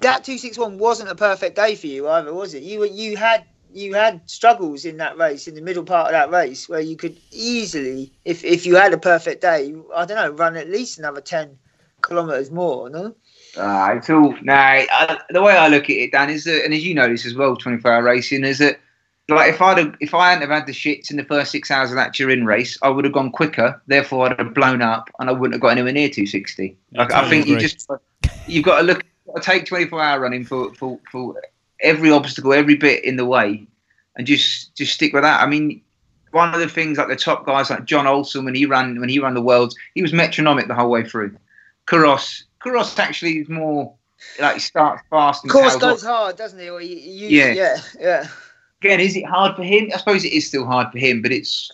that 0.00 0.24
two 0.24 0.38
six 0.38 0.58
one 0.58 0.78
wasn't 0.78 1.10
a 1.10 1.14
perfect 1.14 1.56
day 1.56 1.74
for 1.74 1.86
you 1.86 2.08
either, 2.08 2.34
was 2.34 2.54
it? 2.54 2.62
You 2.62 2.80
were, 2.80 2.86
you 2.86 3.16
had 3.16 3.44
you 3.72 3.94
had 3.94 4.28
struggles 4.28 4.84
in 4.84 4.98
that 4.98 5.16
race, 5.16 5.48
in 5.48 5.54
the 5.54 5.62
middle 5.62 5.84
part 5.84 6.06
of 6.06 6.12
that 6.12 6.30
race, 6.30 6.68
where 6.68 6.80
you 6.80 6.96
could 6.96 7.16
easily, 7.30 8.12
if 8.24 8.44
if 8.44 8.66
you 8.66 8.76
had 8.76 8.92
a 8.92 8.98
perfect 8.98 9.40
day, 9.40 9.74
I 9.94 10.04
don't 10.04 10.16
know, 10.16 10.30
run 10.30 10.56
at 10.56 10.68
least 10.68 10.98
another 10.98 11.20
ten 11.20 11.58
kilometers 12.02 12.50
more. 12.50 12.90
No. 12.90 13.14
Uh, 13.56 13.94
it's 13.96 14.10
all 14.10 14.34
now. 14.42 14.84
the 15.30 15.42
way 15.42 15.56
I 15.56 15.68
look 15.68 15.84
at 15.84 15.90
it, 15.90 16.12
Dan, 16.12 16.30
is 16.30 16.44
that, 16.44 16.64
and 16.64 16.72
as 16.72 16.84
you 16.84 16.94
know 16.94 17.08
this 17.08 17.26
as 17.26 17.34
well, 17.34 17.56
twenty-four 17.56 17.92
hour 17.92 18.02
racing 18.02 18.44
is 18.44 18.58
that, 18.58 18.80
like, 19.28 19.52
if 19.52 19.62
I'd 19.62 19.96
if 20.00 20.14
I 20.14 20.30
hadn't 20.30 20.48
have 20.48 20.58
had 20.58 20.66
the 20.66 20.72
shits 20.72 21.10
in 21.10 21.16
the 21.16 21.24
first 21.24 21.52
six 21.52 21.70
hours 21.70 21.90
of 21.90 21.96
that 21.96 22.14
Turin 22.14 22.44
race, 22.44 22.78
I 22.82 22.88
would 22.88 23.04
have 23.04 23.14
gone 23.14 23.30
quicker. 23.30 23.80
Therefore, 23.86 24.28
I'd 24.28 24.38
have 24.38 24.54
blown 24.54 24.82
up, 24.82 25.10
and 25.18 25.28
I 25.28 25.32
wouldn't 25.32 25.54
have 25.54 25.60
got 25.60 25.68
anywhere 25.68 25.92
near 25.92 26.08
two 26.08 26.26
sixty. 26.26 26.76
Like, 26.92 27.12
I 27.12 27.28
think 27.28 27.44
agree. 27.44 27.54
you 27.54 27.60
just 27.60 27.88
you've 28.46 28.64
got 28.64 28.78
to 28.78 28.82
look. 28.84 29.04
Take 29.40 29.64
twenty-four 29.64 30.02
hour 30.02 30.20
running 30.20 30.44
for 30.44 30.74
for 30.74 30.98
for 31.10 31.40
every 31.80 32.10
obstacle, 32.10 32.52
every 32.52 32.74
bit 32.74 33.02
in 33.02 33.16
the 33.16 33.24
way, 33.24 33.66
and 34.16 34.26
just 34.26 34.74
just 34.74 34.92
stick 34.92 35.14
with 35.14 35.22
that. 35.22 35.40
I 35.40 35.46
mean, 35.46 35.80
one 36.32 36.52
of 36.52 36.60
the 36.60 36.68
things 36.68 36.98
like 36.98 37.08
the 37.08 37.16
top 37.16 37.46
guys 37.46 37.70
like 37.70 37.86
Jon 37.86 38.06
Olsen 38.06 38.44
when 38.44 38.54
he 38.54 38.66
ran 38.66 39.00
when 39.00 39.08
he 39.08 39.18
ran 39.20 39.32
the 39.32 39.40
worlds, 39.40 39.74
he 39.94 40.02
was 40.02 40.12
metronomic 40.12 40.68
the 40.68 40.74
whole 40.74 40.90
way 40.90 41.02
through. 41.02 41.34
Kouros, 41.86 42.42
Kouros 42.62 42.98
actually 42.98 43.38
is 43.38 43.48
more 43.48 43.94
like 44.38 44.60
starts 44.60 45.02
fast. 45.08 45.44
And 45.44 45.52
Kouros 45.52 45.80
goes 45.80 46.02
hard, 46.02 46.36
doesn't 46.36 46.58
he? 46.58 46.68
Or 46.68 46.80
he, 46.80 46.98
he 46.98 47.38
yeah, 47.38 47.52
yeah, 47.52 47.78
yeah. 47.98 48.28
Again, 48.82 48.98
is 48.98 49.14
it 49.14 49.24
hard 49.24 49.54
for 49.54 49.62
him? 49.62 49.90
I 49.94 49.98
suppose 49.98 50.24
it 50.24 50.32
is 50.32 50.48
still 50.48 50.66
hard 50.66 50.90
for 50.90 50.98
him, 50.98 51.22
but 51.22 51.30
it's 51.30 51.70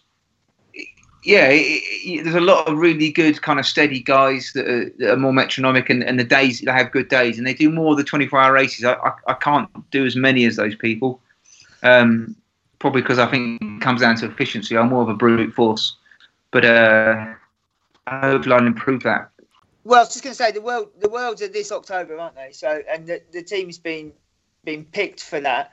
yeah, 1.24 1.48
it, 1.48 1.82
it, 2.04 2.24
there's 2.24 2.36
a 2.36 2.40
lot 2.40 2.68
of 2.68 2.76
really 2.76 3.10
good 3.10 3.40
kind 3.40 3.58
of 3.58 3.64
steady 3.64 4.00
guys 4.00 4.52
that 4.54 4.68
are, 4.68 4.90
that 4.98 5.12
are 5.12 5.16
more 5.16 5.32
metronomic, 5.32 5.88
and, 5.88 6.04
and, 6.04 6.20
the 6.20 6.24
days 6.24 6.60
they 6.60 6.70
have 6.70 6.92
good 6.92 7.08
days, 7.08 7.38
and 7.38 7.46
they 7.46 7.54
do 7.54 7.70
more 7.70 7.92
of 7.92 7.96
the 7.96 8.04
24 8.04 8.38
hour 8.38 8.52
races. 8.52 8.84
I, 8.84 8.92
I, 8.92 9.12
I 9.28 9.34
can't 9.34 9.68
do 9.90 10.04
as 10.04 10.16
many 10.16 10.44
as 10.44 10.56
those 10.56 10.74
people, 10.74 11.18
um, 11.82 12.36
probably 12.78 13.00
because 13.00 13.18
I 13.18 13.26
think 13.26 13.62
it 13.62 13.80
comes 13.80 14.02
down 14.02 14.16
to 14.16 14.26
efficiency. 14.26 14.76
I'm 14.76 14.90
more 14.90 15.02
of 15.02 15.08
a 15.08 15.14
brute 15.14 15.54
force, 15.54 15.96
but 16.50 16.66
uh, 16.66 17.26
I 18.06 18.20
hope 18.20 18.46
I'll 18.46 18.66
improve 18.66 19.02
that. 19.04 19.30
Well, 19.84 20.00
I 20.00 20.02
was 20.02 20.12
just 20.12 20.22
going 20.22 20.32
to 20.32 20.36
say 20.36 20.52
the 20.52 20.60
world 20.60 20.90
the 21.00 21.08
worlds 21.08 21.40
are 21.40 21.48
this 21.48 21.72
October, 21.72 22.18
aren't 22.18 22.36
they? 22.36 22.52
So, 22.52 22.82
and 22.86 23.06
the, 23.06 23.22
the 23.32 23.42
team's 23.42 23.78
been 23.78 24.12
been 24.64 24.84
picked 24.84 25.22
for 25.22 25.40
that. 25.40 25.72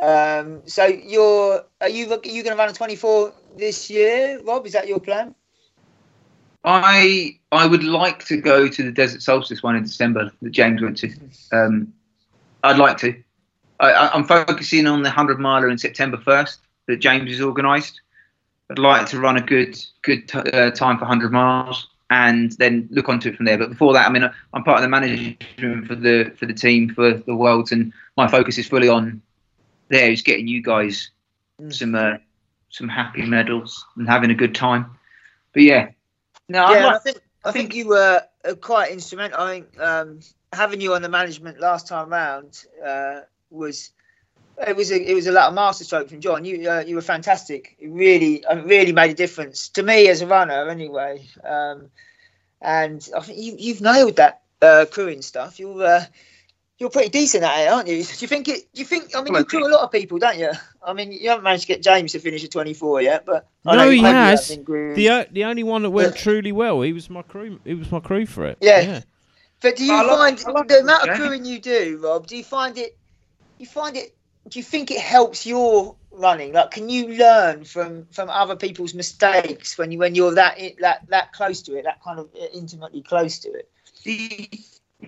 Um, 0.00 0.62
so 0.66 0.84
you're 0.86 1.64
are 1.80 1.88
you 1.88 2.12
are 2.12 2.20
you 2.24 2.42
going 2.42 2.56
to 2.56 2.56
run 2.56 2.68
a 2.68 2.72
24 2.72 3.32
this 3.56 3.90
year, 3.90 4.40
Rob? 4.42 4.66
Is 4.66 4.72
that 4.72 4.88
your 4.88 5.00
plan? 5.00 5.34
I 6.64 7.38
I 7.52 7.66
would 7.66 7.84
like 7.84 8.24
to 8.26 8.36
go 8.36 8.68
to 8.68 8.82
the 8.82 8.90
Desert 8.90 9.22
Solstice 9.22 9.62
one 9.62 9.76
in 9.76 9.82
December 9.82 10.32
that 10.42 10.50
James 10.50 10.82
went 10.82 10.96
to. 10.98 11.14
Um, 11.52 11.92
I'd 12.62 12.78
like 12.78 12.96
to. 12.98 13.14
I, 13.80 14.10
am 14.14 14.24
focusing 14.24 14.86
on 14.86 15.02
the 15.02 15.08
100 15.08 15.38
miler 15.38 15.68
in 15.68 15.76
September 15.76 16.16
1st 16.16 16.58
that 16.86 16.96
James 16.96 17.30
has 17.30 17.40
organised. 17.40 18.00
I'd 18.70 18.78
like 18.78 19.06
to 19.08 19.20
run 19.20 19.36
a 19.36 19.42
good 19.42 19.78
good 20.02 20.26
t- 20.28 20.38
uh, 20.38 20.70
time 20.70 20.96
for 20.96 21.04
100 21.04 21.32
miles 21.32 21.88
and 22.10 22.52
then 22.52 22.88
look 22.90 23.08
onto 23.08 23.28
it 23.28 23.36
from 23.36 23.46
there. 23.46 23.58
But 23.58 23.70
before 23.70 23.92
that, 23.92 24.06
I 24.06 24.10
mean, 24.10 24.28
I'm 24.52 24.64
part 24.64 24.78
of 24.78 24.82
the 24.82 24.88
management 24.88 25.86
for 25.86 25.94
the 25.94 26.32
for 26.38 26.46
the 26.46 26.54
team 26.54 26.94
for 26.94 27.14
the 27.14 27.34
Worlds, 27.34 27.72
and 27.72 27.92
my 28.16 28.26
focus 28.26 28.56
is 28.56 28.66
fully 28.66 28.88
on 28.88 29.20
there 29.94 30.10
is 30.10 30.22
getting 30.22 30.48
you 30.48 30.60
guys 30.60 31.10
mm. 31.60 31.72
some 31.72 31.94
uh, 31.94 32.16
some 32.68 32.88
happy 32.88 33.22
medals 33.22 33.84
and 33.96 34.08
having 34.08 34.30
a 34.30 34.34
good 34.34 34.54
time. 34.54 34.98
But 35.52 35.62
yeah, 35.62 35.90
no, 36.48 36.70
yeah, 36.70 36.86
like, 36.86 36.96
I 36.96 36.98
think 36.98 37.18
I 37.44 37.52
think 37.52 37.74
you 37.74 37.88
were 37.88 38.22
uh, 38.44 38.54
quite 38.54 38.90
instrumental. 38.90 39.40
I 39.40 39.54
think 39.54 39.80
um, 39.80 40.20
having 40.52 40.80
you 40.80 40.94
on 40.94 41.02
the 41.02 41.08
management 41.08 41.60
last 41.60 41.86
time 41.86 42.10
round 42.10 42.64
uh, 42.84 43.20
was 43.50 43.90
it 44.66 44.76
was 44.76 44.90
a 44.90 45.10
it 45.10 45.14
was 45.14 45.28
a 45.28 45.32
lot 45.32 45.48
of 45.48 45.54
masterstroke 45.54 46.08
from 46.08 46.20
John. 46.20 46.44
You 46.44 46.68
uh, 46.68 46.84
you 46.86 46.96
were 46.96 47.02
fantastic. 47.02 47.76
It 47.78 47.88
really 47.88 48.44
uh, 48.44 48.62
really 48.62 48.92
made 48.92 49.12
a 49.12 49.14
difference 49.14 49.68
to 49.70 49.82
me 49.82 50.08
as 50.08 50.22
a 50.22 50.26
runner 50.26 50.68
anyway. 50.68 51.24
Um, 51.44 51.90
and 52.60 53.08
I 53.16 53.20
think 53.20 53.38
you 53.38 53.54
you've 53.58 53.80
nailed 53.80 54.16
that 54.16 54.42
uh, 54.60 54.86
crewing 54.90 55.22
stuff. 55.22 55.60
You 55.60 55.80
uh, 55.82 56.04
you're 56.78 56.90
pretty 56.90 57.08
decent 57.08 57.44
at 57.44 57.60
it, 57.60 57.68
aren't 57.72 57.88
you? 57.88 58.02
Do 58.02 58.14
you 58.18 58.28
think 58.28 58.48
it? 58.48 58.72
Do 58.72 58.80
you 58.80 58.84
think? 58.84 59.14
I 59.14 59.22
mean, 59.22 59.34
you 59.34 59.44
crew 59.44 59.66
a 59.66 59.70
lot 59.70 59.82
of 59.82 59.92
people, 59.92 60.18
don't 60.18 60.38
you? 60.38 60.50
I 60.84 60.92
mean, 60.92 61.12
you 61.12 61.28
haven't 61.28 61.44
managed 61.44 61.62
to 61.62 61.68
get 61.68 61.82
James 61.82 62.12
to 62.12 62.18
finish 62.18 62.44
at 62.44 62.50
24 62.50 63.02
yet, 63.02 63.24
but 63.24 63.46
I 63.64 63.76
no, 63.76 63.90
he 63.90 64.02
has. 64.02 64.48
The 64.48 65.28
the 65.30 65.44
only 65.44 65.62
one 65.62 65.82
that 65.82 65.90
went 65.90 66.16
truly 66.16 66.52
well. 66.52 66.82
He 66.82 66.92
was 66.92 67.08
my 67.08 67.22
crew. 67.22 67.60
He 67.64 67.74
was 67.74 67.90
my 67.92 68.00
crew 68.00 68.26
for 68.26 68.46
it. 68.46 68.58
Yeah. 68.60 68.80
yeah. 68.80 69.00
But 69.60 69.76
do 69.76 69.84
you 69.84 69.94
I 69.94 70.06
find 70.06 70.44
love, 70.54 70.68
the 70.68 70.80
amount 70.80 71.08
of 71.08 71.16
crewing 71.16 71.44
you 71.44 71.58
do, 71.58 71.98
Rob? 72.02 72.26
Do 72.26 72.36
you 72.36 72.44
find 72.44 72.76
it? 72.76 72.98
You 73.58 73.66
find 73.66 73.96
it? 73.96 74.14
Do 74.48 74.58
you 74.58 74.62
think 74.62 74.90
it 74.90 75.00
helps 75.00 75.46
your 75.46 75.96
running? 76.10 76.52
Like, 76.52 76.72
can 76.72 76.90
you 76.90 77.08
learn 77.16 77.64
from 77.64 78.06
from 78.10 78.28
other 78.28 78.56
people's 78.56 78.94
mistakes 78.94 79.78
when 79.78 79.90
you 79.92 79.98
when 79.98 80.14
you're 80.14 80.34
that 80.34 80.58
that 80.80 81.06
that 81.08 81.32
close 81.32 81.62
to 81.62 81.76
it, 81.76 81.84
that 81.84 82.02
kind 82.02 82.18
of 82.18 82.28
uh, 82.34 82.46
intimately 82.52 83.00
close 83.00 83.38
to 83.38 83.48
it? 83.52 83.70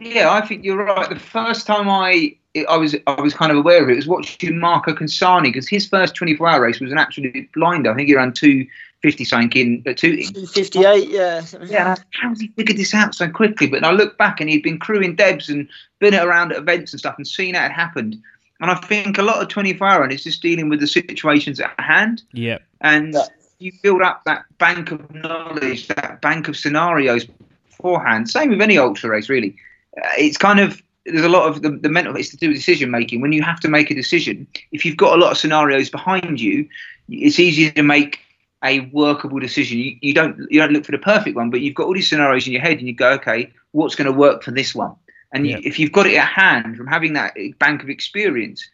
Yeah, 0.01 0.33
I 0.33 0.47
think 0.47 0.65
you're 0.65 0.85
right. 0.85 1.09
The 1.09 1.19
first 1.19 1.67
time 1.67 1.89
I 1.89 2.37
I 2.69 2.77
was 2.77 2.97
I 3.07 3.21
was 3.21 3.35
kind 3.35 3.53
of 3.53 3.59
aware 3.59 3.83
of 3.83 3.91
it 3.91 3.97
was 3.97 4.07
watching 4.07 4.59
Marco 4.59 4.95
Consani 4.95 5.45
because 5.45 5.69
his 5.69 5.87
first 5.87 6.15
24 6.15 6.49
hour 6.49 6.63
race 6.63 6.81
was 6.81 6.93
an 6.93 6.99
absolute 6.99 7.51
blinder. 7.53 7.91
I 7.91 7.95
think 7.95 8.09
he 8.09 8.17
ran 8.17 8.33
250 8.33 9.25
something 9.25 9.51
in 9.53 9.85
uh, 9.87 9.93
two. 9.95 10.25
58, 10.47 11.09
yeah. 11.09 11.43
Yeah, 11.65 11.97
how 12.13 12.29
has 12.31 12.41
he 12.41 12.49
figured 12.49 12.79
this 12.79 12.95
out 12.95 13.15
so 13.15 13.29
quickly? 13.29 13.67
But 13.67 13.85
I 13.85 13.91
look 13.93 14.17
back 14.17 14.41
and 14.41 14.49
he'd 14.49 14.63
been 14.63 14.79
crewing 14.79 15.17
Debs 15.17 15.49
and 15.49 15.69
been 15.99 16.15
around 16.15 16.53
at 16.53 16.59
events 16.59 16.93
and 16.93 17.01
stuff 17.01 17.17
and 17.17 17.27
seen 17.27 17.53
that 17.53 17.63
had 17.63 17.73
happened. 17.73 18.17
And 18.61 18.71
I 18.71 18.75
think 18.75 19.19
a 19.19 19.23
lot 19.23 19.43
of 19.43 19.49
24 19.49 19.87
hour 19.87 20.09
is 20.09 20.25
just 20.25 20.41
dealing 20.41 20.71
with 20.71 20.81
the 20.81 20.87
situations 20.87 21.61
at 21.61 21.79
hand. 21.79 22.23
Yeah. 22.33 22.59
And 22.81 23.15
you 23.59 23.73
build 23.83 24.03
up 24.03 24.25
that 24.25 24.45
bank 24.59 24.93
of 24.93 25.15
knowledge, 25.15 25.89
that 25.89 26.21
bank 26.23 26.49
of 26.49 26.57
scenarios 26.57 27.27
beforehand. 27.69 28.31
Same 28.31 28.51
with 28.51 28.63
any 28.63 28.79
ultra 28.79 29.11
race, 29.11 29.29
really. 29.29 29.57
Uh, 30.03 30.09
it's 30.19 30.37
kind 30.37 30.61
of 30.61 30.83
there's 31.05 31.25
a 31.25 31.29
lot 31.29 31.49
of 31.49 31.63
the, 31.63 31.71
the 31.71 31.89
mental 31.89 32.17
it's 32.17 32.31
to 32.31 32.37
do 32.37 32.49
with 32.49 32.57
decision 32.57 32.91
making. 32.91 33.21
When 33.21 33.33
you 33.33 33.43
have 33.43 33.61
to 33.61 33.69
make 33.69 33.91
a 33.91 33.95
decision, 33.95 34.47
if 34.73 34.85
you've 34.85 34.97
got 34.97 35.17
a 35.17 35.21
lot 35.21 35.33
of 35.33 35.39
scenarios 35.39 35.89
behind 35.89 36.41
you, 36.41 36.69
it's 37.09 37.39
easier 37.39 37.71
to 37.73 37.83
make 37.83 38.19
a 38.65 38.81
workable 38.93 39.39
decision. 39.39 39.79
You, 39.79 39.97
you 40.01 40.15
don't 40.15 40.37
you 40.51 40.61
don't 40.61 40.73
look 40.73 40.85
for 40.85 40.93
the 40.93 40.99
perfect 40.99 41.37
one, 41.37 41.51
but 41.51 41.61
you've 41.61 41.75
got 41.75 41.87
all 41.87 41.95
these 41.95 42.09
scenarios 42.09 42.47
in 42.47 42.53
your 42.53 42.63
head, 42.63 42.79
and 42.79 42.87
you 42.87 42.95
go, 42.95 43.11
okay, 43.13 43.53
what's 43.73 43.95
going 43.95 44.07
to 44.07 44.19
work 44.19 44.43
for 44.43 44.51
this 44.51 44.75
one? 44.75 44.95
And 45.33 45.47
Yeah. 45.47 45.57
you, 45.57 45.63
if 45.65 45.79
you've 45.79 45.93
got 45.93 46.07
it 46.07 46.17
at 46.17 46.29
hand 46.29 46.77
from 46.77 46.87
having 46.87 47.13
that 47.15 47.35
bank 47.59 47.83
of 47.83 47.91
experience, 47.91 48.69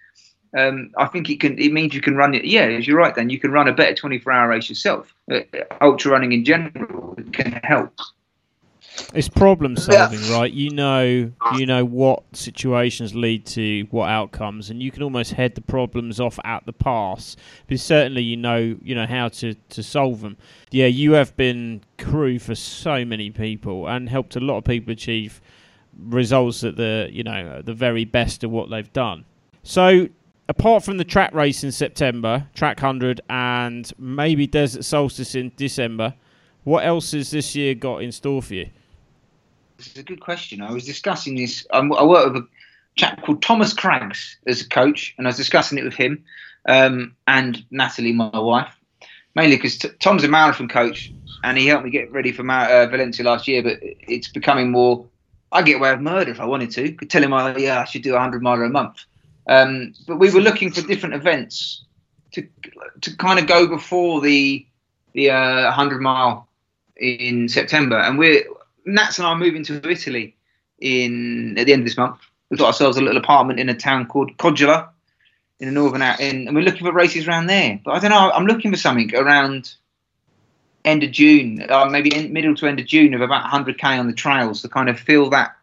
um, 0.57 0.91
I 0.99 1.07
think 1.07 1.31
it 1.31 1.41
can. 1.41 1.59
It 1.59 1.73
means 1.73 1.95
you 1.95 2.01
can 2.01 2.17
run 2.17 2.35
it. 2.35 2.45
Yeah, 2.45 2.63
as 2.63 2.87
you're 2.87 2.99
right. 2.99 3.15
Then 3.15 3.31
you 3.31 3.39
can 3.39 3.53
run 3.53 3.69
a 3.69 3.73
better 3.73 3.95
24-hour 3.95 4.49
race 4.49 4.69
yourself. 4.69 5.15
Uh, 5.31 5.41
ultra 5.81 6.13
running 6.13 6.33
in 6.33 6.45
general 6.45 7.17
can 7.33 7.61
help. 7.65 7.99
It's 9.15 9.29
problem 9.29 9.77
solving, 9.77 10.21
right? 10.31 10.53
You 10.53 10.71
know, 10.71 11.33
you 11.57 11.67
know 11.67 11.85
what 11.85 12.23
situations 12.35 13.15
lead 13.15 13.47
to 13.47 13.87
what 13.91 14.09
outcomes, 14.09 14.71
and 14.71 14.83
you 14.83 14.91
can 14.91 15.03
almost 15.03 15.33
head 15.33 15.55
the 15.55 15.61
problems 15.61 16.21
off 16.21 16.39
at 16.45 16.67
the 16.67 16.73
pass. 16.73 17.37
But 17.69 17.81
certainly, 17.81 18.23
you 18.23 18.37
know, 18.37 18.77
you 18.83 18.95
know 18.95 19.07
how 19.07 19.29
to 19.29 19.55
to 19.55 19.83
solve 19.83 20.21
them. 20.21 20.37
Yeah, 20.71 20.87
you 20.87 21.13
have 21.13 21.37
been 21.37 21.83
crew 21.99 22.39
for 22.39 22.55
so 22.55 23.05
many 23.05 23.31
people 23.31 23.87
and 23.87 24.09
helped 24.09 24.37
a 24.37 24.41
lot 24.41 24.59
of 24.59 24.65
people 24.65 24.93
achieve 24.93 25.41
results 25.99 26.65
at 26.65 26.77
the 26.77 27.09
you 27.11 27.23
know 27.23 27.63
the 27.63 27.75
very 27.75 28.05
best 28.05 28.45
of 28.45 28.51
what 28.51 28.71
they've 28.71 28.93
done. 28.93 29.25
So. 29.63 30.09
Apart 30.49 30.85
from 30.85 30.99
the 30.99 31.05
track 31.05 31.33
race 31.33 31.65
in 31.65 31.73
September, 31.73 32.49
track 32.53 32.81
hundred, 32.81 33.23
and 33.31 33.91
maybe 33.97 34.47
Desert 34.47 34.85
Solstice 34.85 35.35
in 35.35 35.53
December, 35.57 36.15
what 36.65 36.85
else 36.85 37.13
has 37.13 37.31
this 37.31 37.55
year 37.55 37.75
got 37.75 38.03
in 38.03 38.13
store 38.13 38.43
for 38.43 38.55
you? 38.55 38.69
It's 39.87 39.99
a 39.99 40.03
good 40.03 40.21
question. 40.21 40.63
I 40.63 40.73
was 40.73 40.85
discussing 40.85 41.35
this. 41.35 41.67
I'm, 41.73 41.93
I 41.93 42.05
work 42.05 42.33
with 42.33 42.43
a 42.45 42.49
chap 42.97 43.23
called 43.25 43.43
Thomas 43.43 43.73
Craggs 43.73 44.37
as 44.47 44.61
a 44.61 44.69
coach, 44.69 45.15
and 45.19 45.27
I 45.27 45.31
was 45.31 45.37
discussing 45.37 45.79
it 45.79 45.85
with 45.85 45.95
him 45.95 46.25
um, 46.67 47.17
and 47.27 47.65
Natalie, 47.71 48.13
my 48.13 48.39
wife, 48.39 48.75
mainly 49.35 49.57
because 49.57 49.79
t- 49.79 49.91
Tom's 50.01 50.25
a 50.25 50.29
marathon 50.29 50.69
coach, 50.69 51.13
and 51.43 51.59
he 51.59 51.67
helped 51.67 51.85
me 51.85 51.91
get 51.91 52.13
ready 52.13 52.33
for 52.33 52.43
Mar- 52.43 52.71
uh, 52.71 52.87
Valencia 52.87 53.25
last 53.25 53.49
year. 53.49 53.63
But 53.63 53.79
it's 53.81 54.29
becoming 54.29 54.71
more. 54.71 55.07
I 55.51 55.63
get 55.63 55.77
away 55.77 55.93
with 55.93 56.01
murder 56.01 56.31
if 56.31 56.41
I 56.41 56.47
wanted 56.47 56.71
to. 56.73 56.93
Could 56.93 57.11
tell 57.11 57.23
him, 57.23 57.33
oh, 57.33 57.57
yeah, 57.57 57.81
I 57.81 57.85
should 57.85 58.03
do 58.03 58.15
a 58.15 58.21
hundred 58.21 58.43
mile 58.43 58.63
a 58.63 58.69
month. 58.69 59.05
Um, 59.49 59.95
but 60.07 60.19
we 60.19 60.31
were 60.31 60.41
looking 60.41 60.71
for 60.71 60.83
different 60.83 61.17
events 61.17 61.85
to 62.33 62.47
to 63.01 63.17
kind 63.17 63.39
of 63.39 63.47
go 63.47 63.67
before 63.67 64.21
the 64.21 64.65
the 65.15 65.31
uh, 65.31 65.71
hundred 65.73 66.01
mile 66.01 66.49
in 66.97 67.49
September, 67.49 67.99
and 67.99 68.19
we're 68.19 68.45
Nats 68.85 69.19
and 69.19 69.27
I 69.27 69.31
are 69.31 69.37
moving 69.37 69.65
to 69.65 69.89
Italy 69.89 70.37
in 70.81 71.57
at 71.59 71.67
the 71.67 71.73
end 71.73 71.83
of 71.83 71.87
this 71.87 71.97
month. 71.97 72.19
We've 72.51 72.59
got 72.59 72.67
ourselves 72.67 72.97
a 72.97 73.01
little 73.01 73.21
apartment 73.21 73.61
in 73.61 73.69
a 73.69 73.75
town 73.75 74.07
called 74.07 74.37
Codula 74.37 74.89
in 75.61 75.69
the 75.69 75.73
northern 75.73 76.03
out, 76.03 76.21
in, 76.21 76.49
and 76.49 76.57
we're 76.57 76.65
looking 76.65 76.87
for 76.87 76.93
races 76.93 77.27
around 77.27 77.47
there. 77.47 77.81
But 77.85 77.93
I 77.93 77.99
don't 78.01 78.11
know. 78.11 78.31
I'm 78.33 78.47
looking 78.47 78.71
for 78.71 78.77
something 78.77 79.15
around 79.15 79.75
end 80.85 81.05
of 81.05 81.13
June, 81.13 81.65
uh, 81.69 81.87
maybe 81.87 82.15
in, 82.15 82.33
middle 82.33 82.55
to 82.57 82.67
end 82.67 82.81
of 82.81 82.87
June, 82.87 83.15
of 83.15 83.21
about 83.21 83.49
100k 83.51 83.99
on 83.99 84.07
the 84.07 84.13
trails 84.13 84.63
to 84.63 84.69
kind 84.69 84.89
of 84.89 84.99
feel 84.99 85.31
that 85.31 85.57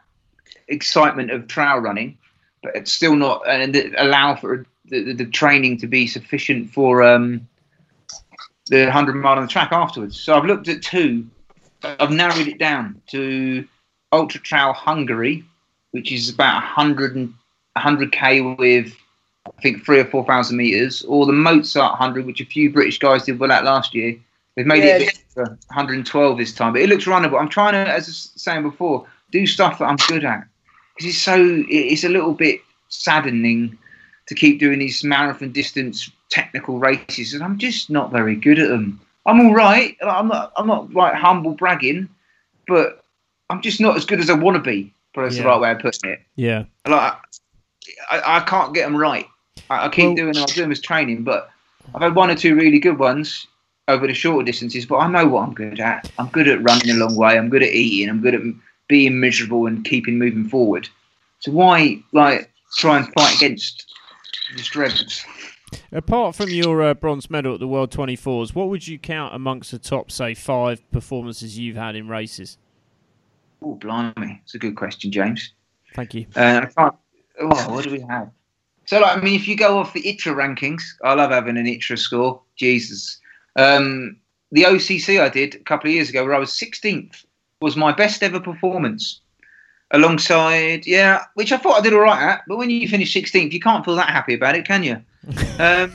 excitement 0.68 1.30
of 1.30 1.46
trail 1.48 1.78
running, 1.78 2.16
but 2.62 2.74
it's 2.74 2.92
still 2.92 3.14
not 3.14 3.46
and 3.46 3.74
th- 3.74 3.92
allow 3.98 4.34
for 4.36 4.66
the, 4.86 5.02
the, 5.02 5.12
the 5.12 5.26
training 5.26 5.78
to 5.78 5.86
be 5.86 6.06
sufficient 6.06 6.70
for 6.70 7.02
um, 7.02 7.46
the 8.66 8.84
100 8.84 9.14
mile 9.14 9.36
on 9.36 9.42
the 9.42 9.48
track 9.48 9.72
afterwards. 9.72 10.18
So 10.18 10.34
I've 10.34 10.44
looked 10.44 10.68
at 10.68 10.82
two. 10.82 11.28
I've 11.82 12.10
narrowed 12.10 12.46
it 12.48 12.58
down 12.58 13.00
to 13.08 13.66
Ultra 14.12 14.40
Trail 14.40 14.72
Hungary, 14.72 15.44
which 15.92 16.12
is 16.12 16.28
about 16.28 16.54
100 16.56 17.16
and 17.16 17.34
100k 17.76 18.58
with 18.58 18.94
I 19.46 19.62
think 19.62 19.84
three 19.84 19.98
or 19.98 20.04
four 20.04 20.24
thousand 20.26 20.58
meters, 20.58 21.02
or 21.02 21.26
the 21.26 21.32
Mozart 21.32 21.92
100, 21.92 22.26
which 22.26 22.40
a 22.40 22.44
few 22.44 22.70
British 22.70 22.98
guys 22.98 23.24
did 23.24 23.38
well 23.38 23.50
at 23.52 23.64
last 23.64 23.94
year. 23.94 24.16
They've 24.54 24.66
made 24.66 24.84
it 24.84 25.00
a 25.00 25.04
Yeah. 25.04 25.10
bit 25.36 25.58
112 25.68 26.38
this 26.38 26.52
time, 26.52 26.72
but 26.74 26.82
it 26.82 26.88
looks 26.88 27.04
runnable. 27.06 27.40
I'm 27.40 27.48
trying 27.48 27.72
to, 27.72 27.90
as 27.90 28.06
I 28.06 28.10
was 28.10 28.32
saying 28.36 28.62
before, 28.62 29.06
do 29.30 29.46
stuff 29.46 29.78
that 29.78 29.86
I'm 29.86 29.96
good 30.08 30.24
at 30.24 30.44
because 30.94 31.14
it's 31.14 31.18
so 31.18 31.64
it's 31.68 32.04
a 32.04 32.08
little 32.08 32.34
bit 32.34 32.60
saddening 32.88 33.78
to 34.26 34.34
keep 34.34 34.58
doing 34.60 34.78
these 34.78 35.02
marathon 35.02 35.52
distance 35.52 36.10
technical 36.30 36.78
races, 36.78 37.32
and 37.32 37.42
I'm 37.42 37.58
just 37.58 37.90
not 37.90 38.12
very 38.12 38.36
good 38.36 38.58
at 38.58 38.68
them. 38.68 39.00
I'm 39.30 39.40
all 39.46 39.54
right. 39.54 39.96
I'm 40.02 40.28
not. 40.28 40.52
I'm 40.56 40.66
not 40.66 40.92
like 40.92 41.14
humble 41.14 41.52
bragging, 41.52 42.08
but 42.66 43.04
I'm 43.48 43.62
just 43.62 43.80
not 43.80 43.96
as 43.96 44.04
good 44.04 44.20
as 44.20 44.28
I 44.30 44.34
want 44.34 44.56
to 44.56 44.62
be. 44.62 44.92
But 45.14 45.22
that's 45.22 45.36
Yeah. 45.36 45.42
the 45.42 45.48
right 45.48 45.60
way 45.60 45.70
of 45.72 45.78
putting 45.78 46.10
it. 46.10 46.20
Yeah. 46.36 46.64
Like 46.86 47.14
I, 48.10 48.22
I 48.38 48.40
can't 48.40 48.74
get 48.74 48.84
them 48.84 48.96
right. 48.96 49.26
I, 49.70 49.86
I 49.86 49.88
keep 49.88 50.04
Well- 50.06 50.14
doing. 50.16 50.36
I 50.36 50.44
do 50.46 50.60
them 50.62 50.72
as 50.72 50.80
training, 50.80 51.22
but 51.24 51.50
I've 51.94 52.02
had 52.02 52.14
one 52.14 52.30
or 52.30 52.34
two 52.34 52.54
really 52.56 52.78
good 52.78 52.98
ones 52.98 53.46
over 53.88 54.06
the 54.06 54.14
shorter 54.14 54.44
distances. 54.44 54.86
But 54.86 54.96
I 54.98 55.08
know 55.08 55.26
what 55.26 55.42
I'm 55.46 55.54
good 55.54 55.80
at. 55.80 56.10
I'm 56.18 56.28
good 56.28 56.48
at 56.48 56.62
running 56.62 56.90
a 56.90 56.94
long 56.94 57.16
way. 57.16 57.38
I'm 57.38 57.48
good 57.48 57.62
at 57.62 57.70
eating. 57.70 58.08
I'm 58.08 58.20
good 58.20 58.34
at 58.34 58.42
being 58.88 59.20
miserable 59.20 59.66
and 59.66 59.84
keeping 59.84 60.18
moving 60.18 60.48
forward. 60.48 60.88
So 61.40 61.52
why 61.52 62.02
like 62.12 62.50
try 62.76 62.98
and 62.98 63.12
fight 63.14 63.36
against 63.36 63.86
the 64.56 64.62
strengths? 64.62 65.24
Apart 65.92 66.36
from 66.36 66.50
your 66.50 66.82
uh, 66.82 66.94
bronze 66.94 67.30
medal 67.30 67.54
at 67.54 67.60
the 67.60 67.68
World 67.68 67.90
24s, 67.90 68.54
what 68.54 68.68
would 68.68 68.86
you 68.86 68.98
count 68.98 69.34
amongst 69.34 69.70
the 69.70 69.78
top, 69.78 70.10
say, 70.10 70.34
five 70.34 70.88
performances 70.90 71.58
you've 71.58 71.76
had 71.76 71.96
in 71.96 72.08
races? 72.08 72.58
Oh, 73.62 73.74
blimey, 73.74 74.40
it's 74.42 74.54
a 74.54 74.58
good 74.58 74.76
question, 74.76 75.12
James. 75.12 75.52
Thank 75.94 76.14
you. 76.14 76.26
Uh, 76.34 76.62
I 76.62 76.66
can't. 76.66 76.94
Oh, 77.40 77.74
what 77.74 77.84
do 77.84 77.90
we 77.90 78.00
have? 78.00 78.30
So, 78.86 79.00
like, 79.00 79.16
I 79.16 79.20
mean, 79.20 79.34
if 79.34 79.46
you 79.46 79.56
go 79.56 79.78
off 79.78 79.92
the 79.92 80.02
ITRA 80.02 80.34
rankings, 80.34 80.82
I 81.04 81.14
love 81.14 81.30
having 81.30 81.56
an 81.56 81.66
ITRA 81.66 81.98
score. 81.98 82.42
Jesus. 82.56 83.20
Um, 83.56 84.16
the 84.52 84.64
OCC 84.64 85.20
I 85.20 85.28
did 85.28 85.54
a 85.54 85.58
couple 85.60 85.88
of 85.88 85.94
years 85.94 86.08
ago, 86.08 86.24
where 86.24 86.34
I 86.34 86.38
was 86.38 86.50
16th, 86.50 87.24
was 87.60 87.76
my 87.76 87.92
best 87.92 88.22
ever 88.22 88.40
performance. 88.40 89.20
Alongside, 89.92 90.86
yeah, 90.86 91.24
which 91.34 91.52
I 91.52 91.56
thought 91.56 91.78
I 91.78 91.80
did 91.82 91.92
all 91.92 92.00
right 92.00 92.22
at, 92.22 92.42
but 92.46 92.58
when 92.58 92.70
you 92.70 92.86
finish 92.88 93.12
16th, 93.14 93.52
you 93.52 93.60
can't 93.60 93.84
feel 93.84 93.96
that 93.96 94.08
happy 94.08 94.34
about 94.34 94.54
it, 94.54 94.66
can 94.66 94.82
you? 94.82 95.02
um, 95.58 95.92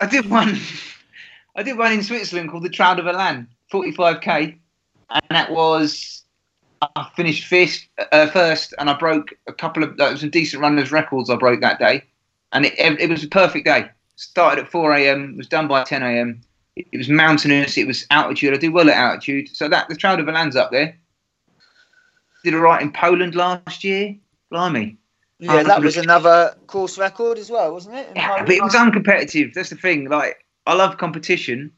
I 0.00 0.06
did 0.06 0.28
one. 0.30 0.58
I 1.56 1.62
did 1.62 1.76
one 1.76 1.92
in 1.92 2.02
Switzerland 2.02 2.50
called 2.50 2.62
the 2.62 2.70
Trout 2.70 3.00
of 3.00 3.06
Alan, 3.06 3.48
45k, 3.72 4.56
and 5.10 5.22
that 5.30 5.50
was 5.50 6.18
I 6.80 7.10
finished 7.16 7.44
fifth, 7.44 7.88
uh, 8.12 8.28
first, 8.28 8.74
and 8.78 8.88
I 8.88 8.94
broke 8.94 9.34
a 9.46 9.52
couple 9.52 9.82
of 9.82 9.98
uh, 9.98 10.16
some 10.16 10.30
decent 10.30 10.62
runners' 10.62 10.92
records. 10.92 11.30
I 11.30 11.36
broke 11.36 11.60
that 11.60 11.78
day, 11.78 12.04
and 12.52 12.66
it, 12.66 12.74
it 12.78 13.10
was 13.10 13.24
a 13.24 13.28
perfect 13.28 13.66
day. 13.66 13.88
Started 14.16 14.64
at 14.64 14.70
4 14.70 14.94
a.m. 14.94 15.36
Was 15.36 15.48
done 15.48 15.68
by 15.68 15.84
10 15.84 16.02
a.m. 16.02 16.40
It, 16.76 16.86
it 16.92 16.98
was 16.98 17.08
mountainous. 17.08 17.76
It 17.76 17.86
was 17.86 18.06
altitude. 18.10 18.54
I 18.54 18.58
do 18.58 18.72
well 18.72 18.88
at 18.88 18.96
altitude, 18.96 19.54
so 19.54 19.68
that 19.68 19.88
the 19.88 19.96
Trout 19.96 20.20
of 20.20 20.28
Alan's 20.28 20.56
up 20.56 20.70
there. 20.70 20.96
Did 22.44 22.54
all 22.54 22.60
right 22.60 22.80
in 22.80 22.92
Poland 22.92 23.34
last 23.34 23.82
year. 23.82 24.16
Blimey. 24.50 24.96
Yeah, 25.40 25.62
that 25.62 25.82
was 25.82 25.96
another 25.96 26.56
course 26.66 26.98
record 26.98 27.38
as 27.38 27.50
well, 27.50 27.72
wasn't 27.72 27.96
it? 27.96 28.10
Yeah, 28.16 28.42
but 28.44 28.50
it 28.50 28.62
was 28.62 28.74
uncompetitive. 28.74 29.54
That's 29.54 29.70
the 29.70 29.76
thing. 29.76 30.08
Like 30.08 30.44
I 30.66 30.74
love 30.74 30.98
competition, 30.98 31.72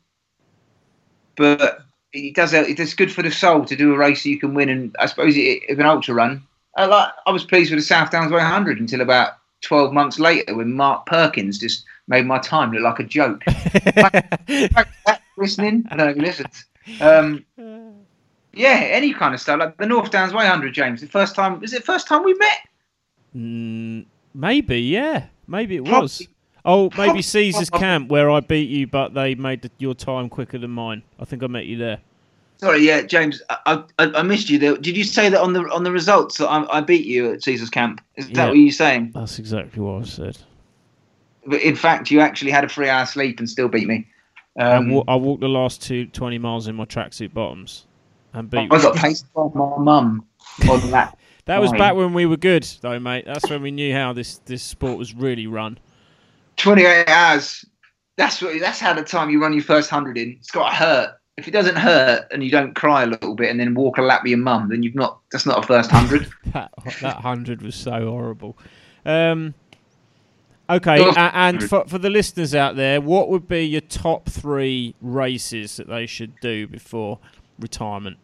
but 1.37 1.83
it 2.13 2.35
does 2.35 2.55
it 2.55 2.77
does 2.77 2.95
good 2.95 3.13
for 3.13 3.23
the 3.23 3.31
soul 3.31 3.65
to 3.67 3.77
do 3.77 3.95
a 3.95 3.99
race 3.99 4.23
that 4.23 4.31
you 4.31 4.39
can 4.39 4.55
win. 4.55 4.71
And 4.71 4.97
I 4.99 5.07
suppose 5.07 5.37
it, 5.37 5.63
if 5.69 5.79
an 5.79 5.85
ultra 5.85 6.15
run, 6.15 6.43
I 6.77 6.87
like 6.87 7.13
I 7.27 7.33
was 7.33 7.45
pleased 7.45 7.71
with 7.71 7.81
the 7.81 7.87
South 7.87 8.11
Downs 8.11 8.33
Way 8.33 8.39
100 8.39 8.81
until 8.81 9.03
about 9.03 9.35
12 9.63 9.93
months 9.93 10.19
later 10.19 10.57
when 10.57 10.73
Mark 10.73 11.05
Perkins 11.05 11.59
just 11.59 11.85
made 12.09 12.25
my 12.27 12.39
time 12.39 12.73
look 12.73 12.83
like 12.83 12.99
a 12.99 13.05
joke. 13.05 13.43
listening, 15.37 15.85
I 15.91 15.97
don't 15.97 16.07
know 16.07 16.11
if 16.11 16.17
he 16.17 16.23
listens. 16.23 16.65
Um, 17.01 17.45
yeah, 18.55 18.89
any 18.91 19.13
kind 19.13 19.35
of 19.35 19.41
stuff 19.41 19.61
like 19.61 19.77
the 19.77 19.87
North 19.87 20.11
Downs 20.11 20.33
Way 20.33 20.45
100, 20.45 20.73
James. 20.73 21.01
The 21.01 21.09
first 21.09 21.35
time 21.35 21.61
was 21.61 21.75
it 21.75 21.81
the 21.81 21.87
first 21.87 22.09
time 22.09 22.25
we 22.25 22.35
met? 22.35 22.59
Mm, 23.37 24.07
maybe, 24.35 24.81
yeah. 24.81 25.27
Maybe 25.47 25.77
it 25.77 25.85
Probably- 25.85 26.03
was. 26.03 26.29
Oh, 26.65 26.91
maybe 26.99 27.23
Caesar's 27.23 27.71
camp 27.71 28.11
where 28.11 28.31
I 28.31 28.41
beat 28.41 28.69
you, 28.69 28.87
but 28.87 29.15
they 29.15 29.35
made 29.35 29.63
the, 29.63 29.71
your 29.79 29.95
time 29.95 30.29
quicker 30.29 30.59
than 30.59 30.71
mine. 30.71 31.03
I 31.19 31.25
think 31.25 31.43
I 31.43 31.47
met 31.47 31.65
you 31.65 31.79
there. 31.79 31.99
Sorry, 32.59 32.87
yeah, 32.87 33.01
James, 33.01 33.41
I, 33.49 33.83
I, 33.99 34.05
I 34.05 34.23
missed 34.23 34.51
you 34.51 34.59
there. 34.59 34.77
Did 34.77 34.95
you 34.95 35.05
say 35.05 35.31
that 35.31 35.41
on 35.41 35.55
the 35.55 35.61
on 35.73 35.85
the 35.85 35.91
results 35.91 36.37
that 36.37 36.49
I, 36.49 36.67
I 36.71 36.81
beat 36.83 37.07
you 37.07 37.33
at 37.33 37.43
Caesar's 37.43 37.71
camp? 37.71 38.03
Is 38.17 38.27
that 38.27 38.37
Yeah. 38.37 38.47
what 38.49 38.59
you're 38.59 38.73
saying? 38.73 39.13
That's 39.15 39.39
exactly 39.39 39.81
what 39.83 40.03
I 40.03 40.05
said. 40.05 40.37
But 41.47 41.63
in 41.63 41.75
fact, 41.75 42.11
you 42.11 42.21
actually 42.21 42.51
had 42.51 42.65
a 42.65 42.69
three 42.69 42.91
hour 42.91 43.07
sleep 43.07 43.39
and 43.39 43.49
still 43.49 43.69
beat 43.69 43.87
me. 43.89 44.07
Um, 44.59 44.93
I, 45.09 45.13
I 45.13 45.17
walked 45.17 45.41
the 45.41 45.49
last 45.49 45.81
two, 45.81 46.05
20 46.07 46.37
miles 46.37 46.69
in 46.69 46.75
my 46.75 46.85
tracksuit 46.85 47.33
bottoms 47.33 47.87
and 48.35 48.51
beat. 48.51 48.59
I 48.71 48.83
got 48.83 48.95
pasted 48.97 49.33
by 49.33 49.49
my 49.55 49.79
mum 49.79 50.27
on 50.69 50.91
that. 50.91 51.17
That 51.47 51.61
was 51.61 51.73
back 51.73 51.95
when 51.95 52.13
we 52.13 52.27
were 52.27 52.37
good, 52.37 52.65
though, 52.81 52.99
mate. 52.99 53.25
That's 53.27 53.49
when 53.51 53.63
we 53.63 53.71
knew 53.71 53.93
how 53.95 54.13
this, 54.13 54.39
this 54.47 54.63
sport 54.63 54.99
was 54.99 55.15
really 55.15 55.47
run. 55.47 55.79
28 56.57 57.09
hours. 57.09 57.65
That's 58.17 58.43
what. 58.43 58.61
That's 58.61 58.79
how 58.79 58.93
the 58.93 59.03
time 59.03 59.31
you 59.31 59.41
run 59.41 59.53
your 59.55 59.63
first 59.63 59.89
hundred 59.89 60.19
in. 60.19 60.31
It's 60.39 60.51
got 60.51 60.69
to 60.71 60.75
hurt. 60.77 61.15
If 61.39 61.49
it 61.49 61.53
doesn't 61.53 61.77
hurt 61.77 62.27
and 62.31 62.45
you 62.45 62.51
don't 62.51 62.75
cry 62.75 63.05
a 63.05 63.07
little 63.07 63.35
bit 63.35 63.51
and 63.51 63.59
then 63.59 63.75
walk 63.75 63.97
a 63.97 64.03
lap 64.03 64.23
with 64.25 64.31
your 64.31 64.39
mum, 64.41 64.69
then 64.69 64.83
you've 64.83 64.95
not. 64.95 65.21
That's 65.33 65.47
not 65.47 65.65
a 65.65 65.67
first 65.67 65.91
hundred. 65.91 66.29
That 66.53 66.71
that 67.01 67.17
hundred 67.17 67.63
was 67.63 67.75
so 67.77 68.11
horrible. 68.11 68.59
Um, 69.07 69.55
okay, 70.69 70.99
Oh. 71.01 71.15
and 71.17 71.63
for 71.63 71.87
for 71.87 71.97
the 71.97 72.11
listeners 72.11 72.55
out 72.55 72.77
there, 72.77 73.01
what 73.01 73.31
would 73.31 73.49
be 73.49 73.63
your 73.65 73.81
top 73.81 74.29
three 74.29 74.95
races 75.01 75.77
that 75.79 75.89
they 75.89 76.05
should 76.05 76.39
do 76.41 76.67
before 76.67 77.21
retirement? 77.59 78.19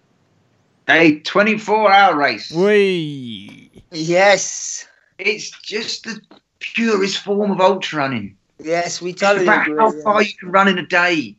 A 0.89 1.21
24 1.21 1.93
hour 1.93 2.17
race. 2.17 2.51
We 2.51 3.71
Yes. 3.91 4.87
It's 5.19 5.51
just 5.63 6.05
the 6.05 6.21
purest 6.61 7.19
form 7.19 7.51
of 7.51 7.61
ultra 7.61 7.99
running. 7.99 8.37
Yes, 8.63 9.01
we 9.03 9.11
It's 9.11 9.21
totally 9.21 9.45
about 9.47 9.67
agree. 9.67 9.79
how 9.79 9.93
yeah. 9.95 10.03
far 10.03 10.23
you 10.23 10.33
can 10.39 10.51
run 10.51 10.69
in 10.69 10.79
a 10.79 10.87
day. 10.87 11.37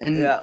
And 0.00 0.18
Yeah. 0.18 0.42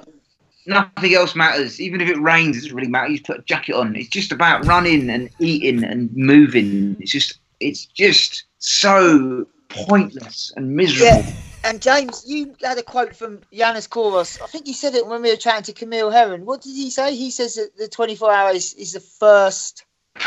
nothing 0.66 1.14
else 1.14 1.34
matters. 1.34 1.80
Even 1.80 2.00
if 2.00 2.08
it 2.08 2.18
rains, 2.20 2.56
it 2.56 2.60
doesn't 2.62 2.76
really 2.76 2.88
matter. 2.88 3.10
You 3.12 3.20
put 3.22 3.38
a 3.38 3.42
jacket 3.42 3.74
on. 3.74 3.94
It's 3.96 4.08
just 4.08 4.32
about 4.32 4.66
running 4.66 5.10
and 5.10 5.28
eating 5.38 5.84
and 5.84 6.10
moving. 6.14 6.96
It's 7.00 7.12
just, 7.12 7.38
it's 7.60 7.84
just 7.86 8.44
so 8.58 9.46
pointless 9.68 10.52
and 10.56 10.74
miserable. 10.76 11.22
Yeah. 11.22 11.32
And 11.64 11.80
James, 11.80 12.24
you 12.26 12.54
had 12.62 12.78
a 12.78 12.82
quote 12.82 13.14
from 13.14 13.38
Yanis 13.52 13.88
Kouros. 13.88 14.40
I 14.42 14.46
think 14.46 14.66
you 14.66 14.74
said 14.74 14.94
it 14.94 15.06
when 15.06 15.22
we 15.22 15.30
were 15.30 15.36
chatting 15.36 15.62
to 15.64 15.72
Camille 15.72 16.10
Herron. 16.10 16.44
What 16.44 16.62
did 16.62 16.74
he 16.74 16.90
say? 16.90 17.14
He 17.14 17.30
says 17.30 17.54
that 17.54 17.76
the 17.76 17.88
24 17.88 18.32
hours 18.32 18.74
is 18.74 18.92
the 18.92 19.00
first 19.00 19.84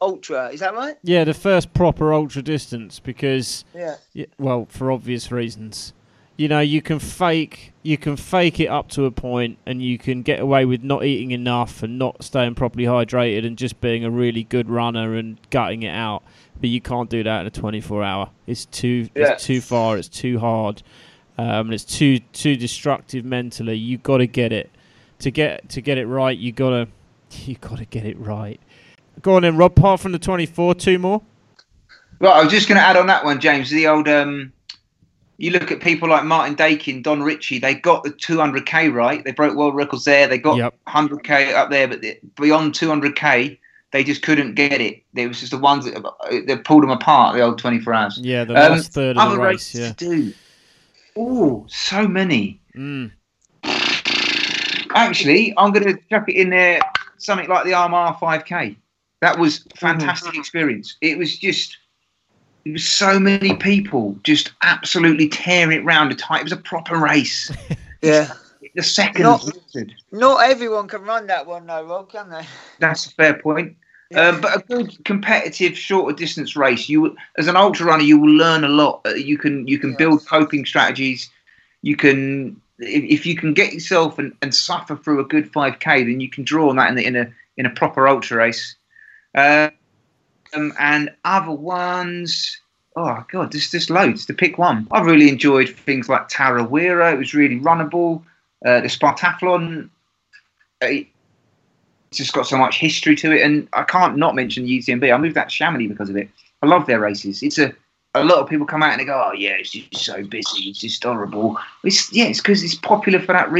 ultra. 0.00 0.48
Is 0.48 0.60
that 0.60 0.74
right? 0.74 0.96
yeah, 1.02 1.24
the 1.24 1.34
first 1.34 1.72
proper 1.74 2.12
ultra 2.12 2.42
distance 2.42 2.98
because 2.98 3.64
Yeah. 3.74 3.96
Yeah, 4.12 4.26
well, 4.38 4.66
for 4.68 4.90
obvious 4.90 5.30
reasons. 5.30 5.92
You 6.36 6.48
know, 6.48 6.60
you 6.60 6.80
can 6.80 6.98
fake 6.98 7.72
you 7.82 7.98
can 7.98 8.16
fake 8.16 8.58
it 8.58 8.66
up 8.66 8.88
to 8.90 9.04
a 9.04 9.10
point 9.10 9.58
and 9.66 9.82
you 9.82 9.98
can 9.98 10.22
get 10.22 10.40
away 10.40 10.64
with 10.64 10.82
not 10.82 11.04
eating 11.04 11.30
enough 11.30 11.82
and 11.82 11.98
not 11.98 12.24
staying 12.24 12.54
properly 12.54 12.84
hydrated 12.84 13.46
and 13.46 13.56
just 13.58 13.80
being 13.80 14.04
a 14.04 14.10
really 14.10 14.44
good 14.44 14.68
runner 14.68 15.14
and 15.14 15.38
gutting 15.50 15.82
it 15.82 15.94
out. 15.94 16.22
But 16.62 16.70
you 16.70 16.80
can't 16.80 17.10
do 17.10 17.22
that 17.24 17.40
in 17.40 17.46
a 17.46 17.50
24 17.50 18.02
hour. 18.04 18.30
It's 18.46 18.64
too 18.66 19.08
Yeah. 19.14 19.32
it's 19.32 19.44
too 19.44 19.60
far, 19.60 19.98
it's 19.98 20.08
too 20.08 20.38
hard. 20.38 20.82
Um, 21.36 21.66
and 21.66 21.74
it's 21.74 21.84
too 21.84 22.20
too 22.32 22.56
destructive 22.56 23.24
mentally. 23.24 23.76
You 23.76 23.98
got 23.98 24.18
to 24.18 24.26
get 24.26 24.52
it. 24.52 24.70
To 25.18 25.30
get 25.30 25.68
to 25.70 25.80
get 25.80 25.98
it 25.98 26.06
right, 26.06 26.38
you 26.38 26.52
got 26.52 26.70
to 26.70 26.88
you 27.50 27.56
got 27.56 27.78
to 27.78 27.84
get 27.84 28.04
it 28.06 28.18
right. 28.18 28.60
Go 29.20 29.34
on 29.36 29.42
then, 29.42 29.56
Rob. 29.56 29.76
Apart 29.76 30.00
from 30.00 30.12
the 30.12 30.18
24, 30.18 30.76
two 30.76 30.98
more. 30.98 31.20
Right, 32.20 32.30
I 32.36 32.42
was 32.44 32.52
just 32.52 32.68
going 32.68 32.76
to 32.78 32.82
add 32.84 32.96
on 32.96 33.08
that 33.08 33.24
one, 33.24 33.40
James. 33.40 33.68
The 33.68 33.88
old, 33.88 34.06
um, 34.08 34.52
you 35.38 35.50
look 35.50 35.72
at 35.72 35.80
people 35.80 36.08
like 36.08 36.22
Martin 36.24 36.54
Dakin, 36.54 37.02
Don 37.02 37.22
Ritchie. 37.22 37.58
They 37.58 37.74
got 37.74 38.04
the 38.04 38.10
200k 38.10 38.92
right. 38.94 39.24
They 39.24 39.32
broke 39.32 39.56
world 39.56 39.74
records 39.74 40.04
there. 40.04 40.28
They 40.28 40.38
got 40.38 40.56
Yep. 40.56 40.74
100k 40.86 41.52
up 41.54 41.70
there, 41.70 41.88
but 41.88 42.00
the, 42.00 42.16
beyond 42.40 42.74
200k, 42.74 43.58
they 43.92 44.02
just 44.02 44.22
couldn't 44.22 44.54
get 44.54 44.80
it. 44.80 45.02
It 45.14 45.28
was 45.28 45.40
just 45.40 45.52
the 45.52 45.58
ones 45.58 45.84
that, 45.84 46.02
that 46.46 46.64
pulled 46.64 46.82
them 46.82 46.90
apart. 46.90 47.34
The 47.36 47.42
old 47.42 47.58
24 47.58 47.94
hours. 47.94 48.18
Yeah, 48.20 48.44
the 48.44 48.54
Um, 48.54 48.72
last 48.72 48.92
third 48.92 49.16
of 49.16 49.30
the 49.32 49.38
race. 49.38 49.74
races 49.74 49.80
Yeah. 49.80 49.92
do. 49.96 50.32
Oh, 51.16 51.66
so 51.68 52.08
many. 52.08 52.60
Mm. 52.76 53.12
Actually, 54.94 55.54
I'm 55.56 55.72
going 55.72 55.84
to 55.86 55.98
chuck 56.10 56.28
it 56.28 56.36
in 56.36 56.50
there. 56.50 56.80
Something 57.18 57.48
like 57.48 57.64
the 57.64 57.74
Armagh 57.74 58.16
5k. 58.16 58.76
That 59.20 59.38
was 59.38 59.64
a 59.72 59.76
fantastic 59.78 60.34
experience. 60.36 60.96
It 61.00 61.16
was 61.18 61.38
just. 61.38 61.76
There 62.64 62.72
was 62.72 62.88
so 62.88 63.18
many 63.18 63.56
people 63.56 64.16
just 64.22 64.52
absolutely 64.62 65.28
tearing 65.28 65.76
it 65.76 65.84
round 65.84 66.12
the 66.12 66.14
tight. 66.14 66.40
It 66.40 66.44
was 66.44 66.52
a 66.52 66.56
proper 66.58 66.96
race. 66.96 67.50
Yeah. 68.04 68.32
The 68.74 68.82
second, 68.82 69.22
Not- 69.22 69.48
Not 70.10 70.42
everyone 70.50 70.88
can 70.88 71.02
run 71.02 71.28
that 71.28 71.46
one, 71.46 71.66
though, 71.66 71.84
Rob, 71.84 72.10
can 72.10 72.28
they? 72.30 72.44
that's 72.80 73.06
a 73.06 73.10
fair 73.10 73.34
point. 73.34 73.76
Um, 74.14 74.40
but 74.40 74.56
a 74.56 74.60
good 74.60 75.04
competitive 75.04 75.76
shorter 75.76 76.16
distance 76.16 76.56
race, 76.56 76.88
you 76.88 77.16
as 77.38 77.48
an 77.48 77.56
ultra 77.56 77.86
runner, 77.86 78.02
you 78.02 78.18
will 78.18 78.32
learn 78.32 78.64
a 78.64 78.68
lot. 78.68 79.00
Uh, 79.06 79.10
You 79.14 79.38
can 79.38 79.66
you 79.66 79.78
can 79.78 79.94
build 79.96 80.26
coping 80.26 80.66
strategies. 80.66 81.30
You 81.82 81.96
can 81.96 82.60
if, 82.78 83.20
if 83.20 83.26
you 83.26 83.36
can 83.36 83.54
get 83.54 83.72
yourself 83.72 84.18
and, 84.18 84.34
and 84.42 84.54
suffer 84.54 84.96
through 84.96 85.20
a 85.20 85.24
good 85.24 85.52
5k, 85.52 86.06
then 86.06 86.20
you 86.20 86.28
can 86.28 86.44
draw 86.44 86.68
on 86.70 86.76
that 86.76 86.88
in, 86.90 86.94
the, 86.96 87.06
in 87.06 87.16
a 87.16 87.32
in 87.56 87.66
a 87.66 87.70
proper 87.70 88.08
ultra 88.08 88.38
race. 88.38 88.76
Um, 89.34 89.70
and 90.78 91.10
other 91.24 91.52
ones, 91.52 92.60
oh 92.96 93.24
god, 93.30 93.52
there's 93.52 93.70
just 93.70 93.90
loads 93.90 94.26
to 94.26 94.34
pick 94.34 94.58
one. 94.58 94.86
I've 94.92 95.06
really 95.06 95.28
enjoyed 95.28 95.70
things 95.70 96.08
like 96.08 96.28
Tarawera. 96.28 97.12
It 97.12 97.18
was 97.18 97.34
really 97.34 97.60
runnable. 97.60 98.22
Uh, 98.64 98.80
the 98.80 98.88
Spartathlon. 98.88 99.88
uh, 100.82 100.86
just 102.18 102.32
got 102.32 102.46
so 102.46 102.56
much 102.56 102.78
history 102.78 103.16
to 103.16 103.32
it, 103.32 103.42
and 103.42 103.68
I 103.72 103.82
can't 103.84 104.16
not 104.16 104.34
mention 104.34 104.64
the 104.64 104.78
UTMB. 104.78 105.12
I 105.14 105.18
moved 105.18 105.36
out 105.36 105.48
to 105.48 105.54
Chamonix 105.54 105.88
because 105.88 106.10
of 106.10 106.16
it. 106.16 106.28
I 106.62 106.66
love 106.66 106.86
their 106.86 107.00
races. 107.00 107.42
It's 107.42 107.58
a 107.58 107.72
a 108.14 108.24
lot 108.24 108.38
of 108.38 108.48
people 108.48 108.66
come 108.66 108.82
out 108.82 108.92
and 108.92 109.00
they 109.00 109.04
go, 109.04 109.22
"Oh 109.28 109.32
yeah, 109.32 109.52
it's 109.52 109.70
just 109.70 109.96
so 110.04 110.22
busy. 110.24 110.70
It's 110.70 110.78
just 110.80 111.02
horrible." 111.02 111.58
It's 111.84 112.12
yeah, 112.12 112.24
it's 112.26 112.40
because 112.40 112.62
it's 112.62 112.74
popular 112.74 113.20
for 113.20 113.32
that 113.32 113.50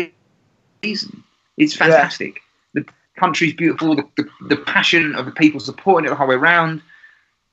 reason. 0.83 1.23
It's 1.57 1.75
Yeah. 1.79 1.87
fantastic. 1.87 2.41
The 2.75 2.85
country's 3.17 3.55
beautiful. 3.55 3.97
The, 3.97 4.07
the 4.17 4.29
the 4.49 4.57
passion 4.57 5.15
of 5.15 5.27
the 5.27 5.33
people 5.33 5.61
supporting 5.61 6.07
it 6.07 6.11
the 6.11 6.17
whole 6.17 6.29
way 6.29 6.35
around. 6.35 6.83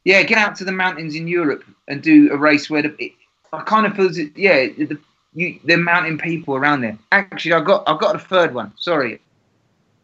Yeah, 0.06 0.24
get 0.24 0.38
out 0.38 0.56
to 0.58 0.64
the 0.66 0.72
mountains 0.72 1.16
in 1.16 1.28
Europe 1.28 1.64
and 1.88 2.02
do 2.02 2.32
a 2.32 2.38
race 2.38 2.70
where 2.70 2.82
the, 2.82 2.96
it, 3.00 3.12
I 3.52 3.62
kind 3.64 3.86
of 3.86 3.96
feel 3.96 4.10
that 4.10 4.32
yeah, 4.36 4.68
the 4.68 4.98
you 5.34 5.60
the 5.64 5.78
mountain 5.78 6.18
people 6.18 6.56
around 6.56 6.82
there. 6.82 6.98
Actually, 7.12 7.54
I 7.54 7.62
got 7.62 7.84
I 7.88 7.98
got 7.98 8.16
a 8.16 8.20
third 8.20 8.54
one. 8.54 8.72
Sorry, 8.78 9.20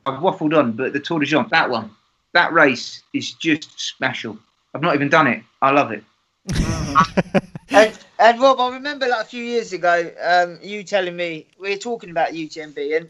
I've 0.05 0.19
waffled 0.19 0.57
on, 0.57 0.73
but 0.73 0.93
the 0.93 0.99
Tor 0.99 1.19
des 1.19 1.25
Géants, 1.25 1.49
that 1.49 1.69
one, 1.69 1.91
that 2.33 2.53
race 2.53 3.01
is 3.13 3.33
just 3.33 3.79
special. 3.79 4.37
I've 4.73 4.81
not 4.81 4.95
even 4.95 5.09
done 5.09 5.27
it. 5.27 5.43
I 5.61 5.71
love 5.71 5.91
it. 5.91 6.03
and, 7.69 7.97
and 8.19 8.39
Rob, 8.39 8.59
I 8.59 8.73
remember 8.73 9.07
like 9.07 9.21
a 9.21 9.27
few 9.27 9.43
years 9.43 9.73
ago, 9.73 10.11
um, 10.21 10.59
you 10.61 10.83
telling 10.83 11.15
me 11.15 11.47
we 11.59 11.71
were 11.71 11.77
talking 11.77 12.11
about 12.11 12.29
UTMB, 12.29 12.97
and 12.97 13.09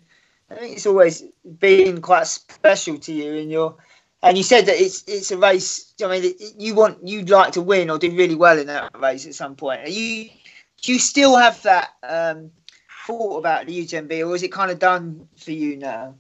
I 0.50 0.56
think 0.56 0.78
it's 0.78 0.86
always 0.86 1.24
been 1.60 2.02
quite 2.02 2.28
special 2.28 2.98
to 3.00 3.12
you. 3.12 3.36
And 3.36 3.52
your, 3.52 3.76
and 4.24 4.38
you 4.38 4.43
said 4.43 4.68
that 4.68 4.80
it's 4.80 5.04
it's 5.08 5.32
a 5.32 5.38
race. 5.38 5.93
I 6.04 6.08
mean, 6.08 6.34
you 6.58 6.76
want 6.76 7.06
you'd 7.06 7.30
like 7.30 7.52
to 7.54 7.62
win 7.62 7.89
or 7.89 7.98
do 7.98 8.16
really 8.16 8.36
well 8.36 8.58
in 8.58 8.68
that 8.68 8.98
race 9.00 9.26
at 9.26 9.36
some 9.36 9.56
point. 9.56 9.82
Are 9.82 9.89
you 9.89 10.30
do 10.82 10.93
you 10.93 11.00
still 11.00 11.36
have 11.36 11.62
that 11.64 11.89
um, 12.04 12.52
thought 13.06 13.39
about 13.39 13.66
the 13.66 13.86
UTMB, 13.86 14.28
or 14.28 14.36
is 14.36 14.43
it 14.43 14.52
kind 14.52 14.72
of 14.72 14.80
done 14.80 15.28
for 15.36 15.52
you 15.52 15.78
now? 15.78 16.16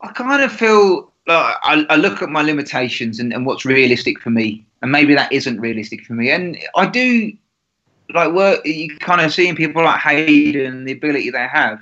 I 0.00 0.12
kind 0.12 0.42
of 0.42 0.52
feel 0.52 1.12
like 1.26 1.56
I, 1.62 1.84
I 1.88 1.96
look 1.96 2.22
at 2.22 2.28
my 2.28 2.42
limitations 2.42 3.18
and, 3.18 3.32
and 3.32 3.46
what's 3.46 3.64
realistic 3.64 4.20
for 4.20 4.30
me, 4.30 4.66
and 4.82 4.92
maybe 4.92 5.14
that 5.14 5.32
isn't 5.32 5.60
realistic 5.60 6.04
for 6.04 6.12
me. 6.12 6.30
And 6.30 6.58
I 6.76 6.86
do 6.86 7.32
like 8.14 8.32
work. 8.32 8.64
You 8.64 8.96
kind 8.98 9.20
of 9.20 9.32
seeing 9.32 9.56
people 9.56 9.84
like 9.84 10.00
Hayden, 10.00 10.66
and 10.66 10.88
the 10.88 10.92
ability 10.92 11.30
they 11.30 11.46
have. 11.46 11.80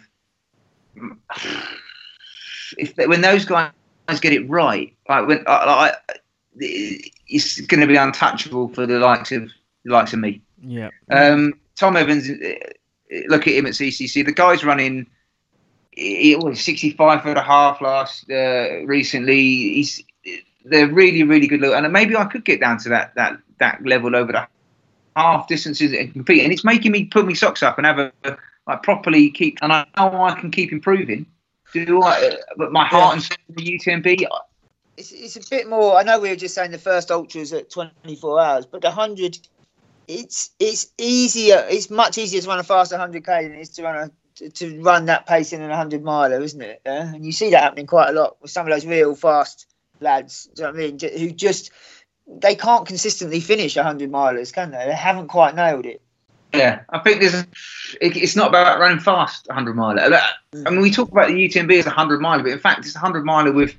If 2.78 2.94
they, 2.96 3.06
when 3.06 3.20
those 3.20 3.44
guys 3.44 3.70
get 4.20 4.32
it 4.32 4.48
right, 4.48 4.94
like 5.08 5.26
when 5.26 5.44
I, 5.46 5.92
I, 5.92 5.92
it's 6.56 7.60
going 7.62 7.80
to 7.80 7.86
be 7.86 7.96
untouchable 7.96 8.68
for 8.68 8.86
the 8.86 8.98
likes 8.98 9.32
of 9.32 9.50
the 9.84 9.92
likes 9.92 10.12
of 10.12 10.20
me. 10.20 10.40
Yeah. 10.62 10.90
Um, 11.10 11.54
Tom 11.76 11.96
Evans, 11.96 12.28
look 13.28 13.46
at 13.46 13.54
him 13.54 13.66
at 13.66 13.72
CCC. 13.72 14.24
The 14.24 14.32
guy's 14.32 14.64
running. 14.64 15.06
He 15.96 16.34
was 16.36 16.60
65 16.60 17.22
for 17.22 17.34
the 17.34 17.42
half 17.42 17.80
last 17.80 18.30
uh, 18.30 18.84
recently. 18.84 19.40
He's 19.42 20.02
they're 20.64 20.88
really 20.88 21.22
really 21.22 21.46
good. 21.46 21.60
Look, 21.60 21.74
and 21.74 21.92
maybe 21.92 22.16
I 22.16 22.24
could 22.24 22.44
get 22.44 22.60
down 22.60 22.78
to 22.78 22.88
that 22.90 23.14
that 23.14 23.38
that 23.58 23.84
level 23.86 24.16
over 24.16 24.32
the 24.32 24.48
half 25.16 25.48
distances 25.48 25.92
and 25.92 26.12
compete. 26.12 26.42
And 26.42 26.52
it's 26.52 26.64
making 26.64 26.92
me 26.92 27.04
put 27.04 27.26
my 27.26 27.32
socks 27.32 27.62
up 27.62 27.78
and 27.78 27.86
have 27.86 27.98
a 27.98 28.12
like 28.66 28.82
properly 28.82 29.30
keep. 29.30 29.58
And 29.62 29.72
I 29.72 29.86
know 29.96 30.22
I 30.22 30.38
can 30.38 30.50
keep 30.50 30.72
improving. 30.72 31.26
Do 31.72 32.02
I? 32.02 32.36
But 32.56 32.72
my 32.72 32.86
heart 32.86 33.14
and 33.14 33.22
soul 33.22 33.36
the 33.50 33.78
UTMB. 33.78 34.26
It's, 34.96 35.10
it's 35.10 35.36
a 35.36 35.50
bit 35.50 35.68
more. 35.68 35.96
I 35.96 36.04
know 36.04 36.20
we 36.20 36.30
were 36.30 36.36
just 36.36 36.54
saying 36.54 36.70
the 36.70 36.78
first 36.78 37.10
ultras 37.10 37.52
at 37.52 37.68
24 37.70 38.40
hours, 38.40 38.66
but 38.66 38.80
the 38.80 38.88
100, 38.88 39.38
it's 40.06 40.50
it's 40.60 40.92
easier. 40.98 41.66
It's 41.68 41.90
much 41.90 42.16
easier 42.16 42.40
to 42.40 42.48
run 42.48 42.60
a 42.60 42.62
fast 42.62 42.92
100k 42.92 43.24
than 43.24 43.54
it 43.54 43.60
is 43.60 43.70
to 43.70 43.82
run 43.82 43.96
a 43.96 44.10
to, 44.36 44.50
to 44.50 44.80
run 44.82 45.06
that 45.06 45.26
pace 45.26 45.52
in 45.52 45.62
a 45.62 45.68
100 45.68 46.02
miler, 46.02 46.40
isn't 46.40 46.62
it? 46.62 46.80
Yeah? 46.84 47.14
And 47.14 47.24
you 47.24 47.32
see 47.32 47.50
that 47.50 47.62
happening 47.62 47.86
quite 47.86 48.10
a 48.10 48.12
lot 48.12 48.36
with 48.40 48.50
some 48.50 48.66
of 48.66 48.72
those 48.72 48.86
real 48.86 49.14
fast 49.14 49.66
lads, 50.00 50.48
do 50.54 50.62
you 50.62 50.68
know 50.68 50.72
what 50.72 50.80
I 50.80 50.86
mean? 50.86 51.18
Who 51.18 51.30
just, 51.30 51.70
they 52.26 52.54
can't 52.54 52.86
consistently 52.86 53.40
finish 53.40 53.76
100 53.76 54.10
milers, 54.10 54.52
can 54.52 54.70
they? 54.70 54.86
They 54.86 54.94
haven't 54.94 55.28
quite 55.28 55.54
nailed 55.54 55.86
it. 55.86 56.00
Yeah, 56.52 56.82
I 56.90 57.00
think 57.00 57.20
there's. 57.20 57.34
It, 58.00 58.16
it's 58.16 58.36
not 58.36 58.48
about 58.48 58.78
running 58.78 59.00
fast, 59.00 59.48
100 59.48 59.74
miler. 59.74 60.20
I 60.64 60.70
mean, 60.70 60.80
we 60.80 60.90
talk 60.90 61.10
about 61.10 61.28
the 61.28 61.34
UTMB 61.34 61.80
as 61.80 61.86
a 61.86 61.88
100 61.88 62.20
miler, 62.20 62.44
but 62.44 62.52
in 62.52 62.60
fact, 62.60 62.86
it's 62.86 62.94
a 62.94 63.00
100 63.00 63.24
miler 63.24 63.50
with 63.50 63.74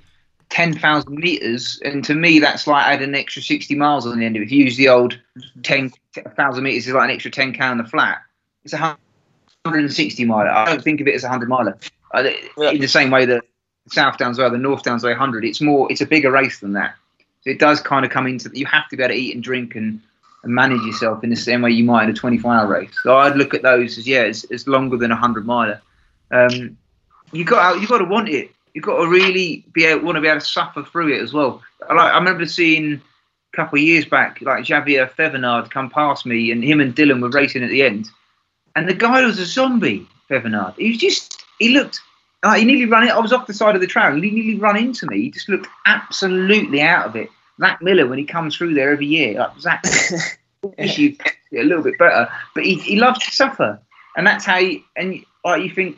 10,000 0.50 1.16
meters, 1.16 1.80
and 1.84 2.04
to 2.04 2.14
me, 2.14 2.40
that's 2.40 2.68
like 2.68 2.86
adding 2.86 3.10
an 3.10 3.16
extra 3.16 3.42
60 3.42 3.76
miles 3.76 4.06
on 4.06 4.20
the 4.20 4.26
end 4.26 4.36
of 4.36 4.42
it. 4.42 4.46
If 4.46 4.52
you 4.52 4.66
use 4.66 4.78
the 4.78 4.90
old 4.90 5.18
mm-hmm. 5.38 5.62
10,000 5.62 6.64
meters, 6.64 6.88
is 6.88 6.94
like 6.94 7.10
an 7.10 7.16
extra 7.16 7.32
10k 7.32 7.62
on 7.62 7.78
the 7.78 7.86
flat. 7.86 8.22
It's 8.64 8.74
a 8.74 8.98
160 9.66 10.26
miler. 10.26 10.50
I 10.50 10.66
don't 10.66 10.84
think 10.84 11.02
of 11.02 11.08
it 11.08 11.16
as 11.16 11.24
a 11.24 11.28
100 11.28 11.50
miler. 11.50 11.78
In 12.16 12.80
the 12.80 12.88
same 12.88 13.12
way 13.12 13.26
that 13.26 13.44
South 13.90 14.18
Downs 14.18 14.40
Way, 14.40 14.50
the 14.50 14.58
North 14.58 14.84
Downs 14.84 15.04
Way 15.04 15.12
100, 15.12 15.44
it's 15.44 15.62
more, 15.62 15.92
it's 15.92 16.02
a 16.02 16.06
bigger 16.06 16.32
race 16.32 16.60
than 16.60 16.74
that. 16.74 16.96
So 17.42 17.50
it 17.50 17.60
does 17.60 17.82
kind 17.82 18.06
of 18.06 18.12
come 18.12 18.28
into. 18.28 18.50
You 18.54 18.66
have 18.68 18.88
to 18.90 18.98
be 18.98 19.04
able 19.04 19.14
to 19.14 19.20
eat 19.20 19.36
and 19.36 19.44
drink 19.44 19.76
and, 19.76 20.02
and 20.44 20.54
manage 20.54 20.82
yourself 20.82 21.24
in 21.24 21.30
the 21.30 21.36
same 21.36 21.62
way 21.62 21.72
you 21.72 21.84
might 21.84 22.06
in 22.06 22.10
a 22.10 22.14
24 22.14 22.54
hour 22.54 22.68
race. 22.68 22.92
So 23.04 23.18
I'd 23.18 23.36
look 23.36 23.54
at 23.54 23.62
those 23.62 23.98
as 23.98 24.08
yeah, 24.08 24.22
it's, 24.22 24.46
it's 24.46 24.68
longer 24.68 24.98
than 24.98 25.12
a 25.12 25.16
100 25.16 25.46
miler. 25.46 25.82
Um, 26.32 26.78
you 27.32 27.44
got 27.44 27.82
you 27.82 27.88
got 27.88 28.00
to 28.00 28.06
want 28.06 28.30
it 28.30 28.52
you've 28.76 28.84
got 28.84 29.02
to 29.02 29.08
really 29.08 29.66
be 29.74 29.86
able, 29.86 30.06
want 30.06 30.18
to 30.18 30.22
be 30.22 30.28
able 30.28 30.42
to 30.42 30.46
suffer 30.46 30.84
through 30.84 31.16
it 31.16 31.22
as 31.22 31.34
well. 31.34 31.64
Like, 31.80 31.98
I 31.98 32.18
remember 32.18 32.46
seeing 32.46 33.02
a 33.54 33.56
couple 33.56 33.80
of 33.80 33.84
years 33.84 34.06
back, 34.06 34.42
like 34.42 34.66
Xavier 34.66 35.08
Thevenard 35.08 35.72
come 35.72 35.90
past 35.90 36.26
me, 36.26 36.52
and 36.52 36.64
him 36.64 36.82
and 36.82 36.94
Dylan 36.94 37.22
were 37.22 37.30
racing 37.30 37.64
at 37.64 37.70
the 37.70 37.82
end, 37.82 38.10
and 38.76 38.88
the 38.88 38.94
guy 38.94 39.26
was 39.26 39.40
a 39.40 39.46
zombie. 39.46 40.08
Thevenard, 40.30 40.76
he 40.78 40.90
was 40.90 40.98
just, 40.98 41.44
he 41.60 41.70
looked. 41.70 42.00
Like 42.44 42.60
he 42.60 42.66
nearly 42.66 42.86
ran 42.86 43.08
it. 43.08 43.12
I 43.12 43.20
was 43.20 43.34
off 43.34 43.48
the 43.48 43.54
side 43.54 43.76
of 43.76 43.82
the 43.82 43.88
track. 43.88 44.14
He 44.16 44.32
nearly 44.32 44.60
run 44.60 44.78
into 44.78 45.08
me. 45.08 45.22
He 45.22 45.32
just 45.32 45.50
looked 45.50 45.68
absolutely 45.86 46.82
out 46.82 47.08
of 47.08 47.16
it. 47.16 47.30
Zach 47.60 47.82
Miller, 47.82 48.08
when 48.08 48.20
he 48.20 48.26
comes 48.26 48.56
through 48.56 48.74
there 48.74 48.92
every 48.92 49.06
year, 49.06 49.40
like 49.40 49.60
Zach, 49.60 49.84
a 50.78 51.18
little 51.52 51.84
bit 51.84 51.98
better, 51.98 52.28
but 52.54 52.66
he, 52.66 52.76
he 52.76 52.98
loves 52.98 53.20
to 53.20 53.32
suffer, 53.32 53.80
and 54.18 54.28
that's 54.28 54.46
how. 54.46 54.58
You, 54.58 54.84
and 54.96 55.24
like 55.44 55.64
you 55.64 55.70
think, 55.70 55.98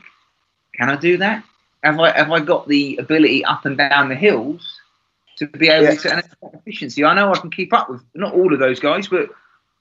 can 0.76 0.90
I 0.90 0.96
do 0.96 1.18
that? 1.18 1.44
have 1.84 2.00
I 2.00 2.12
have 2.18 2.32
I 2.32 2.40
got 2.40 2.68
the 2.68 2.98
ability 2.98 3.46
up 3.46 3.66
and 3.66 3.78
down 3.78 4.10
the 4.10 4.16
hills 4.16 4.80
to 5.38 5.48
be 5.48 5.70
able 5.70 5.86
yeah. 5.86 5.96
to 5.96 6.14
and 6.14 6.24
efficiency? 6.54 7.04
I 7.04 7.14
know 7.14 7.32
I 7.32 7.40
can 7.40 7.52
keep 7.52 7.74
up 7.74 7.90
with 7.90 8.04
not 8.14 8.34
all 8.34 8.54
of 8.54 8.60
those 8.60 8.80
guys, 8.80 9.08
but 9.08 9.30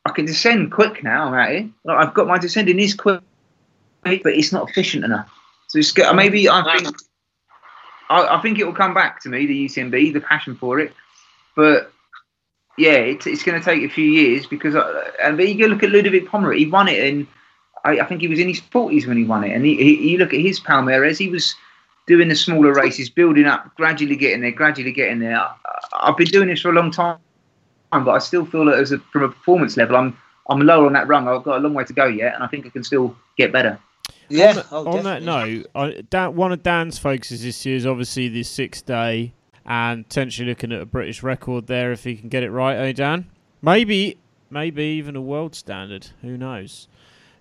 I 0.06 0.12
can 0.12 0.24
descend 0.24 0.70
quick 0.72 1.02
now. 1.02 1.34
It. 1.34 1.66
Like 1.84 2.08
I've 2.08 2.14
got 2.14 2.26
my 2.26 2.38
descending 2.38 2.78
is 2.78 2.94
quick, 2.94 3.20
but 4.02 4.20
it's 4.26 4.52
not 4.52 4.70
efficient 4.70 5.04
enough. 5.04 5.30
So 5.68 5.78
it's 5.78 5.90
good. 5.90 6.14
maybe 6.14 6.48
I 6.48 6.78
think 6.78 6.96
I, 8.08 8.36
I, 8.36 8.40
think 8.40 8.58
it 8.58 8.64
will 8.64 8.72
come 8.72 8.94
back 8.94 9.20
to 9.22 9.28
me 9.28 9.46
the 9.46 9.66
UTMB, 9.66 10.12
the 10.12 10.20
passion 10.20 10.54
for 10.56 10.80
it, 10.80 10.92
but. 11.54 11.92
Yeah, 12.78 12.98
it's, 12.98 13.26
it's 13.26 13.42
going 13.42 13.58
to 13.58 13.64
take 13.64 13.82
a 13.84 13.88
few 13.88 14.04
years 14.04 14.46
because, 14.46 14.76
I, 14.76 14.82
and 15.22 15.38
but 15.38 15.48
you 15.48 15.58
go 15.58 15.64
look 15.64 15.82
at 15.82 15.88
Ludovic 15.88 16.28
Pommeret, 16.28 16.58
he 16.58 16.66
won 16.66 16.88
it 16.88 16.98
in, 16.98 17.26
I, 17.86 18.00
I, 18.00 18.04
think 18.04 18.20
he 18.20 18.28
was 18.28 18.38
in 18.38 18.48
his 18.48 18.60
40s 18.60 19.06
when 19.06 19.16
he 19.16 19.24
won 19.24 19.44
it. 19.44 19.52
And 19.52 19.64
he, 19.64 19.76
he, 19.76 20.10
you 20.10 20.18
look 20.18 20.34
at 20.34 20.40
his 20.40 20.60
Palmares, 20.60 21.16
he 21.16 21.30
was 21.30 21.54
doing 22.06 22.28
the 22.28 22.34
smaller 22.34 22.74
races, 22.74 23.08
building 23.08 23.46
up, 23.46 23.74
gradually 23.76 24.14
getting 24.14 24.42
there, 24.42 24.52
gradually 24.52 24.92
getting 24.92 25.20
there. 25.20 25.38
I, 25.38 26.08
have 26.08 26.18
been 26.18 26.26
doing 26.26 26.48
this 26.48 26.60
for 26.60 26.68
a 26.68 26.74
long 26.74 26.90
time, 26.90 27.16
but 27.90 28.08
I 28.08 28.18
still 28.18 28.44
feel 28.44 28.64
that 28.66 28.78
as 28.78 28.92
a, 28.92 28.98
from 28.98 29.24
a 29.24 29.28
performance 29.28 29.76
level, 29.76 29.96
I'm 29.96 30.16
I'm 30.48 30.60
lower 30.60 30.86
on 30.86 30.92
that 30.92 31.08
rung. 31.08 31.28
I've 31.28 31.42
got 31.42 31.58
a 31.58 31.60
long 31.60 31.74
way 31.74 31.84
to 31.84 31.92
go 31.92 32.06
yet, 32.06 32.34
and 32.34 32.42
I 32.44 32.46
think 32.46 32.66
I 32.66 32.70
can 32.70 32.84
still 32.84 33.16
get 33.36 33.52
better. 33.52 33.78
Yeah. 34.28 34.62
On, 34.70 34.86
oh, 34.86 34.98
on 34.98 35.04
that 35.04 35.22
note, 35.22 35.66
I, 35.74 36.02
Dan, 36.08 36.36
one 36.36 36.52
of 36.52 36.62
Dan's 36.62 36.98
focuses 36.98 37.42
this 37.42 37.64
year 37.66 37.76
is 37.76 37.86
obviously 37.86 38.28
the 38.28 38.42
six 38.42 38.82
day 38.82 39.34
and 39.64 40.06
potentially 40.06 40.48
looking 40.48 40.72
at 40.72 40.80
a 40.80 40.86
British 40.86 41.22
record 41.22 41.66
there 41.66 41.90
if 41.92 42.04
he 42.04 42.16
can 42.16 42.28
get 42.28 42.42
it 42.42 42.50
right. 42.50 42.76
Eh, 42.76 42.92
Dan? 42.92 43.28
Maybe, 43.62 44.18
maybe 44.50 44.84
even 44.84 45.16
a 45.16 45.20
world 45.20 45.54
standard. 45.54 46.08
Who 46.22 46.36
knows? 46.36 46.86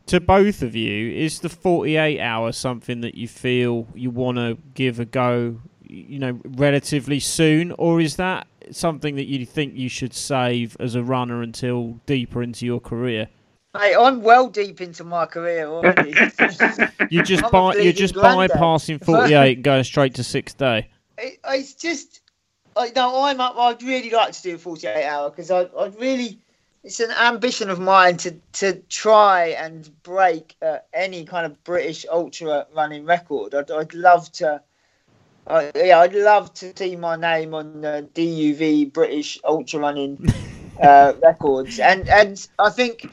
to 0.08 0.20
both 0.20 0.62
of 0.62 0.76
you, 0.76 1.12
is 1.12 1.40
the 1.40 1.50
48 1.50 2.20
hour 2.20 2.52
something 2.52 3.02
that 3.02 3.16
you 3.16 3.28
feel 3.28 3.88
you 3.96 4.12
want 4.12 4.38
to 4.38 4.58
give 4.74 5.00
a 5.00 5.06
go, 5.06 5.60
you 5.84 6.20
know, 6.20 6.40
relatively 6.46 7.20
soon, 7.20 7.72
or 7.74 8.00
is 8.00 8.16
that 8.18 8.48
something 8.72 9.16
that 9.16 9.26
you 9.26 9.46
think 9.46 9.76
you 9.76 9.90
should 9.90 10.14
save 10.14 10.78
as 10.80 10.96
a 10.96 11.04
runner 11.04 11.42
until 11.42 12.00
deeper 12.06 12.42
into 12.42 12.66
your 12.66 12.80
career? 12.80 13.28
Hey, 13.78 13.94
I'm 13.94 14.22
well 14.22 14.48
deep 14.48 14.80
into 14.80 15.04
my 15.04 15.26
career 15.26 15.68
already. 15.68 16.10
you 17.10 17.24
just 17.24 17.50
buy, 17.52 17.76
you're 17.76 17.92
just 17.92 18.16
bypassing 18.16 19.04
48 19.04 19.58
and 19.58 19.64
going 19.64 19.84
straight 19.84 20.16
to 20.16 20.24
six 20.24 20.54
day. 20.54 20.88
It, 21.18 21.40
it's 21.46 21.74
just, 21.74 22.22
I 22.78 22.92
know 22.96 23.24
I'm 23.24 23.42
up. 23.42 23.58
I'd 23.58 23.84
really 23.84 24.10
like 24.12 24.32
to 24.32 24.42
do 24.42 24.56
a 24.56 24.58
48 24.58 25.06
hour 25.06 25.30
because 25.30 25.52
I, 25.52 25.68
I'd 25.78 26.00
really 26.00 26.40
it's 26.86 27.00
an 27.00 27.12
ambition 27.12 27.70
of 27.72 27.80
mine 27.80 28.16
to 28.18 28.32
to 28.54 28.74
try 28.90 29.48
and 29.48 29.90
break 30.04 30.56
uh, 30.62 30.78
any 30.94 31.26
kind 31.26 31.46
of 31.46 31.62
British 31.64 32.06
ultra 32.10 32.68
running 32.76 33.06
record. 33.06 33.56
I'd, 33.56 33.72
I'd 33.72 33.94
love 33.94 34.32
to. 34.34 34.62
Uh, 35.48 35.72
yeah, 35.76 36.00
I'd 36.00 36.14
love 36.14 36.54
to 36.56 36.74
see 36.76 36.96
my 36.96 37.16
name 37.16 37.54
on 37.54 37.82
the 37.82 38.08
DUV 38.14 38.92
British 38.92 39.40
ultra 39.44 39.80
running 39.80 40.34
uh, 40.82 41.14
records, 41.22 41.80
and 41.80 42.08
and 42.10 42.48
I 42.58 42.72
think 42.72 43.10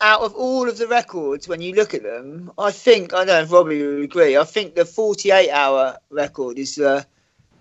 out 0.00 0.22
of 0.22 0.34
all 0.34 0.68
of 0.68 0.78
the 0.78 0.88
records, 0.88 1.46
when 1.46 1.60
you 1.60 1.74
look 1.74 1.94
at 1.94 2.02
them, 2.02 2.50
I 2.58 2.72
think 2.72 3.14
I 3.14 3.18
don't 3.18 3.26
know 3.28 3.42
if 3.42 3.52
Robbie 3.52 3.86
would 3.86 4.02
agree. 4.02 4.36
I 4.36 4.44
think 4.44 4.74
the 4.74 4.84
48 4.84 5.50
hour 5.50 5.98
record 6.10 6.58
is 6.58 6.74
the 6.74 7.06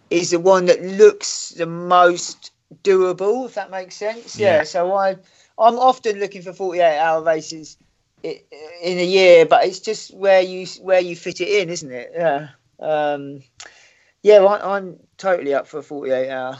is 0.09 0.31
the 0.31 0.39
one 0.39 0.65
that 0.65 0.81
looks 0.83 1.49
the 1.49 1.67
most 1.67 2.51
doable, 2.83 3.45
if 3.45 3.53
that 3.53 3.69
makes 3.69 3.95
sense. 3.95 4.37
Yeah. 4.37 4.57
yeah. 4.57 4.63
So 4.63 4.93
I, 4.93 5.11
I'm 5.57 5.77
often 5.77 6.19
looking 6.19 6.41
for 6.41 6.53
48 6.53 6.97
hour 6.97 7.23
races 7.23 7.77
in 8.23 8.39
a 8.83 9.05
year, 9.05 9.45
but 9.45 9.65
it's 9.65 9.79
just 9.79 10.13
where 10.13 10.41
you 10.41 10.65
where 10.81 10.99
you 10.99 11.15
fit 11.15 11.41
it 11.41 11.49
in, 11.49 11.69
isn't 11.69 11.91
it? 11.91 12.11
Yeah. 12.15 12.49
Um, 12.79 13.43
yeah, 14.23 14.37
I, 14.37 14.77
I'm 14.77 14.97
totally 15.17 15.53
up 15.53 15.67
for 15.67 15.79
a 15.79 15.83
48 15.83 16.29
hour. 16.29 16.57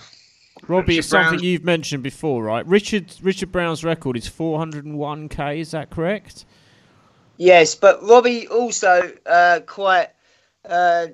Robbie, 0.68 1.00
it's 1.00 1.08
something 1.08 1.40
you've 1.40 1.64
mentioned 1.64 2.04
before, 2.04 2.44
right? 2.44 2.66
Richard 2.68 3.14
Richard 3.22 3.52
Brown's 3.52 3.84
record 3.84 4.18
is 4.18 4.28
401k. 4.30 5.60
Is 5.60 5.72
that 5.72 5.90
correct? 5.90 6.46
Yes, 7.38 7.74
but 7.74 8.04
Robbie 8.04 8.48
also 8.48 9.12
uh, 9.26 9.62
quite 9.66 10.10
uh, 10.70 11.08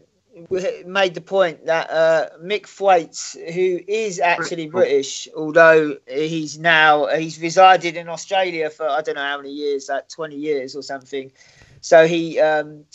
made 0.86 1.14
the 1.14 1.22
point 1.22 1.66
that 1.66 1.90
uh, 1.90 2.30
Mick 2.44 2.68
Thwaites, 2.68 3.38
who 3.54 3.80
is 3.88 4.20
actually 4.20 4.68
British, 4.68 5.28
although 5.36 5.98
he's 6.08 6.60
now 6.60 7.08
he's 7.08 7.40
resided 7.40 7.96
in 7.96 8.10
Australia 8.10 8.70
for 8.70 8.88
I 8.88 9.02
don't 9.02 9.16
know 9.16 9.22
how 9.22 9.38
many 9.38 9.52
years, 9.52 9.88
like 9.90 10.10
twenty 10.10 10.36
years 10.36 10.76
or 10.76 10.82
something. 10.82 11.32
So 11.82 12.08
he 12.08 12.40
um, 12.40 12.86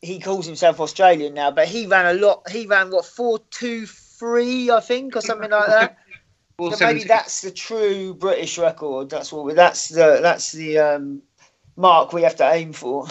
he 0.00 0.18
calls 0.18 0.46
himself 0.46 0.80
Australian 0.80 1.34
now, 1.34 1.50
but 1.50 1.68
he 1.68 1.86
ran 1.86 2.16
a 2.16 2.18
lot. 2.18 2.48
He 2.50 2.66
ran 2.66 2.90
what 2.90 3.04
four 3.04 3.40
two 3.50 3.86
three, 3.86 4.70
I 4.70 4.80
think, 4.80 5.16
or 5.16 5.20
something 5.20 5.50
like 5.50 5.66
that. 5.66 5.98
So 6.60 6.86
maybe 6.86 7.04
that's 7.04 7.42
the 7.42 7.52
true 7.52 8.14
British 8.14 8.58
record. 8.58 9.10
That's 9.10 9.32
what 9.32 9.44
we, 9.44 9.52
that's 9.52 9.90
the 9.90 10.18
that's 10.20 10.50
the 10.50 10.76
um, 10.76 11.22
mark 11.76 12.12
we 12.12 12.22
have 12.22 12.34
to 12.34 12.52
aim 12.52 12.72
for 12.72 13.06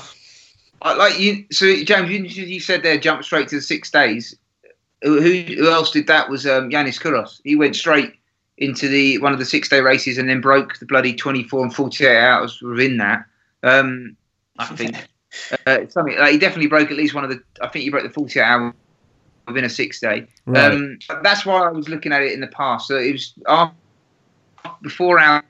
I 0.81 0.93
like 0.93 1.19
you, 1.19 1.45
so 1.51 1.83
James, 1.83 2.09
you, 2.09 2.45
you, 2.45 2.59
said 2.59 2.83
there, 2.83 2.97
jump 2.97 3.23
straight 3.23 3.47
to 3.49 3.55
the 3.55 3.61
six 3.61 3.89
days. 3.89 4.37
Who, 5.01 5.21
who 5.21 5.69
else 5.69 5.91
did 5.91 6.07
that? 6.07 6.29
Was 6.29 6.45
um, 6.45 6.69
Yanis 6.69 7.01
Kouros. 7.01 7.41
He 7.43 7.55
went 7.55 7.75
straight 7.75 8.13
into 8.57 8.87
the 8.87 9.17
one 9.19 9.33
of 9.33 9.39
the 9.39 9.45
six 9.45 9.69
day 9.69 9.81
races 9.81 10.17
and 10.17 10.29
then 10.29 10.41
broke 10.41 10.77
the 10.79 10.85
bloody 10.85 11.13
twenty 11.13 11.43
four 11.43 11.63
and 11.63 11.73
forty 11.73 12.05
eight 12.05 12.19
hours 12.19 12.61
within 12.61 12.97
that. 12.97 13.25
Um, 13.63 14.15
I 14.59 14.65
think 14.75 14.95
uh, 15.65 15.79
something 15.89 16.17
like 16.17 16.31
he 16.31 16.37
definitely 16.37 16.67
broke 16.67 16.91
at 16.91 16.97
least 16.97 17.13
one 17.13 17.23
of 17.23 17.29
the. 17.29 17.41
I 17.61 17.67
think 17.67 17.83
he 17.83 17.89
broke 17.89 18.03
the 18.03 18.09
forty 18.09 18.39
hour 18.39 18.73
within 19.47 19.63
a 19.63 19.69
six 19.69 19.99
day. 19.99 20.27
Right. 20.45 20.71
Um, 20.71 20.99
that's 21.23 21.45
why 21.45 21.61
I 21.61 21.71
was 21.71 21.89
looking 21.89 22.11
at 22.11 22.21
it 22.21 22.33
in 22.33 22.41
the 22.41 22.47
past. 22.47 22.87
So 22.87 22.97
it 22.97 23.11
was 23.13 23.33
uh, 23.45 23.69
before 24.81 25.19
our, 25.19 25.43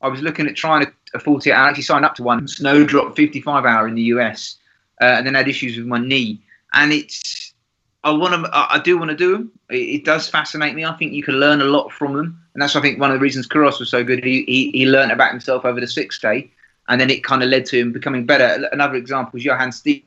I 0.00 0.08
was 0.08 0.22
looking 0.22 0.46
at 0.46 0.56
trying 0.56 0.84
to 0.84 0.92
a 1.14 1.18
48 1.20 1.52
hour. 1.52 1.64
I 1.64 1.68
actually 1.68 1.82
signed 1.84 2.04
up 2.04 2.14
to 2.16 2.22
one 2.22 2.46
Snowdrop 2.48 3.16
55 3.16 3.64
hour 3.64 3.86
in 3.88 3.94
the 3.94 4.02
US 4.02 4.56
uh, 5.00 5.04
and 5.04 5.26
then 5.26 5.34
had 5.34 5.48
issues 5.48 5.76
with 5.76 5.86
my 5.86 5.98
knee. 5.98 6.42
And 6.72 6.92
it's 6.92 7.54
I 8.02 8.10
want 8.10 8.34
to 8.34 8.50
I 8.52 8.80
do 8.80 8.98
want 8.98 9.10
to 9.10 9.16
do 9.16 9.32
them. 9.32 9.52
It, 9.70 9.76
it, 9.76 10.04
does 10.04 10.28
fascinate 10.28 10.74
me. 10.74 10.84
I 10.84 10.94
think 10.96 11.12
you 11.12 11.22
can 11.22 11.36
learn 11.36 11.62
a 11.62 11.64
lot 11.64 11.90
from 11.90 12.12
them, 12.12 12.38
and 12.52 12.60
that's 12.60 12.76
I 12.76 12.80
think 12.82 13.00
one 13.00 13.10
of 13.10 13.14
the 13.14 13.22
reasons 13.22 13.48
Kouros 13.48 13.80
was 13.80 13.88
so 13.88 14.04
good. 14.04 14.22
He 14.22 14.44
he, 14.46 14.70
he 14.72 14.86
learned 14.86 15.10
about 15.10 15.30
himself 15.30 15.64
over 15.64 15.80
the 15.80 15.86
six 15.86 16.20
day, 16.20 16.50
and 16.88 17.00
then 17.00 17.10
it 17.10 17.24
kind 17.24 17.42
of 17.42 17.48
led 17.48 17.66
to 17.66 17.78
him 17.78 17.92
becoming 17.92 18.26
better. 18.26 18.68
Another 18.72 18.96
example 18.96 19.38
is 19.38 19.44
Johan 19.44 19.70
Steene. 19.70 20.02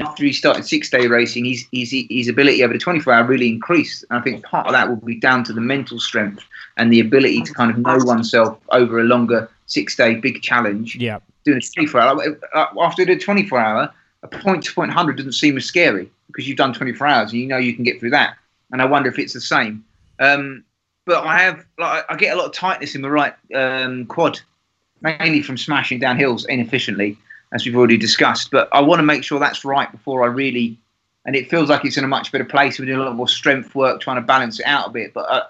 After 0.00 0.24
he 0.24 0.32
started 0.32 0.64
six 0.64 0.90
day 0.90 1.08
racing, 1.08 1.44
his, 1.44 1.66
his 1.72 1.92
his 2.08 2.28
ability 2.28 2.62
over 2.62 2.72
the 2.72 2.78
24 2.78 3.12
hour 3.12 3.24
really 3.24 3.48
increased. 3.48 4.04
And 4.10 4.18
I 4.20 4.22
think 4.22 4.44
part 4.44 4.66
of 4.66 4.72
that 4.72 4.88
will 4.88 4.96
be 4.96 5.16
down 5.16 5.42
to 5.44 5.52
the 5.52 5.60
mental 5.60 5.98
strength 5.98 6.44
and 6.76 6.92
the 6.92 7.00
ability 7.00 7.42
to 7.42 7.52
kind 7.52 7.70
of 7.70 7.78
know 7.78 7.98
oneself 8.04 8.58
over 8.70 9.00
a 9.00 9.04
longer 9.04 9.50
six 9.66 9.96
day 9.96 10.14
big 10.14 10.40
challenge. 10.42 10.96
Yeah. 10.96 11.18
Doing 11.44 11.58
a 11.58 11.60
24 11.60 12.00
hour. 12.00 12.38
After 12.80 13.04
the 13.04 13.18
24 13.18 13.58
hour, 13.58 13.92
a 14.22 14.28
point 14.28 14.62
to 14.64 14.72
point 14.72 14.92
hundred 14.92 15.16
doesn't 15.16 15.32
seem 15.32 15.56
as 15.56 15.64
scary 15.64 16.08
because 16.28 16.46
you've 16.46 16.58
done 16.58 16.72
24 16.72 17.06
hours 17.06 17.32
and 17.32 17.40
you 17.40 17.48
know 17.48 17.58
you 17.58 17.74
can 17.74 17.84
get 17.84 17.98
through 17.98 18.10
that. 18.10 18.36
And 18.70 18.80
I 18.80 18.84
wonder 18.84 19.08
if 19.08 19.18
it's 19.18 19.32
the 19.32 19.40
same. 19.40 19.84
Um, 20.20 20.64
but 21.04 21.24
I 21.24 21.38
have 21.38 21.64
like 21.78 22.04
I 22.08 22.16
get 22.16 22.34
a 22.34 22.38
lot 22.38 22.46
of 22.46 22.52
tightness 22.52 22.94
in 22.94 23.00
my 23.00 23.08
right 23.08 23.34
um, 23.54 24.06
quad, 24.06 24.40
mainly 25.02 25.42
from 25.42 25.56
smashing 25.58 25.98
down 25.98 26.16
hills 26.16 26.44
inefficiently, 26.46 27.16
as 27.52 27.64
we've 27.64 27.76
already 27.76 27.96
discussed. 27.96 28.50
But 28.50 28.68
I 28.72 28.80
want 28.80 29.00
to 29.00 29.04
make 29.04 29.24
sure 29.24 29.38
that's 29.38 29.64
right 29.64 29.90
before 29.90 30.22
I 30.24 30.26
really. 30.26 30.78
And 31.24 31.36
it 31.36 31.48
feels 31.48 31.68
like 31.68 31.84
it's 31.84 31.96
in 31.96 32.04
a 32.04 32.08
much 32.08 32.32
better 32.32 32.44
place. 32.44 32.78
We're 32.78 32.86
doing 32.86 32.98
a 32.98 33.04
lot 33.04 33.14
more 33.14 33.28
strength 33.28 33.74
work, 33.74 34.00
trying 34.00 34.16
to 34.16 34.22
balance 34.22 34.58
it 34.58 34.66
out 34.66 34.88
a 34.88 34.90
bit. 34.90 35.14
But 35.14 35.30
uh, 35.30 35.44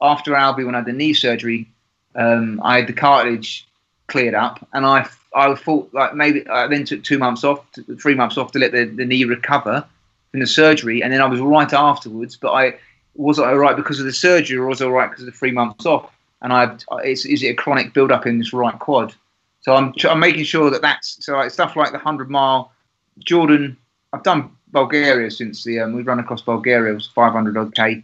after 0.00 0.34
Albi, 0.34 0.64
when 0.64 0.74
I 0.74 0.78
had 0.78 0.86
the 0.86 0.92
knee 0.92 1.12
surgery, 1.12 1.68
um, 2.14 2.60
I 2.64 2.78
had 2.78 2.86
the 2.86 2.94
cartilage 2.94 3.66
cleared 4.06 4.34
up, 4.34 4.66
and 4.72 4.86
I 4.86 5.08
I 5.34 5.54
thought 5.54 5.92
like 5.92 6.14
maybe 6.14 6.46
I 6.48 6.66
then 6.66 6.84
took 6.84 7.04
two 7.04 7.18
months 7.18 7.44
off, 7.44 7.64
three 8.00 8.14
months 8.14 8.38
off 8.38 8.52
to 8.52 8.58
let 8.58 8.72
the, 8.72 8.84
the 8.84 9.04
knee 9.04 9.24
recover 9.24 9.84
from 10.30 10.40
the 10.40 10.46
surgery, 10.46 11.02
and 11.02 11.12
then 11.12 11.20
I 11.20 11.26
was 11.26 11.40
all 11.40 11.48
right 11.48 11.72
afterwards. 11.72 12.36
But 12.36 12.52
I 12.52 12.74
was 13.14 13.38
I 13.38 13.50
all 13.50 13.58
right 13.58 13.76
because 13.76 14.00
of 14.00 14.06
the 14.06 14.12
surgery, 14.12 14.58
or 14.58 14.66
was 14.66 14.80
I 14.80 14.86
all 14.86 14.92
right 14.92 15.10
because 15.10 15.22
of 15.22 15.32
the 15.32 15.38
three 15.38 15.52
months 15.52 15.86
off? 15.86 16.10
And 16.42 16.52
I 16.52 16.76
is 17.04 17.24
is 17.26 17.42
it 17.42 17.48
a 17.48 17.54
chronic 17.54 17.92
build 17.94 18.12
up 18.12 18.26
in 18.26 18.38
this 18.38 18.52
right 18.52 18.78
quad? 18.78 19.14
So 19.60 19.74
I'm 19.74 19.92
I'm 20.08 20.20
making 20.20 20.44
sure 20.44 20.70
that 20.70 20.82
that's 20.82 21.24
so 21.24 21.34
like 21.34 21.50
stuff 21.50 21.76
like 21.76 21.92
the 21.92 21.98
hundred 21.98 22.30
mile, 22.30 22.72
Jordan. 23.18 23.76
I've 24.12 24.22
done 24.22 24.50
Bulgaria 24.72 25.30
since 25.30 25.64
the 25.64 25.80
um, 25.80 25.92
we 25.94 26.02
run 26.02 26.20
across 26.20 26.42
Bulgaria. 26.42 26.92
It 26.92 26.94
was 26.94 27.08
500 27.08 27.56
odd 27.56 27.74
k 27.74 28.02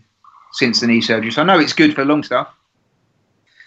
since 0.53 0.81
the 0.81 0.87
knee 0.87 1.01
surgery, 1.01 1.31
so 1.31 1.43
I 1.43 1.45
know 1.45 1.59
it's 1.59 1.73
good 1.73 1.95
for 1.95 2.05
long 2.05 2.23
stuff. 2.23 2.49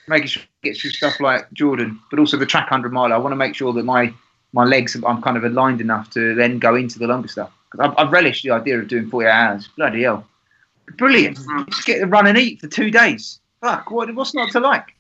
Making 0.08 0.28
sure 0.28 0.44
it 0.44 0.68
gets 0.68 0.82
through 0.82 0.92
stuff 0.92 1.20
like 1.20 1.52
Jordan, 1.54 2.00
but 2.10 2.20
also 2.20 2.38
the 2.38 2.46
track 2.46 2.70
hundred 2.70 2.94
mile. 2.94 3.14
I 3.14 3.18
want 3.18 3.32
to 3.32 3.38
make 3.38 3.56
sure 3.56 3.74
that 3.74 3.84
my 3.84 4.14
my 4.54 4.64
legs 4.64 4.96
I'm 4.96 5.22
kind 5.22 5.38
of 5.38 5.44
aligned 5.44 5.82
enough 5.82 6.10
to 6.12 6.36
then 6.36 6.60
go 6.60 6.76
into 6.76 7.00
the 7.00 7.08
longer 7.08 7.28
stuff. 7.28 7.52
I've, 7.80 7.94
I've 7.98 8.12
relished 8.12 8.44
the 8.44 8.52
idea 8.52 8.80
of 8.80 8.88
doing 8.88 9.10
48 9.10 9.30
hours. 9.30 9.68
Bloody 9.76 10.04
hell, 10.04 10.26
brilliant! 10.98 11.40
Just 11.70 11.86
get 11.86 12.00
to 12.00 12.06
run 12.06 12.28
and 12.28 12.38
eat 12.38 12.62
for 12.62 12.68
two 12.68 12.92
days. 12.92 13.40
Fuck, 13.62 13.92
what, 13.92 14.14
what's 14.14 14.34
not 14.34 14.52
to 14.52 14.60
like? 14.60 14.96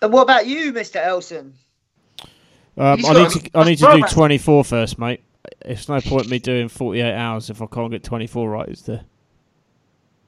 And 0.00 0.12
what 0.12 0.22
about 0.22 0.46
you, 0.46 0.72
Mr. 0.72 0.96
Elson? 0.96 1.54
Um, 2.76 3.04
I 3.04 3.12
need 3.12 3.30
to 3.30 3.50
I 3.54 3.64
need 3.64 3.76
to 3.78 3.84
do 3.86 3.92
that's- 3.92 4.12
24 4.12 4.64
first, 4.64 4.98
mate. 4.98 5.22
It's 5.62 5.88
no 5.88 6.00
point 6.00 6.28
me 6.28 6.38
doing 6.38 6.68
48 6.68 7.14
hours 7.14 7.50
if 7.50 7.60
I 7.60 7.66
can't 7.66 7.90
get 7.90 8.04
24 8.04 8.50
right, 8.50 8.68
is 8.68 8.82
there? 8.82 9.04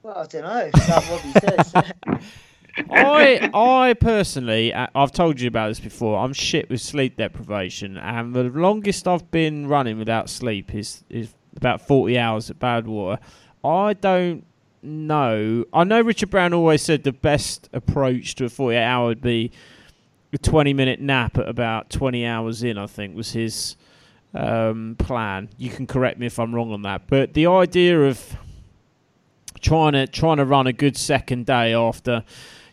Well, 0.03 0.17
I 0.17 0.25
don't 0.25 0.41
know. 0.41 0.69
That's 0.73 1.09
what 1.09 1.21
he 1.21 1.31
says. 1.33 1.73
I 2.89 3.49
I 3.53 3.93
personally, 3.93 4.73
uh, 4.73 4.87
I've 4.95 5.11
told 5.11 5.39
you 5.39 5.47
about 5.47 5.67
this 5.67 5.79
before. 5.79 6.17
I'm 6.23 6.33
shit 6.33 6.69
with 6.69 6.81
sleep 6.81 7.17
deprivation, 7.17 7.97
and 7.97 8.33
the 8.33 8.43
longest 8.43 9.07
I've 9.07 9.29
been 9.29 9.67
running 9.67 9.99
without 9.99 10.29
sleep 10.29 10.73
is 10.73 11.03
is 11.09 11.33
about 11.55 11.85
40 11.85 12.17
hours 12.17 12.49
at 12.49 12.59
Badwater. 12.59 13.19
I 13.63 13.93
don't 13.93 14.45
know. 14.83 15.65
I 15.73 15.83
know 15.83 16.01
Richard 16.01 16.29
Brown 16.29 16.53
always 16.53 16.81
said 16.81 17.03
the 17.03 17.11
best 17.11 17.69
approach 17.73 18.35
to 18.35 18.45
a 18.45 18.49
48 18.49 18.81
hour 18.81 19.07
would 19.07 19.21
be 19.21 19.51
a 20.33 20.37
20 20.37 20.73
minute 20.73 20.99
nap 20.99 21.37
at 21.37 21.47
about 21.47 21.89
20 21.89 22.25
hours 22.25 22.63
in. 22.63 22.77
I 22.77 22.87
think 22.87 23.15
was 23.15 23.31
his 23.31 23.75
um, 24.33 24.95
plan. 24.97 25.49
You 25.57 25.69
can 25.69 25.87
correct 25.87 26.19
me 26.19 26.25
if 26.25 26.39
I'm 26.39 26.53
wrong 26.53 26.71
on 26.71 26.81
that, 26.83 27.07
but 27.07 27.33
the 27.33 27.47
idea 27.47 28.01
of 28.01 28.37
trying 29.59 29.93
to 29.93 30.07
trying 30.07 30.37
to 30.37 30.45
run 30.45 30.67
a 30.67 30.73
good 30.73 30.97
second 30.97 31.45
day 31.45 31.73
after 31.73 32.23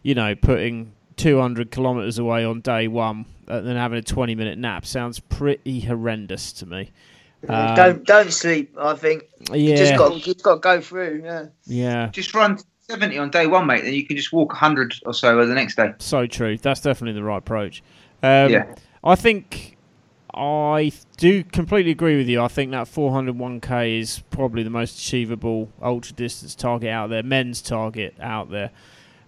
you 0.02 0.14
know, 0.14 0.34
putting 0.34 0.92
200 1.16 1.70
kilometres 1.70 2.18
away 2.18 2.44
on 2.44 2.60
day 2.60 2.88
one 2.88 3.26
and 3.46 3.66
then 3.66 3.76
having 3.76 3.98
a 3.98 4.02
20 4.02 4.34
minute 4.34 4.58
nap 4.58 4.86
sounds 4.86 5.20
pretty 5.20 5.80
horrendous 5.80 6.52
to 6.54 6.66
me. 6.66 6.90
Um, 7.48 7.74
don't 7.76 8.04
don't 8.04 8.32
sleep. 8.32 8.74
I 8.78 8.94
think 8.94 9.24
Yeah, 9.50 9.54
you 9.56 9.76
just 9.76 9.96
got 9.96 10.26
you 10.26 10.34
got 10.34 10.54
to 10.54 10.60
go 10.60 10.80
through. 10.80 11.22
Yeah. 11.24 11.46
yeah, 11.66 12.08
Just 12.08 12.34
run 12.34 12.58
70 12.88 13.16
on 13.18 13.30
day 13.30 13.46
one, 13.46 13.66
mate. 13.66 13.84
Then 13.84 13.94
you 13.94 14.04
can 14.06 14.16
just 14.16 14.32
walk 14.32 14.50
100 14.50 14.94
or 15.06 15.14
so 15.14 15.46
the 15.46 15.54
next 15.54 15.76
day. 15.76 15.92
so 15.98 16.26
true. 16.26 16.56
That's 16.56 16.80
definitely 16.80 17.18
the 17.20 17.24
right 17.24 17.38
approach. 17.38 17.82
Um, 18.22 18.50
Yeah. 18.50 18.74
I 19.04 19.14
think 19.14 19.76
I 20.34 20.92
do 21.16 21.44
completely 21.44 21.92
agree 21.92 22.16
with 22.16 22.28
you. 22.28 22.42
I 22.42 22.48
think 22.48 22.72
that 22.72 22.86
401k 22.86 24.00
is 24.00 24.22
probably 24.30 24.62
the 24.62 24.70
most 24.70 24.98
achievable 24.98 25.70
ultra 25.82 26.14
distance 26.14 26.54
target 26.54 26.90
out 26.90 27.10
there, 27.10 27.22
men's 27.22 27.62
target 27.62 28.14
out 28.20 28.50
there. 28.50 28.70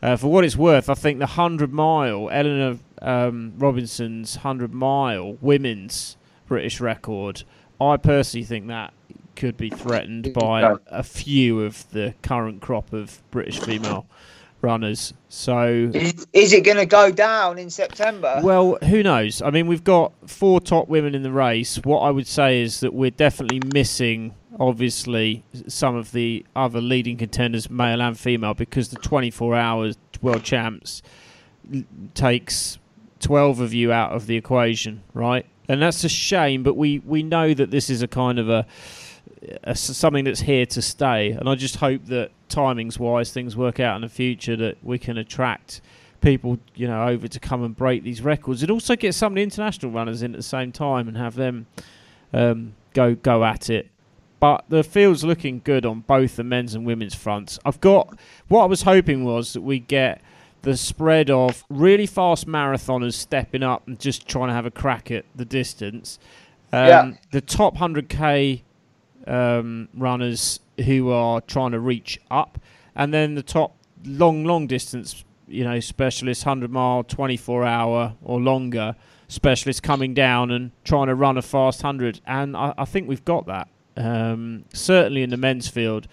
Uh, 0.02 0.16
for 0.16 0.28
what 0.28 0.44
it's 0.44 0.56
worth, 0.56 0.88
I 0.88 0.94
think 0.94 1.18
the 1.18 1.26
100 1.26 1.72
mile, 1.72 2.30
Eleanor 2.30 2.78
um, 3.02 3.52
Robinson's 3.58 4.36
100 4.36 4.72
mile 4.72 5.36
women's 5.40 6.16
British 6.46 6.80
record, 6.80 7.42
I 7.81 7.97
personally 7.97 8.45
think 8.45 8.68
that 8.68 8.93
could 9.37 9.57
be 9.57 9.70
threatened 9.70 10.35
by 10.35 10.76
a 10.87 11.03
few 11.03 11.62
of 11.62 11.89
the 11.91 12.14
current 12.22 12.61
crop 12.61 12.93
of 12.93 13.22
British 13.31 13.59
female 13.59 14.07
runners. 14.61 15.14
So 15.28 15.91
Is, 15.95 16.26
is 16.35 16.53
it 16.53 16.64
going 16.64 16.76
to 16.76 16.85
go 16.85 17.11
down 17.11 17.59
in 17.59 17.70
September? 17.70 18.41
well, 18.43 18.76
who 18.85 19.03
knows? 19.03 19.41
I 19.41 19.51
mean, 19.51 19.66
we've 19.66 19.85
got 19.85 20.12
four 20.28 20.61
top 20.61 20.89
women 20.89 21.14
in 21.14 21.22
the 21.22 21.33
race. 21.33 21.78
What 21.78 22.01
I 22.01 22.11
would 22.11 22.26
say 22.26 22.61
is 22.61 22.81
that 22.81 22.93
we're 22.93 23.11
definitely 23.11 23.62
missing, 23.72 24.35
obviously, 24.59 25.45
some 25.66 25.97
of 25.97 26.12
the 26.12 26.45
other 26.55 26.83
leading 26.83 27.16
contenders, 27.16 27.70
male 27.70 28.03
and 28.03 28.18
female, 28.18 28.53
because 28.53 28.91
the 28.91 28.97
24 28.97 29.57
hours 29.57 29.97
world 30.20 30.43
champs 30.43 31.01
takes 32.14 32.78
12 33.20 33.61
of 33.61 33.72
you 33.72 33.93
out 33.93 34.12
of 34.12 34.26
the 34.26 34.37
equation, 34.37 35.03
right? 35.14 35.47
And 35.71 35.81
that's 35.81 36.03
a 36.03 36.09
shame, 36.09 36.64
but 36.64 36.77
we, 36.77 36.99
we 36.99 37.23
know 37.23 37.55
that 37.55 37.71
this 37.71 37.91
is 37.91 38.03
a 38.03 38.09
kind 38.09 38.41
of 38.41 38.49
a, 38.49 38.66
a 39.62 39.77
something 39.77 40.25
that's 40.25 40.41
here 40.41 40.66
to 40.66 40.83
stay. 40.83 41.31
And 41.31 41.49
I 41.49 41.55
just 41.55 41.77
hope 41.77 42.07
that 42.07 42.33
timings 42.49 42.99
wise, 42.99 43.31
things 43.31 43.57
work 43.57 43.79
out 43.79 43.95
in 43.95 44.03
the 44.03 44.09
future 44.09 44.57
that 44.57 44.79
we 44.83 44.99
can 44.99 45.16
attract 45.16 45.81
people, 46.21 46.59
you 46.75 46.89
know, 46.89 47.07
over 47.07 47.29
to 47.29 47.39
come 47.39 47.62
and 47.62 47.77
break 47.77 48.03
these 48.03 48.21
records, 48.21 48.62
and 48.62 48.71
also 48.73 48.97
get 48.97 49.14
some 49.14 49.35
of 49.35 49.37
the 49.37 49.45
international 49.45 49.93
runners 49.93 50.25
in 50.25 50.33
at 50.35 50.39
the 50.39 50.43
same 50.43 50.73
time 50.73 51.07
and 51.07 51.16
have 51.16 51.37
them 51.37 51.68
um, 52.33 52.75
go 52.93 53.14
go 53.14 53.45
at 53.45 53.71
it. 53.71 53.89
But 54.41 54.64
the 54.71 54.83
field's 54.83 55.23
looking 55.23 55.61
good 55.62 55.87
on 55.87 56.01
both 56.01 56.35
the 56.35 56.43
men's 56.43 56.75
and 56.75 56.85
women's 56.85 57.14
fronts. 57.14 57.61
I've 57.64 57.81
got 57.81 58.18
what 58.49 58.64
I 58.64 58.66
was 58.66 58.83
hoping 58.83 59.23
was 59.23 59.53
that 59.53 59.61
we 59.61 59.79
get 59.79 60.21
the 60.62 60.76
spread 60.76 61.30
of 61.30 61.64
really 61.68 62.06
fast 62.06 62.46
marathoners 62.46 63.14
stepping 63.14 63.62
up 63.62 63.86
and 63.86 63.98
just 63.98 64.28
trying 64.28 64.48
to 64.48 64.54
have 64.54 64.66
a 64.66 64.70
crack 64.70 65.11
at 65.11 65.24
the 65.34 65.44
distance. 65.44 66.18
Um, 66.72 66.86
Yeah. 66.86 67.12
The 67.32 67.40
top 67.40 67.76
100k 67.76 68.62
um, 69.26 69.88
runners 69.94 70.61
who 70.84 71.11
are 71.11 71.40
trying 71.40 71.72
to 71.72 71.80
reach 71.80 72.20
up, 72.30 72.58
and 72.94 73.12
then 73.12 73.34
the 73.34 73.42
top 73.42 73.76
long, 74.04 74.44
long 74.44 74.66
distance, 74.66 75.24
you 75.46 75.64
know, 75.64 75.80
specialists, 75.80 76.44
100 76.44 76.70
mile, 76.70 77.04
24 77.04 77.64
hour 77.64 78.14
or 78.22 78.40
longer 78.40 78.96
specialists 79.28 79.80
coming 79.80 80.14
down 80.14 80.50
and 80.50 80.72
trying 80.84 81.06
to 81.06 81.14
run 81.14 81.36
a 81.36 81.42
fast 81.42 81.82
100. 81.82 82.20
And 82.26 82.56
I, 82.56 82.74
I 82.78 82.84
think 82.84 83.08
we've 83.08 83.24
got 83.24 83.46
that. 83.46 83.68
Um, 84.01 84.64
certainly 84.72 85.22
in 85.22 85.30
the 85.30 85.36
men's 85.36 85.68
field. 85.68 86.09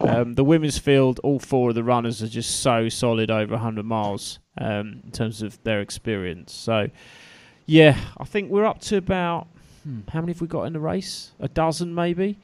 Um, 0.00 0.34
the 0.34 0.44
women's 0.44 0.78
field, 0.78 1.20
all 1.22 1.38
four 1.38 1.68
of 1.70 1.74
the 1.74 1.84
runners 1.84 2.22
are 2.22 2.28
just 2.28 2.60
so 2.60 2.88
solid 2.88 3.30
over 3.30 3.54
100 3.54 3.84
miles 3.84 4.38
um, 4.58 5.00
in 5.04 5.10
terms 5.12 5.42
of 5.42 5.62
their 5.62 5.80
experience. 5.80 6.52
So, 6.52 6.88
yeah, 7.66 7.98
I 8.16 8.24
think 8.24 8.50
we're 8.50 8.64
up 8.64 8.80
to 8.82 8.96
about 8.96 9.46
hmm, 9.84 10.00
how 10.08 10.20
many 10.20 10.32
have 10.32 10.40
we 10.40 10.48
got 10.48 10.64
in 10.64 10.72
the 10.72 10.80
race? 10.80 11.32
A 11.38 11.48
dozen, 11.48 11.94
maybe. 11.94 12.38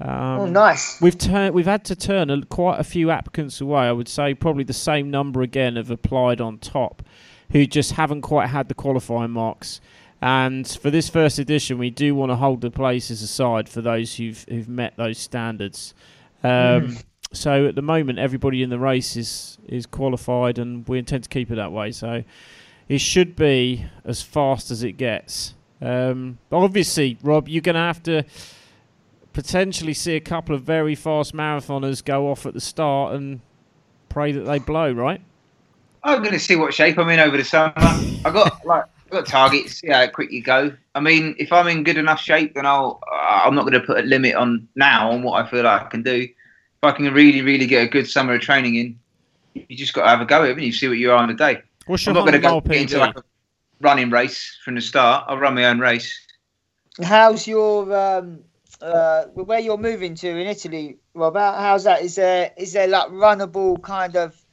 Um, 0.00 0.40
oh, 0.40 0.46
nice. 0.46 1.00
We've 1.00 1.16
turned. 1.16 1.54
We've 1.54 1.66
had 1.66 1.84
to 1.86 1.96
turn 1.96 2.28
a, 2.30 2.44
quite 2.44 2.80
a 2.80 2.84
few 2.84 3.10
applicants 3.10 3.60
away. 3.60 3.82
I 3.82 3.92
would 3.92 4.08
say 4.08 4.34
probably 4.34 4.64
the 4.64 4.72
same 4.72 5.10
number 5.10 5.42
again 5.42 5.76
have 5.76 5.90
applied 5.90 6.40
on 6.40 6.58
top, 6.58 7.02
who 7.52 7.64
just 7.66 7.92
haven't 7.92 8.22
quite 8.22 8.48
had 8.48 8.68
the 8.68 8.74
qualifying 8.74 9.30
marks. 9.30 9.80
And 10.24 10.66
for 10.66 10.90
this 10.90 11.10
first 11.10 11.38
edition, 11.38 11.76
we 11.76 11.90
do 11.90 12.14
want 12.14 12.30
to 12.30 12.36
hold 12.36 12.62
the 12.62 12.70
places 12.70 13.20
aside 13.20 13.68
for 13.68 13.82
those 13.82 14.16
who've 14.16 14.42
who've 14.48 14.68
met 14.68 14.96
those 14.96 15.18
standards. 15.18 15.92
Um, 16.42 16.96
So 17.32 17.66
at 17.66 17.74
the 17.74 17.82
moment, 17.82 18.18
everybody 18.18 18.62
in 18.62 18.70
the 18.70 18.78
race 18.78 19.16
is 19.16 19.58
is 19.68 19.86
qualified, 19.86 20.58
and 20.58 20.88
we 20.88 20.98
intend 20.98 21.24
to 21.24 21.28
keep 21.28 21.50
it 21.50 21.56
that 21.56 21.72
way. 21.72 21.90
So 21.90 22.22
it 22.88 22.98
should 22.98 23.36
be 23.36 23.86
as 24.04 24.22
fast 24.22 24.70
as 24.70 24.82
it 24.82 24.92
gets. 24.92 25.54
Um, 25.82 26.38
obviously, 26.50 27.18
Rob, 27.22 27.48
you're 27.48 27.60
going 27.60 27.74
to 27.74 27.80
have 27.80 28.02
to 28.04 28.22
potentially 29.32 29.94
see 29.94 30.14
a 30.14 30.20
couple 30.20 30.54
of 30.54 30.62
very 30.62 30.94
fast 30.94 31.34
marathoners 31.34 32.04
go 32.04 32.30
off 32.30 32.46
at 32.46 32.54
the 32.54 32.60
start 32.60 33.14
and 33.14 33.40
pray 34.08 34.32
that 34.32 34.44
they 34.44 34.58
blow, 34.58 34.92
right? 34.92 35.20
I'm 36.02 36.20
going 36.20 36.32
to 36.32 36.38
see 36.38 36.56
what 36.56 36.72
shape 36.72 36.98
I'm 36.98 37.08
in 37.08 37.18
over 37.18 37.36
the 37.36 37.44
summer. 37.44 37.72
I 37.76 38.30
got 38.32 38.64
like 38.64 38.84
got 39.14 39.26
targets. 39.26 39.80
See 39.80 39.88
how 39.88 40.06
quick 40.08 40.30
you 40.30 40.42
go. 40.42 40.72
I 40.94 41.00
mean, 41.00 41.34
if 41.38 41.52
I'm 41.52 41.68
in 41.68 41.84
good 41.84 41.96
enough 41.96 42.20
shape, 42.20 42.54
then 42.54 42.66
I'll. 42.66 43.00
I'm 43.12 43.54
not 43.54 43.62
going 43.62 43.74
to 43.74 43.80
put 43.80 43.98
a 43.98 44.02
limit 44.02 44.34
on 44.34 44.68
now 44.74 45.10
on 45.10 45.22
what 45.22 45.44
I 45.44 45.48
feel 45.48 45.64
like 45.64 45.82
I 45.82 45.88
can 45.88 46.02
do. 46.02 46.22
If 46.22 46.82
I 46.82 46.92
can 46.92 47.12
really, 47.12 47.42
really 47.42 47.66
get 47.66 47.84
a 47.84 47.88
good 47.88 48.08
summer 48.08 48.34
of 48.34 48.40
training 48.40 48.74
in, 48.74 48.98
you 49.54 49.76
just 49.76 49.94
got 49.94 50.02
to 50.02 50.08
have 50.08 50.20
a 50.20 50.24
go 50.24 50.42
at 50.42 50.50
it. 50.50 50.52
and 50.52 50.62
You 50.62 50.72
see 50.72 50.88
what 50.88 50.98
you 50.98 51.10
are 51.12 51.16
on 51.16 51.28
the 51.28 51.34
day. 51.34 51.62
What's 51.86 52.06
I'm 52.06 52.14
your 52.14 52.24
not 52.24 52.30
going 52.30 52.42
to 52.42 52.70
go 52.70 52.74
into 52.74 52.98
like 52.98 53.16
a 53.18 53.22
running 53.80 54.10
race 54.10 54.58
from 54.64 54.74
the 54.74 54.80
start. 54.80 55.24
I'll 55.28 55.38
run 55.38 55.54
my 55.54 55.66
own 55.66 55.78
race. 55.78 56.18
How's 57.02 57.46
your 57.46 57.94
um, 57.96 58.40
uh, 58.80 59.24
where 59.34 59.60
you're 59.60 59.78
moving 59.78 60.14
to 60.16 60.28
in 60.28 60.46
Italy, 60.46 60.98
Rob. 61.14 61.36
How's 61.36 61.84
that? 61.84 62.02
Is 62.02 62.16
there 62.16 62.52
is 62.56 62.72
there 62.72 62.86
like 62.86 63.08
runnable 63.08 63.80
kind 63.82 64.16
of 64.16 64.43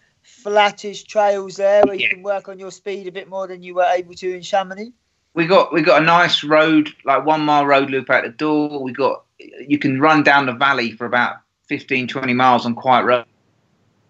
flattish 0.43 1.03
trails 1.03 1.55
there 1.57 1.83
where 1.85 1.95
you 1.95 2.09
can 2.09 2.23
work 2.23 2.49
on 2.49 2.59
your 2.59 2.71
speed 2.71 3.07
a 3.07 3.11
bit 3.11 3.29
more 3.29 3.47
than 3.47 3.63
you 3.63 3.75
were 3.75 3.89
able 3.95 4.13
to 4.15 4.35
in 4.35 4.41
Chamonix? 4.41 4.91
we 5.33 5.45
got 5.47 5.71
we 5.71 5.81
got 5.81 6.01
a 6.01 6.05
nice 6.05 6.43
road, 6.43 6.93
like 7.05 7.25
one 7.25 7.41
mile 7.41 7.65
road 7.65 7.89
loop 7.89 8.09
out 8.09 8.23
the 8.23 8.29
door. 8.29 8.81
We 8.81 8.91
got 8.91 9.23
you 9.39 9.77
can 9.79 9.99
run 9.99 10.23
down 10.23 10.45
the 10.45 10.53
valley 10.53 10.91
for 10.91 11.05
about 11.05 11.37
15, 11.67 12.07
20 12.07 12.33
miles 12.33 12.65
on 12.65 12.75
quiet 12.75 13.05
roads. 13.05 13.27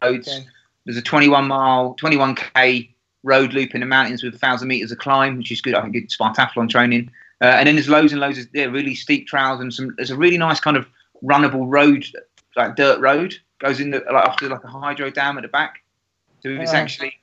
Okay. 0.04 0.46
There's 0.86 0.98
a 0.98 1.02
21 1.02 1.48
mile, 1.48 1.96
21k 2.02 2.90
road 3.24 3.54
loop 3.54 3.76
in 3.76 3.82
the 3.82 3.86
mountains 3.86 4.24
with 4.24 4.34
1,000 4.34 4.68
meters 4.68 4.92
of 4.92 4.98
climb, 4.98 5.38
which 5.38 5.52
is 5.52 5.62
good. 5.62 5.76
I 5.76 5.82
think 5.82 5.94
good 5.94 6.10
Spartathlon 6.10 6.70
training. 6.70 7.12
Uh, 7.40 7.46
and 7.46 7.68
then 7.68 7.76
there's 7.76 7.88
loads 7.88 8.12
and 8.12 8.20
loads 8.20 8.40
of 8.40 8.48
yeah, 8.52 8.66
really 8.66 8.96
steep 8.96 9.28
trails 9.28 9.62
and 9.62 9.74
some. 9.74 9.94
There's 9.96 10.12
a 10.12 10.18
really 10.18 10.38
nice 10.38 10.60
kind 10.60 10.76
of 10.76 10.88
runnable 11.24 11.66
road, 11.68 12.06
like 12.56 12.76
dirt 12.76 13.00
road, 13.00 13.36
goes 13.60 13.80
in 13.80 13.92
the 13.92 14.04
like 14.12 14.28
after 14.28 14.50
like 14.50 14.64
a 14.64 14.68
hydro 14.68 15.12
dam 15.12 15.38
at 15.38 15.44
the 15.44 15.48
back. 15.48 15.84
So 16.42 16.50
it's 16.50 16.74
Yeah. 16.74 16.80
actually, 16.80 17.14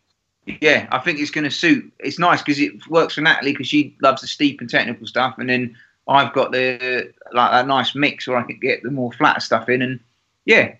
yeah, 0.60 0.86
I 0.90 0.98
think 0.98 1.18
it's 1.18 1.30
going 1.30 1.44
to 1.44 1.50
suit. 1.50 1.92
It's 1.98 2.18
nice 2.18 2.42
because 2.42 2.60
it 2.60 2.86
works 2.88 3.14
for 3.14 3.20
Natalie 3.20 3.52
because 3.52 3.68
she 3.68 3.96
loves 4.00 4.22
the 4.22 4.28
steep 4.28 4.60
and 4.60 4.70
technical 4.70 5.06
stuff, 5.06 5.36
and 5.38 5.48
then 5.48 5.76
I've 6.06 6.32
got 6.32 6.52
the 6.52 7.12
like 7.32 7.50
that 7.50 7.66
nice 7.66 7.94
mix 7.94 8.26
where 8.26 8.38
I 8.38 8.42
can 8.42 8.58
get 8.58 8.82
the 8.82 8.90
more 8.90 9.12
flat 9.12 9.42
stuff 9.42 9.68
in, 9.68 9.82
and 9.82 10.00
yeah, 10.44 10.74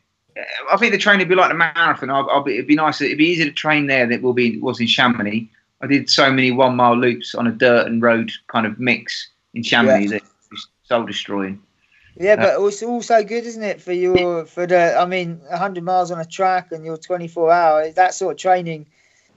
I 0.70 0.76
think 0.76 0.93
the 0.93 0.99
training 0.99 1.20
would 1.20 1.28
be 1.28 1.34
like 1.34 1.51
the 1.51 1.55
marathon. 1.55 2.11
I'll, 2.11 2.28
I'll 2.30 2.43
be, 2.43 2.55
it'd 2.55 2.66
be 2.66 2.76
nice. 2.76 3.01
It'd 3.01 3.18
be 3.18 3.26
easier 3.26 3.47
to 3.47 3.53
train 3.53 3.86
there 3.86 4.07
than 4.07 4.12
it 4.12 4.22
will 4.22 4.32
be 4.32 4.59
was 4.59 4.80
in 4.80 4.86
Chamonix. 4.86 5.49
I 5.80 5.86
did 5.86 6.11
so 6.11 6.30
many 6.30 6.51
one 6.51 6.76
mile 6.76 6.97
loops 6.97 7.34
on 7.34 7.47
a 7.47 7.53
dirt 7.53 7.86
and 7.86 8.03
road 8.03 8.32
kind 8.49 8.66
of 8.66 8.78
mix 8.78 9.28
in 9.55 9.62
Chamonix 9.62 10.09
that 10.09 10.16
it 10.16 10.22
was 10.51 10.66
soul 10.82 11.05
destroying. 11.05 11.61
Yeah, 12.19 12.37
but 12.37 12.61
it's 12.61 12.83
also 12.83 13.23
good, 13.23 13.45
isn't 13.45 13.62
it, 13.62 13.81
for 13.81 13.93
your 13.93 14.45
for 14.45 14.66
the? 14.66 14.97
I 14.99 15.07
mean, 15.07 15.41
100 15.49 15.85
miles 15.85 16.11
on 16.11 16.21
a 16.21 16.25
track 16.25 16.73
and 16.73 16.85
your 16.85 16.97
24 16.97 17.53
hour 17.53 17.91
that 17.93 18.14
sort 18.14 18.33
of 18.33 18.39
training. 18.39 18.87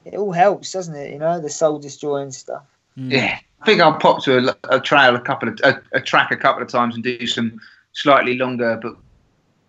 It 0.03 0.15
all 0.15 0.31
helps, 0.31 0.71
doesn't 0.71 0.95
it? 0.95 1.13
You 1.13 1.19
know, 1.19 1.39
the 1.39 1.49
soul 1.49 1.77
destroying 1.77 2.31
stuff. 2.31 2.63
Mm. 2.97 3.11
Yeah, 3.11 3.37
I 3.61 3.65
think 3.65 3.81
I'll 3.81 3.93
pop 3.93 4.23
to 4.23 4.49
a, 4.49 4.55
a 4.75 4.79
trail 4.79 5.15
a 5.15 5.21
couple 5.21 5.49
of 5.49 5.59
a, 5.63 5.79
a 5.91 6.01
track 6.01 6.31
a 6.31 6.37
couple 6.37 6.63
of 6.63 6.69
times 6.69 6.95
and 6.95 7.03
do 7.03 7.27
some 7.27 7.61
slightly 7.93 8.35
longer, 8.35 8.79
but 8.81 8.95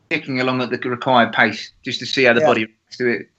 kicking 0.09 0.41
along 0.41 0.63
at 0.63 0.71
the 0.71 0.79
required 0.89 1.33
pace 1.33 1.71
just 1.85 1.99
to 2.01 2.07
see 2.07 2.25
how 2.25 2.33
the 2.33 2.41
Yeah. 2.41 2.47
body 2.47 2.61
reacts 2.65 2.97
to 2.97 3.09
it. 3.09 3.31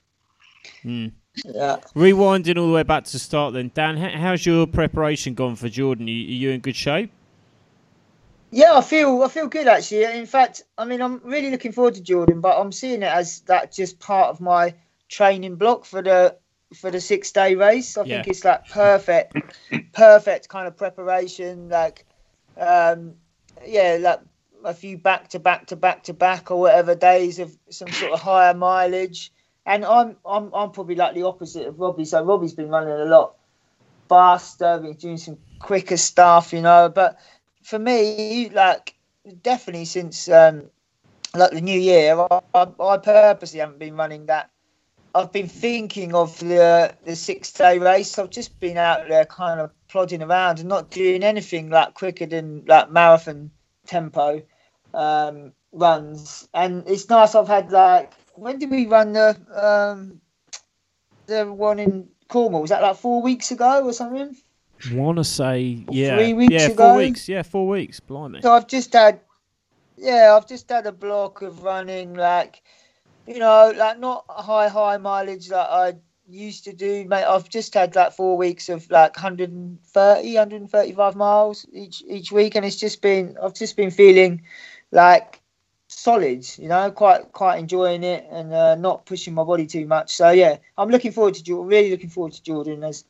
Mm. 0.85 1.11
Yeah. 1.45 1.77
Rewinding 1.95 2.57
all 2.59 2.67
the 2.67 2.73
way 2.73 2.83
back 2.83 3.05
to 3.05 3.17
start, 3.17 3.53
then 3.55 3.71
Dan, 3.73 3.97
how's 3.97 4.45
your 4.45 4.67
preparation 4.67 5.33
gone 5.33 5.55
for 5.55 5.67
Jordan? 5.67 6.07
Are 6.07 6.11
you 6.11 6.51
in 6.51 6.59
good 6.59 6.75
shape? 6.75 7.11
Yeah, 8.55 8.73
I 8.75 8.81
feel 8.81 9.23
I 9.23 9.29
feel 9.29 9.47
good 9.47 9.67
actually. 9.67 10.03
In 10.03 10.27
fact, 10.27 10.61
I 10.77 10.85
mean, 10.85 11.01
I'm 11.01 11.19
really 11.23 11.49
looking 11.49 11.71
forward 11.71 11.95
to 11.95 12.01
Jordan, 12.01 12.39
but 12.39 12.59
I'm 12.59 12.71
seeing 12.71 13.01
it 13.01 13.11
as 13.11 13.39
that 13.41 13.71
just 13.71 13.99
part 13.99 14.29
of 14.29 14.39
my 14.39 14.75
training 15.09 15.55
block 15.55 15.85
for 15.85 16.03
the 16.03 16.37
for 16.75 16.91
the 16.91 17.01
six 17.01 17.31
day 17.31 17.55
race. 17.55 17.97
I 17.97 18.03
Yeah. 18.03 18.17
think 18.17 18.27
it's 18.27 18.45
like 18.45 18.69
perfect, 18.69 19.33
perfect 19.91 20.49
kind 20.49 20.67
of 20.67 20.77
preparation. 20.77 21.69
Like, 21.69 22.05
um, 22.55 23.15
yeah, 23.65 23.97
like 23.99 24.19
a 24.63 24.75
few 24.75 24.99
back 24.99 25.29
to 25.29 25.39
back 25.39 25.65
to 25.67 25.75
back 25.75 26.03
to 26.03 26.13
back 26.13 26.51
or 26.51 26.59
whatever 26.59 26.93
days 26.93 27.39
of 27.39 27.57
some 27.71 27.91
sort 27.91 28.13
of 28.13 28.21
higher 28.21 28.53
mileage. 28.53 29.33
And 29.65 29.83
I'm 29.83 30.17
I'm 30.23 30.53
I'm 30.53 30.69
probably 30.69 30.95
like 30.95 31.15
the 31.15 31.23
opposite 31.23 31.65
of 31.65 31.79
Robbie. 31.79 32.05
So 32.05 32.23
Robbie's 32.23 32.53
been 32.53 32.69
running 32.69 32.93
a 32.93 33.05
lot 33.05 33.33
faster, 34.07 34.77
been 34.77 34.93
doing 34.93 35.17
some 35.17 35.39
quicker 35.57 35.97
stuff, 35.97 36.53
you 36.53 36.61
know. 36.61 36.91
But 36.93 37.17
for 37.63 37.79
me, 37.79 38.49
like 38.49 38.95
definitely 39.41 39.85
since 39.85 40.29
um, 40.29 40.69
like 41.35 41.51
the 41.51 41.61
new 41.61 41.79
year, 41.79 42.19
I, 42.19 42.39
I, 42.53 42.67
I 42.79 42.97
purposely 42.97 43.59
haven't 43.59 43.79
been 43.79 43.95
running 43.95 44.27
that. 44.27 44.49
I've 45.15 45.31
been 45.31 45.47
thinking 45.47 46.15
of 46.15 46.37
the 46.39 46.95
the 47.05 47.15
six 47.15 47.51
day 47.51 47.79
race. 47.79 48.17
I've 48.17 48.31
just 48.31 48.59
been 48.59 48.77
out 48.77 49.07
there 49.07 49.25
kind 49.25 49.59
of 49.59 49.71
plodding 49.87 50.23
around 50.23 50.59
and 50.59 50.69
not 50.69 50.89
doing 50.89 51.23
anything 51.23 51.69
like 51.69 51.93
quicker 51.93 52.25
than 52.25 52.65
like 52.65 52.91
marathon 52.91 53.51
tempo 53.85 54.41
um, 54.93 55.53
runs. 55.71 56.47
And 56.53 56.83
it's 56.87 57.09
nice. 57.09 57.35
I've 57.35 57.47
had 57.47 57.71
like 57.71 58.13
when 58.35 58.57
did 58.57 58.71
we 58.71 58.87
run 58.87 59.13
the 59.13 59.37
um, 59.53 60.19
the 61.27 61.45
one 61.45 61.79
in 61.79 62.09
Cornwall? 62.27 62.61
Was 62.61 62.71
that 62.71 62.81
like 62.81 62.97
four 62.97 63.21
weeks 63.21 63.51
ago 63.51 63.85
or 63.85 63.93
something? 63.93 64.35
Want 64.91 65.17
to 65.17 65.23
say 65.23 65.85
yeah, 65.89 66.17
Three 66.17 66.33
weeks 66.33 66.51
yeah, 66.51 66.65
ago? 66.67 66.75
four 66.75 66.95
weeks, 66.97 67.29
yeah, 67.29 67.41
four 67.43 67.67
weeks. 67.67 67.99
Blimey. 67.99 68.41
So 68.41 68.51
I've 68.51 68.67
just 68.67 68.93
had, 68.93 69.21
yeah, 69.97 70.35
I've 70.35 70.47
just 70.47 70.69
had 70.69 70.85
a 70.85 70.91
block 70.91 71.41
of 71.41 71.63
running 71.63 72.13
like, 72.13 72.61
you 73.25 73.39
know, 73.39 73.73
like 73.75 73.99
not 73.99 74.25
high 74.29 74.67
high 74.67 74.97
mileage 74.97 75.47
that 75.49 75.69
I 75.69 75.95
used 76.27 76.65
to 76.65 76.73
do, 76.73 77.05
mate. 77.05 77.23
I've 77.23 77.49
just 77.49 77.73
had 77.73 77.95
like 77.95 78.13
four 78.13 78.37
weeks 78.37 78.69
of 78.69 78.89
like 78.89 79.15
130, 79.15 80.33
135 80.33 81.15
miles 81.15 81.65
each 81.71 82.03
each 82.07 82.31
week, 82.31 82.55
and 82.55 82.65
it's 82.65 82.75
just 82.75 83.01
been, 83.01 83.37
I've 83.41 83.53
just 83.53 83.77
been 83.77 83.91
feeling 83.91 84.43
like 84.91 85.41
solid, 85.87 86.45
you 86.57 86.67
know, 86.67 86.91
quite 86.91 87.31
quite 87.31 87.57
enjoying 87.57 88.03
it 88.03 88.27
and 88.31 88.53
uh, 88.53 88.75
not 88.75 89.05
pushing 89.05 89.33
my 89.33 89.43
body 89.43 89.65
too 89.65 89.85
much. 89.85 90.13
So 90.13 90.31
yeah, 90.31 90.57
I'm 90.77 90.89
looking 90.89 91.11
forward 91.11 91.35
to 91.35 91.43
Jordan. 91.43 91.67
Really 91.67 91.91
looking 91.91 92.09
forward 92.09 92.33
to 92.33 92.43
Jordan 92.43 92.83
as, 92.83 93.05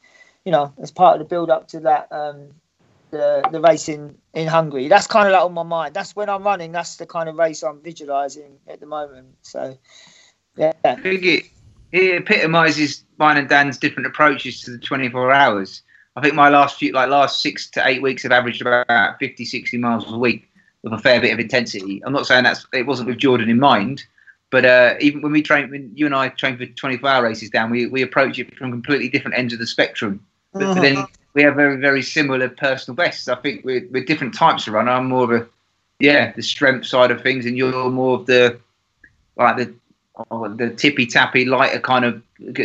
you 0.46 0.52
know, 0.52 0.74
as 0.82 0.92
part 0.92 1.16
of 1.16 1.20
the 1.20 1.26
build 1.26 1.50
up 1.50 1.68
to 1.70 1.80
that. 1.82 2.08
Um, 2.12 2.50
the, 3.14 3.48
the 3.52 3.62
race 3.62 3.88
in, 3.88 4.18
in 4.34 4.48
Hungary. 4.48 4.88
That's 4.90 5.08
kind 5.08 5.28
of 5.28 5.34
like 5.34 5.44
on 5.44 5.54
my 5.54 5.62
mind. 5.64 5.94
That's 5.94 6.16
when 6.16 6.30
I'm 6.30 6.44
running. 6.44 6.72
That's 6.72 6.98
the 6.98 7.06
kind 7.06 7.30
of 7.30 7.36
race 7.36 7.64
I'm 7.64 7.80
visualizing 7.80 8.58
at 8.68 8.80
the 8.80 8.88
moment. 8.88 9.28
So, 9.44 9.78
yeah. 10.58 10.74
I 10.84 10.96
think 10.96 11.24
it, 11.24 11.46
it 11.92 12.16
epitomises 12.16 13.06
mine 13.18 13.38
and 13.38 13.48
Dan's 13.48 13.78
different 13.78 14.08
approaches 14.08 14.62
to 14.62 14.72
the 14.72 14.80
24 14.80 15.32
hours. 15.32 15.84
I 16.16 16.22
think 16.22 16.36
my 16.36 16.50
last 16.50 16.78
few, 16.78 16.92
like 16.92 17.10
last 17.10 17.42
six 17.42 17.70
to 17.72 17.88
eight 17.88 18.02
weeks, 18.02 18.24
have 18.24 18.32
averaged 18.32 18.62
about 18.62 19.20
50, 19.20 19.46
60 19.46 19.78
miles 19.78 20.12
a 20.12 20.18
week 20.18 20.50
with 20.84 20.94
a 20.94 20.98
fair 20.98 21.22
bit 21.22 21.34
of 21.34 21.40
intensity. 21.40 22.04
I'm 22.06 22.14
not 22.14 22.28
saying 22.28 22.44
that's 22.44 22.68
it 22.74 22.86
wasn't 22.86 23.10
with 23.10 23.18
Jordan 23.18 23.50
in 23.50 23.60
mind, 23.60 24.04
but 24.50 24.66
uh, 24.66 24.96
even 25.00 25.22
when 25.22 25.32
we 25.32 25.42
train, 25.42 25.70
when 25.72 25.92
you 25.96 26.06
and 26.06 26.14
I 26.14 26.30
train 26.30 26.58
for 26.58 26.66
24 26.66 27.10
hour 27.10 27.24
races, 27.24 27.50
Dan, 27.50 27.72
we, 27.72 27.88
we 27.88 28.02
approach 28.02 28.38
it 28.38 28.56
from 28.58 28.72
completely 28.72 29.10
different 29.10 29.38
ends 29.38 29.54
of 29.54 29.60
the 29.60 29.66
spectrum. 29.66 30.24
But, 30.54 30.60
but 30.60 30.78
mm. 30.78 30.82
then 30.82 31.06
we 31.34 31.44
have 31.44 31.56
very, 31.56 31.78
very 31.78 32.02
similar 32.02 32.48
personal 32.50 32.96
bests. 32.96 33.28
I 33.28 33.36
think 33.36 33.66
we're, 33.66 33.88
we're 33.92 34.06
different 34.06 34.36
types 34.36 34.68
of 34.68 34.74
runner. 34.74 34.92
I'm 34.92 35.08
more 35.08 35.24
of 35.24 35.42
a, 35.42 35.48
yeah, 36.00 36.32
the 36.32 36.44
strength 36.44 36.86
side 36.86 37.12
of 37.12 37.22
things, 37.22 37.46
and 37.46 37.58
you're 37.58 37.90
more 37.90 38.20
of 38.20 38.26
the, 38.28 38.60
like 39.36 39.58
the, 39.58 39.74
oh, 40.30 40.48
the 40.48 40.70
tippy 40.70 41.06
tappy, 41.08 41.46
lighter 41.46 41.80
kind 41.80 42.06
of 42.06 42.22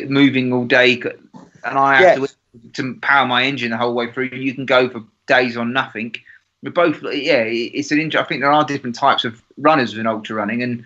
moving 0.08 0.52
all 0.52 0.66
day. 0.66 1.00
And 1.64 1.78
I 1.78 1.96
have 2.02 2.18
Yes. 2.20 2.36
to, 2.74 2.82
to 2.82 2.98
power 3.00 3.26
my 3.26 3.44
engine 3.44 3.70
the 3.70 3.76
whole 3.76 3.94
way 3.94 4.12
through. 4.12 4.30
You 4.32 4.54
can 4.54 4.66
go 4.66 4.88
for 4.88 5.02
days 5.26 5.56
on 5.56 5.72
nothing. 5.72 6.14
We're 6.62 6.70
both, 6.72 7.02
yeah, 7.02 7.44
it's 7.44 7.90
an 7.92 8.00
injury. 8.00 8.20
I 8.20 8.24
think 8.24 8.42
there 8.42 8.52
are 8.52 8.64
different 8.64 8.96
types 8.96 9.24
of 9.24 9.42
runners 9.56 9.96
in 9.96 10.06
ultra 10.06 10.36
running, 10.36 10.62
and 10.62 10.84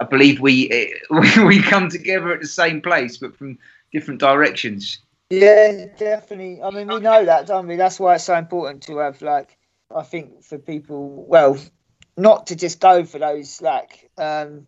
I 0.00 0.04
believe 0.04 0.40
we, 0.40 0.94
we 1.10 1.60
come 1.62 1.88
together 1.88 2.32
at 2.32 2.40
the 2.40 2.46
same 2.46 2.80
place, 2.80 3.16
but 3.16 3.36
from 3.36 3.58
different 3.92 4.20
directions. 4.20 4.98
Yeah, 5.32 5.86
definitely. 5.96 6.62
I 6.62 6.70
mean, 6.70 6.88
we 6.88 7.00
know 7.00 7.24
that, 7.24 7.46
don't 7.46 7.66
we? 7.66 7.76
That's 7.76 7.98
why 7.98 8.16
it's 8.16 8.24
so 8.24 8.36
important 8.36 8.82
to 8.84 8.98
have, 8.98 9.22
like, 9.22 9.56
I 9.94 10.02
think 10.02 10.44
for 10.44 10.58
people, 10.58 11.24
well, 11.26 11.56
not 12.18 12.48
to 12.48 12.56
just 12.56 12.80
go 12.80 13.04
for 13.04 13.18
those, 13.18 13.62
like, 13.62 14.10
um, 14.18 14.66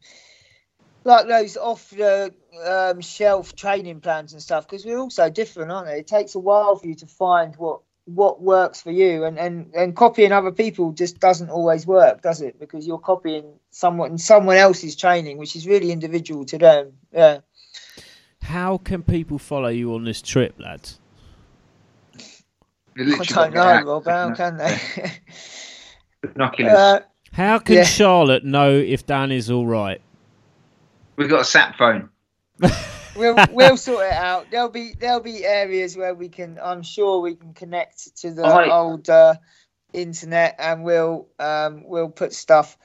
like 1.05 1.27
those 1.27 1.57
off 1.57 1.91
the 1.91 2.35
um, 2.65 3.01
shelf 3.01 3.55
training 3.55 4.01
plans 4.01 4.33
and 4.33 4.41
stuff, 4.43 4.67
because 4.67 4.85
we're 4.85 4.99
all 4.99 5.11
so 5.11 5.29
different, 5.31 5.71
aren't 5.71 5.89
we? 5.89 5.95
It 5.95 6.07
takes 6.07 6.35
a 6.35 6.39
while 6.39 6.77
for 6.77 6.87
you 6.87 6.95
to 6.97 7.07
find 7.07 7.55
what 7.57 7.81
what 8.07 8.41
works 8.43 8.83
for 8.83 8.91
you, 8.91 9.25
and 9.25 9.39
and 9.39 9.75
and 9.75 9.97
copying 9.97 10.33
other 10.33 10.53
people 10.53 10.93
just 10.93 11.21
doesn't 11.21 11.51
always 11.51 11.87
work, 11.87 12.23
does 12.23 12.43
it? 12.43 12.59
Because 12.59 12.87
you're 12.87 12.99
copying 12.99 13.59
someone 13.71 14.19
someone 14.19 14.57
else's 14.57 14.97
training, 14.97 15.39
which 15.39 15.57
is 15.57 15.67
really 15.67 15.91
individual 15.93 16.45
to 16.47 16.59
them. 16.59 16.93
Yeah. 17.13 17.41
How 18.45 18.77
can 18.79 19.03
people 19.03 19.39
follow 19.39 19.69
you 19.69 19.95
on 19.95 20.05
this 20.05 20.21
trip, 20.21 20.55
lads? 20.59 21.01
I 22.97 23.25
don't 23.25 23.55
know, 23.55 23.81
to 23.81 23.85
Rob. 23.87 24.05
How 24.07 24.35
can 24.35 24.57
they? 24.59 24.79
Binoculars. 26.23 26.73
uh, 26.79 27.01
How 27.33 27.59
can 27.59 27.77
Yeah. 27.77 27.85
Charlotte 27.85 28.45
know 28.45 28.71
if 28.71 29.07
Dan 29.07 29.33
is 29.33 29.51
all 29.51 29.67
right? 29.67 30.01
We've 31.17 31.29
got 31.29 31.41
a 31.41 31.45
sat 31.45 31.77
phone. 31.77 32.11
we'll 33.17 33.37
we'll 33.51 33.77
sort 33.77 34.07
it 34.07 34.13
out. 34.13 34.51
There'll 34.51 34.69
be 34.69 34.95
there'll 34.99 35.21
be 35.21 35.45
areas 35.45 35.97
where 35.97 36.15
we 36.15 36.29
can. 36.29 36.59
I'm 36.63 36.83
sure 36.83 37.21
we 37.21 37.35
can 37.35 37.55
connect 37.55 38.17
to 38.19 38.31
the 38.31 38.43
Right. 38.43 38.71
old 38.71 39.09
uh, 39.09 39.35
internet, 39.93 40.57
and 40.59 40.85
we'll 40.85 41.29
um 41.39 41.85
we'll 41.87 42.11
put 42.11 42.33
stuff 42.33 42.77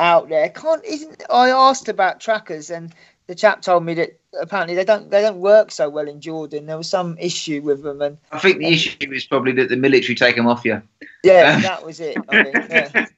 out 0.00 0.28
there. 0.28 0.48
Can't 0.48 0.84
isn't 0.84 1.24
I 1.28 1.50
asked 1.50 1.88
about 1.88 2.20
trackers, 2.20 2.70
and 2.70 2.94
the 3.26 3.34
chap 3.34 3.62
told 3.62 3.84
me 3.84 3.94
that 3.94 4.17
apparently 4.40 4.74
they 4.74 4.84
don't 4.84 5.10
they 5.10 5.22
don't 5.22 5.40
work 5.40 5.70
so 5.70 5.88
well 5.88 6.08
in 6.08 6.20
Jordan. 6.20 6.66
There 6.66 6.76
was 6.76 6.88
some 6.88 7.16
issue 7.18 7.60
with 7.62 7.82
them, 7.82 8.02
and 8.02 8.18
I 8.32 8.38
think 8.38 8.58
the 8.58 8.66
issue 8.68 9.12
is 9.12 9.24
probably 9.24 9.52
that 9.52 9.68
the 9.68 9.76
military 9.76 10.14
take 10.14 10.36
them 10.36 10.46
off 10.46 10.64
you. 10.64 10.82
yeah, 11.24 11.56
Uh. 11.58 11.60
that 11.62 11.84
was 11.84 12.00
it. 12.00 12.16
I 12.28 12.42
think. 12.44 12.54
Yeah. 12.70 13.06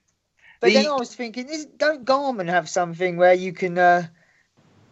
But 0.61 0.67
The- 0.69 0.75
then 0.75 0.87
I 0.89 0.95
was 0.97 1.15
thinking, 1.15 1.49
is, 1.49 1.65
don't 1.65 2.05
Garmin 2.05 2.47
have 2.51 2.69
something 2.69 3.17
where 3.17 3.33
you 3.33 3.51
can, 3.55 3.79
uh, 3.79 4.09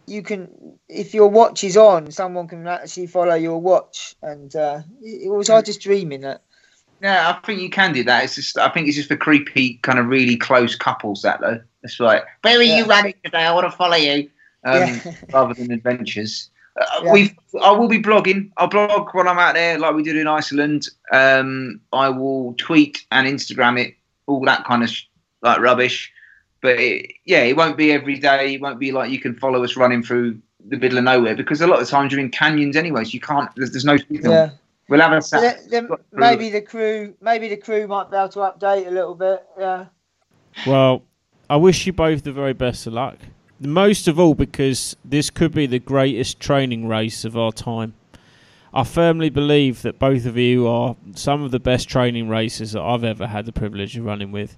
you 0.07 0.23
can, 0.23 0.49
if 0.89 1.13
your 1.13 1.27
watch 1.29 1.63
is 1.63 1.77
on, 1.77 2.09
someone 2.09 2.47
can 2.47 2.65
actually 2.67 3.05
follow 3.05 3.35
your 3.35 3.61
watch? 3.61 4.15
And 4.23 4.55
uh, 4.55 4.81
it, 5.03 5.29
was 5.29 5.47
I 5.51 5.61
just 5.61 5.81
dreaming 5.81 6.21
that? 6.21 6.41
Yeah, 7.03 7.29
I 7.29 7.45
think 7.45 7.61
you 7.61 7.69
can 7.69 7.93
do 7.93 8.03
that. 8.05 8.23
It's 8.23 8.33
just, 8.33 8.57
I 8.57 8.69
think 8.69 8.87
it's 8.87 8.97
just 8.97 9.09
for 9.09 9.15
creepy, 9.15 9.75
kind 9.83 9.99
of 9.99 10.07
really 10.07 10.37
close 10.37 10.75
couples. 10.75 11.21
That 11.21 11.39
though, 11.39 11.61
it's 11.83 11.99
like, 11.99 12.25
where 12.41 12.57
are 12.57 12.63
Yeah. 12.63 12.79
you 12.79 12.85
running 12.85 13.13
today? 13.23 13.43
I 13.45 13.53
want 13.53 13.69
to 13.69 13.77
follow 13.77 13.95
you. 13.95 14.27
Um, 14.63 14.73
Yeah. 14.73 15.15
rather 15.33 15.53
than 15.53 15.71
adventures. 15.71 16.49
Uh, 16.79 16.85
Yeah. 17.03 17.13
We've, 17.13 17.35
I 17.63 17.71
will 17.71 17.87
be 17.87 18.01
blogging. 18.01 18.51
I'll 18.57 18.67
blog 18.67 19.09
when 19.13 19.27
I'm 19.27 19.39
out 19.39 19.55
there, 19.55 19.77
like 19.79 19.95
we 19.95 20.03
did 20.03 20.15
in 20.17 20.27
Iceland. 20.27 20.87
Um, 21.11 21.81
I 21.93 22.09
will 22.09 22.53
tweet 22.57 23.05
and 23.11 23.27
Instagram 23.27 23.79
it, 23.79 23.95
all 24.27 24.43
that 24.45 24.63
kind 24.65 24.83
of 24.83 24.89
sh- 24.89 25.05
like 25.41 25.59
rubbish. 25.59 26.11
But 26.61 26.79
it, 26.79 27.11
yeah, 27.25 27.43
it 27.43 27.55
won't 27.55 27.77
be 27.77 27.91
every 27.91 28.17
day. 28.19 28.55
It 28.55 28.61
won't 28.61 28.79
be 28.79 28.91
like 28.91 29.09
you 29.11 29.19
can 29.19 29.33
follow 29.35 29.63
us 29.63 29.75
running 29.77 30.03
through 30.03 30.39
the 30.67 30.75
middle 30.77 30.97
of 30.97 31.05
nowhere 31.05 31.33
because 31.35 31.61
a 31.61 31.67
lot 31.67 31.81
of 31.81 31.87
times 31.87 32.11
you're 32.11 32.19
in 32.21 32.29
canyons 32.29 32.75
anyway, 32.75 33.05
so 33.05 33.11
you 33.11 33.21
can't. 33.21 33.49
There's, 33.55 33.71
there's 33.71 33.85
no 33.85 33.95
signal. 33.95 34.33
Yeah. 34.33 34.49
We'll 34.89 34.99
have 35.01 35.13
a 35.13 35.21
So 35.21 35.39
sat. 35.39 35.69
then, 35.69 35.87
then 35.87 35.97
maybe 36.11 36.49
the 36.49 36.61
crew, 36.61 37.13
maybe 37.21 37.47
the 37.47 37.55
crew 37.57 37.87
might 37.87 38.09
be 38.11 38.17
able 38.17 38.29
to 38.29 38.39
update 38.39 38.87
a 38.87 38.91
little 38.91 39.15
bit. 39.15 39.41
Yeah. 39.57 39.85
Well, 40.67 41.03
I 41.49 41.55
wish 41.55 41.85
you 41.87 41.93
both 41.93 42.23
the 42.23 42.33
very 42.33 42.53
best 42.53 42.85
of 42.87 42.93
luck. 42.93 43.17
Most 43.59 44.07
of 44.07 44.19
all, 44.19 44.35
because 44.35 44.95
this 45.03 45.29
could 45.29 45.53
be 45.53 45.65
the 45.65 45.79
greatest 45.79 46.39
training 46.39 46.87
race 46.87 47.25
of 47.25 47.37
our 47.37 47.51
time. 47.51 47.93
I 48.73 48.83
firmly 48.83 49.29
believe 49.29 49.81
that 49.81 49.99
both 49.99 50.25
of 50.25 50.37
you 50.37 50.67
are 50.67 50.95
some 51.15 51.41
of 51.43 51.51
the 51.51 51.59
best 51.59 51.89
training 51.89 52.29
racers 52.29 52.73
that 52.73 52.81
I've 52.81 53.03
ever 53.03 53.27
had 53.27 53.45
the 53.45 53.51
privilege 53.51 53.97
of 53.97 54.05
running 54.05 54.31
with. 54.31 54.57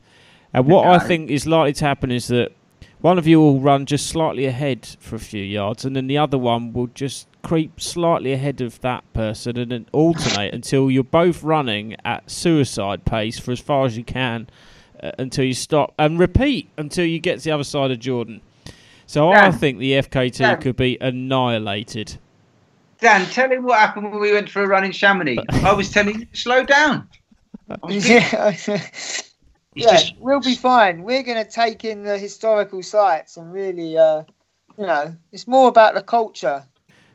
And 0.54 0.68
what 0.68 0.86
I 0.86 1.00
think 1.00 1.32
is 1.32 1.48
likely 1.48 1.74
to 1.74 1.86
happen 1.86 2.12
is 2.12 2.28
that 2.28 2.52
one 3.00 3.18
of 3.18 3.26
you 3.26 3.40
will 3.40 3.60
run 3.60 3.88
just 3.88 4.08
slightly 4.08 4.46
ahead 4.46 4.86
for 5.00 5.16
a 5.16 5.20
few 5.20 5.44
yards, 5.44 5.86
and 5.86 5.96
then 5.96 6.08
the 6.08 6.20
other 6.20 6.38
one 6.38 6.72
will 6.74 6.88
just 6.88 7.28
creep 7.42 7.82
slightly 7.82 8.34
ahead 8.34 8.62
of 8.62 8.80
that 8.82 9.04
person 9.14 9.58
and 9.58 9.72
then 9.72 9.88
alternate 9.92 10.54
until 10.54 10.92
you're 10.92 11.04
both 11.04 11.42
running 11.42 11.96
at 12.06 12.30
suicide 12.30 13.04
pace 13.04 13.40
for 13.40 13.52
as 13.52 13.60
far 13.60 13.86
as 13.86 13.98
you 13.98 14.04
can 14.04 14.48
uh, 15.02 15.12
until 15.18 15.44
you 15.44 15.54
stop 15.56 15.94
and 15.98 16.20
repeat 16.20 16.70
until 16.78 17.06
you 17.06 17.18
get 17.18 17.40
to 17.40 17.46
the 17.46 17.52
other 17.52 17.64
side 17.64 17.90
of 17.90 18.00
Jordan. 18.00 18.42
So 19.12 19.30
I 19.30 19.52
think 19.52 19.78
the 19.78 19.92
FKT 19.92 20.38
Dan. 20.38 20.62
could 20.62 20.78
be 20.78 20.98
annihilated. 21.02 22.18
Dan, 23.02 23.26
tell 23.26 23.52
him 23.52 23.64
what 23.64 23.78
happened 23.78 24.10
when 24.10 24.22
we 24.22 24.32
went 24.32 24.50
for 24.50 24.64
a 24.64 24.68
run 24.68 24.86
in 24.86 24.94
Chamonix. 24.94 25.38
I 25.66 25.74
was 25.74 25.92
telling 25.92 26.18
you 26.18 26.26
to 26.28 26.38
slow 26.38 26.64
down. 26.64 27.10
I 27.70 27.78
was 27.84 28.08
being- 28.08 28.22
Yeah. 28.32 28.56
Yeah, 29.76 29.92
just- 29.98 30.16
we'll 30.18 30.40
be 30.40 30.56
fine. 30.56 31.04
We're 31.04 31.24
going 31.24 31.44
to 31.44 31.50
take 31.50 31.84
in 31.84 32.04
the 32.04 32.18
historical 32.18 32.82
sites 32.82 33.36
and 33.36 33.52
really, 33.52 33.98
uh, 33.98 34.24
you 34.78 34.86
know, 34.86 35.14
it's 35.34 35.46
more 35.46 35.68
about 35.68 35.94
the 35.94 36.04
culture. 36.04 36.64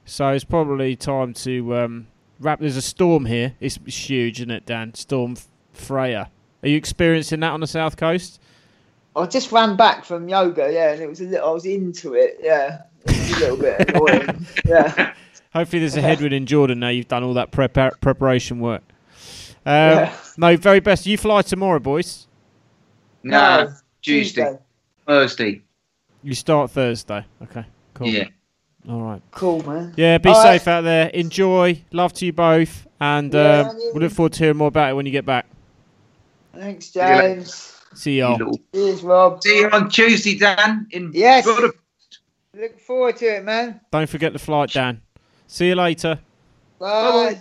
So 0.05 0.29
it's 0.29 0.45
probably 0.45 0.97
time 0.97 1.33
to 1.33 1.77
um, 1.77 2.09
wrap. 2.41 2.61
There's 2.61 2.77
a 2.77 2.83
storm 2.83 3.25
here. 3.25 3.55
It's, 3.59 3.79
it's 3.87 3.97
huge, 4.11 4.41
isn't 4.41 4.51
it, 4.51 4.67
Dan? 4.67 4.93
Storm 4.93 5.37
Freya. 5.73 6.31
Are 6.63 6.69
you 6.69 6.77
experiencing 6.77 7.41
that 7.41 7.53
on 7.53 7.61
the 7.61 7.67
south 7.67 7.97
coast? 7.97 8.39
I 9.17 9.27
just 9.27 9.51
ran 9.51 9.77
back 9.77 10.05
from 10.05 10.29
yoga, 10.29 10.71
yeah, 10.73 10.93
and 10.93 11.01
it 11.03 11.09
was 11.09 11.21
a 11.21 11.25
little. 11.25 11.49
I 11.49 11.53
was 11.53 11.65
into 11.67 12.15
it, 12.15 12.39
yeah. 12.43 12.83
It 13.07 13.17
was 13.17 13.31
a 13.33 13.41
little 13.41 13.57
bit 13.57 13.91
annoying, 13.95 14.47
yeah. 14.67 15.15
Hopefully, 15.55 15.81
there's 15.81 15.97
a 15.97 16.03
headwind 16.03 16.35
in 16.35 16.45
Jordan 16.47 16.81
now. 16.81 16.89
You've 16.89 17.09
done 17.09 17.23
all 17.25 17.35
that 17.35 17.51
prepar- 17.51 17.99
preparation 18.01 18.61
work. 18.61 18.83
Um, 19.65 19.73
Yeah. 19.75 20.17
No, 20.37 20.57
very 20.57 20.81
best. 20.81 21.07
You 21.07 21.17
fly 21.17 21.41
tomorrow, 21.43 21.79
boys. 21.79 22.27
no, 23.23 23.73
Tuesday, 24.03 24.59
Thursday. 25.07 25.63
You 26.23 26.35
start 26.35 26.71
Thursday. 26.71 27.25
Okay, 27.43 27.65
cool. 27.95 28.09
Yeah. 28.09 28.29
All 28.89 29.01
right. 29.03 29.23
Cool, 29.33 29.65
man. 29.67 29.95
Yeah, 29.97 30.19
be 30.19 30.29
All 30.29 30.35
right. 30.45 30.59
safe 30.61 30.69
out 30.69 30.83
there. 30.83 31.09
Enjoy. 31.09 31.83
Love 31.91 32.13
to 32.15 32.27
you 32.27 32.33
both. 32.33 32.87
And 33.01 33.33
Yeah, 33.35 33.41
uh, 33.41 33.71
and 33.71 33.81
you. 33.81 33.93
we 33.95 34.01
look 34.01 34.13
forward 34.13 34.33
to 34.35 34.39
hearing 34.41 34.57
more 34.59 34.69
about 34.69 34.91
it 34.91 34.95
when 34.95 35.07
you 35.07 35.13
get 35.13 35.25
back. 35.27 35.47
Thanks, 36.55 36.95
you 36.95 37.01
later. 37.03 37.35
James. 37.37 37.76
See 37.97 38.13
You 38.19 38.37
y'all. 38.39 38.61
Cheers, 38.75 39.03
Rob. 39.03 39.43
See 39.43 39.61
you 39.61 39.71
on 39.71 39.89
Tuesday, 39.89 40.37
Dan. 40.37 40.87
In 40.91 41.11
Yes. 41.15 41.47
Budapest. 41.47 41.79
Look 42.55 42.79
forward 42.79 43.17
to 43.19 43.37
it, 43.37 43.45
man. 43.45 43.81
Don't 43.91 44.09
forget 44.09 44.33
the 44.33 44.39
flight, 44.39 44.71
Dan. 44.73 45.01
See 45.47 45.69
you 45.69 45.75
later. 45.75 46.19
Bye. 46.79 47.11
Bye-bye. 47.11 47.41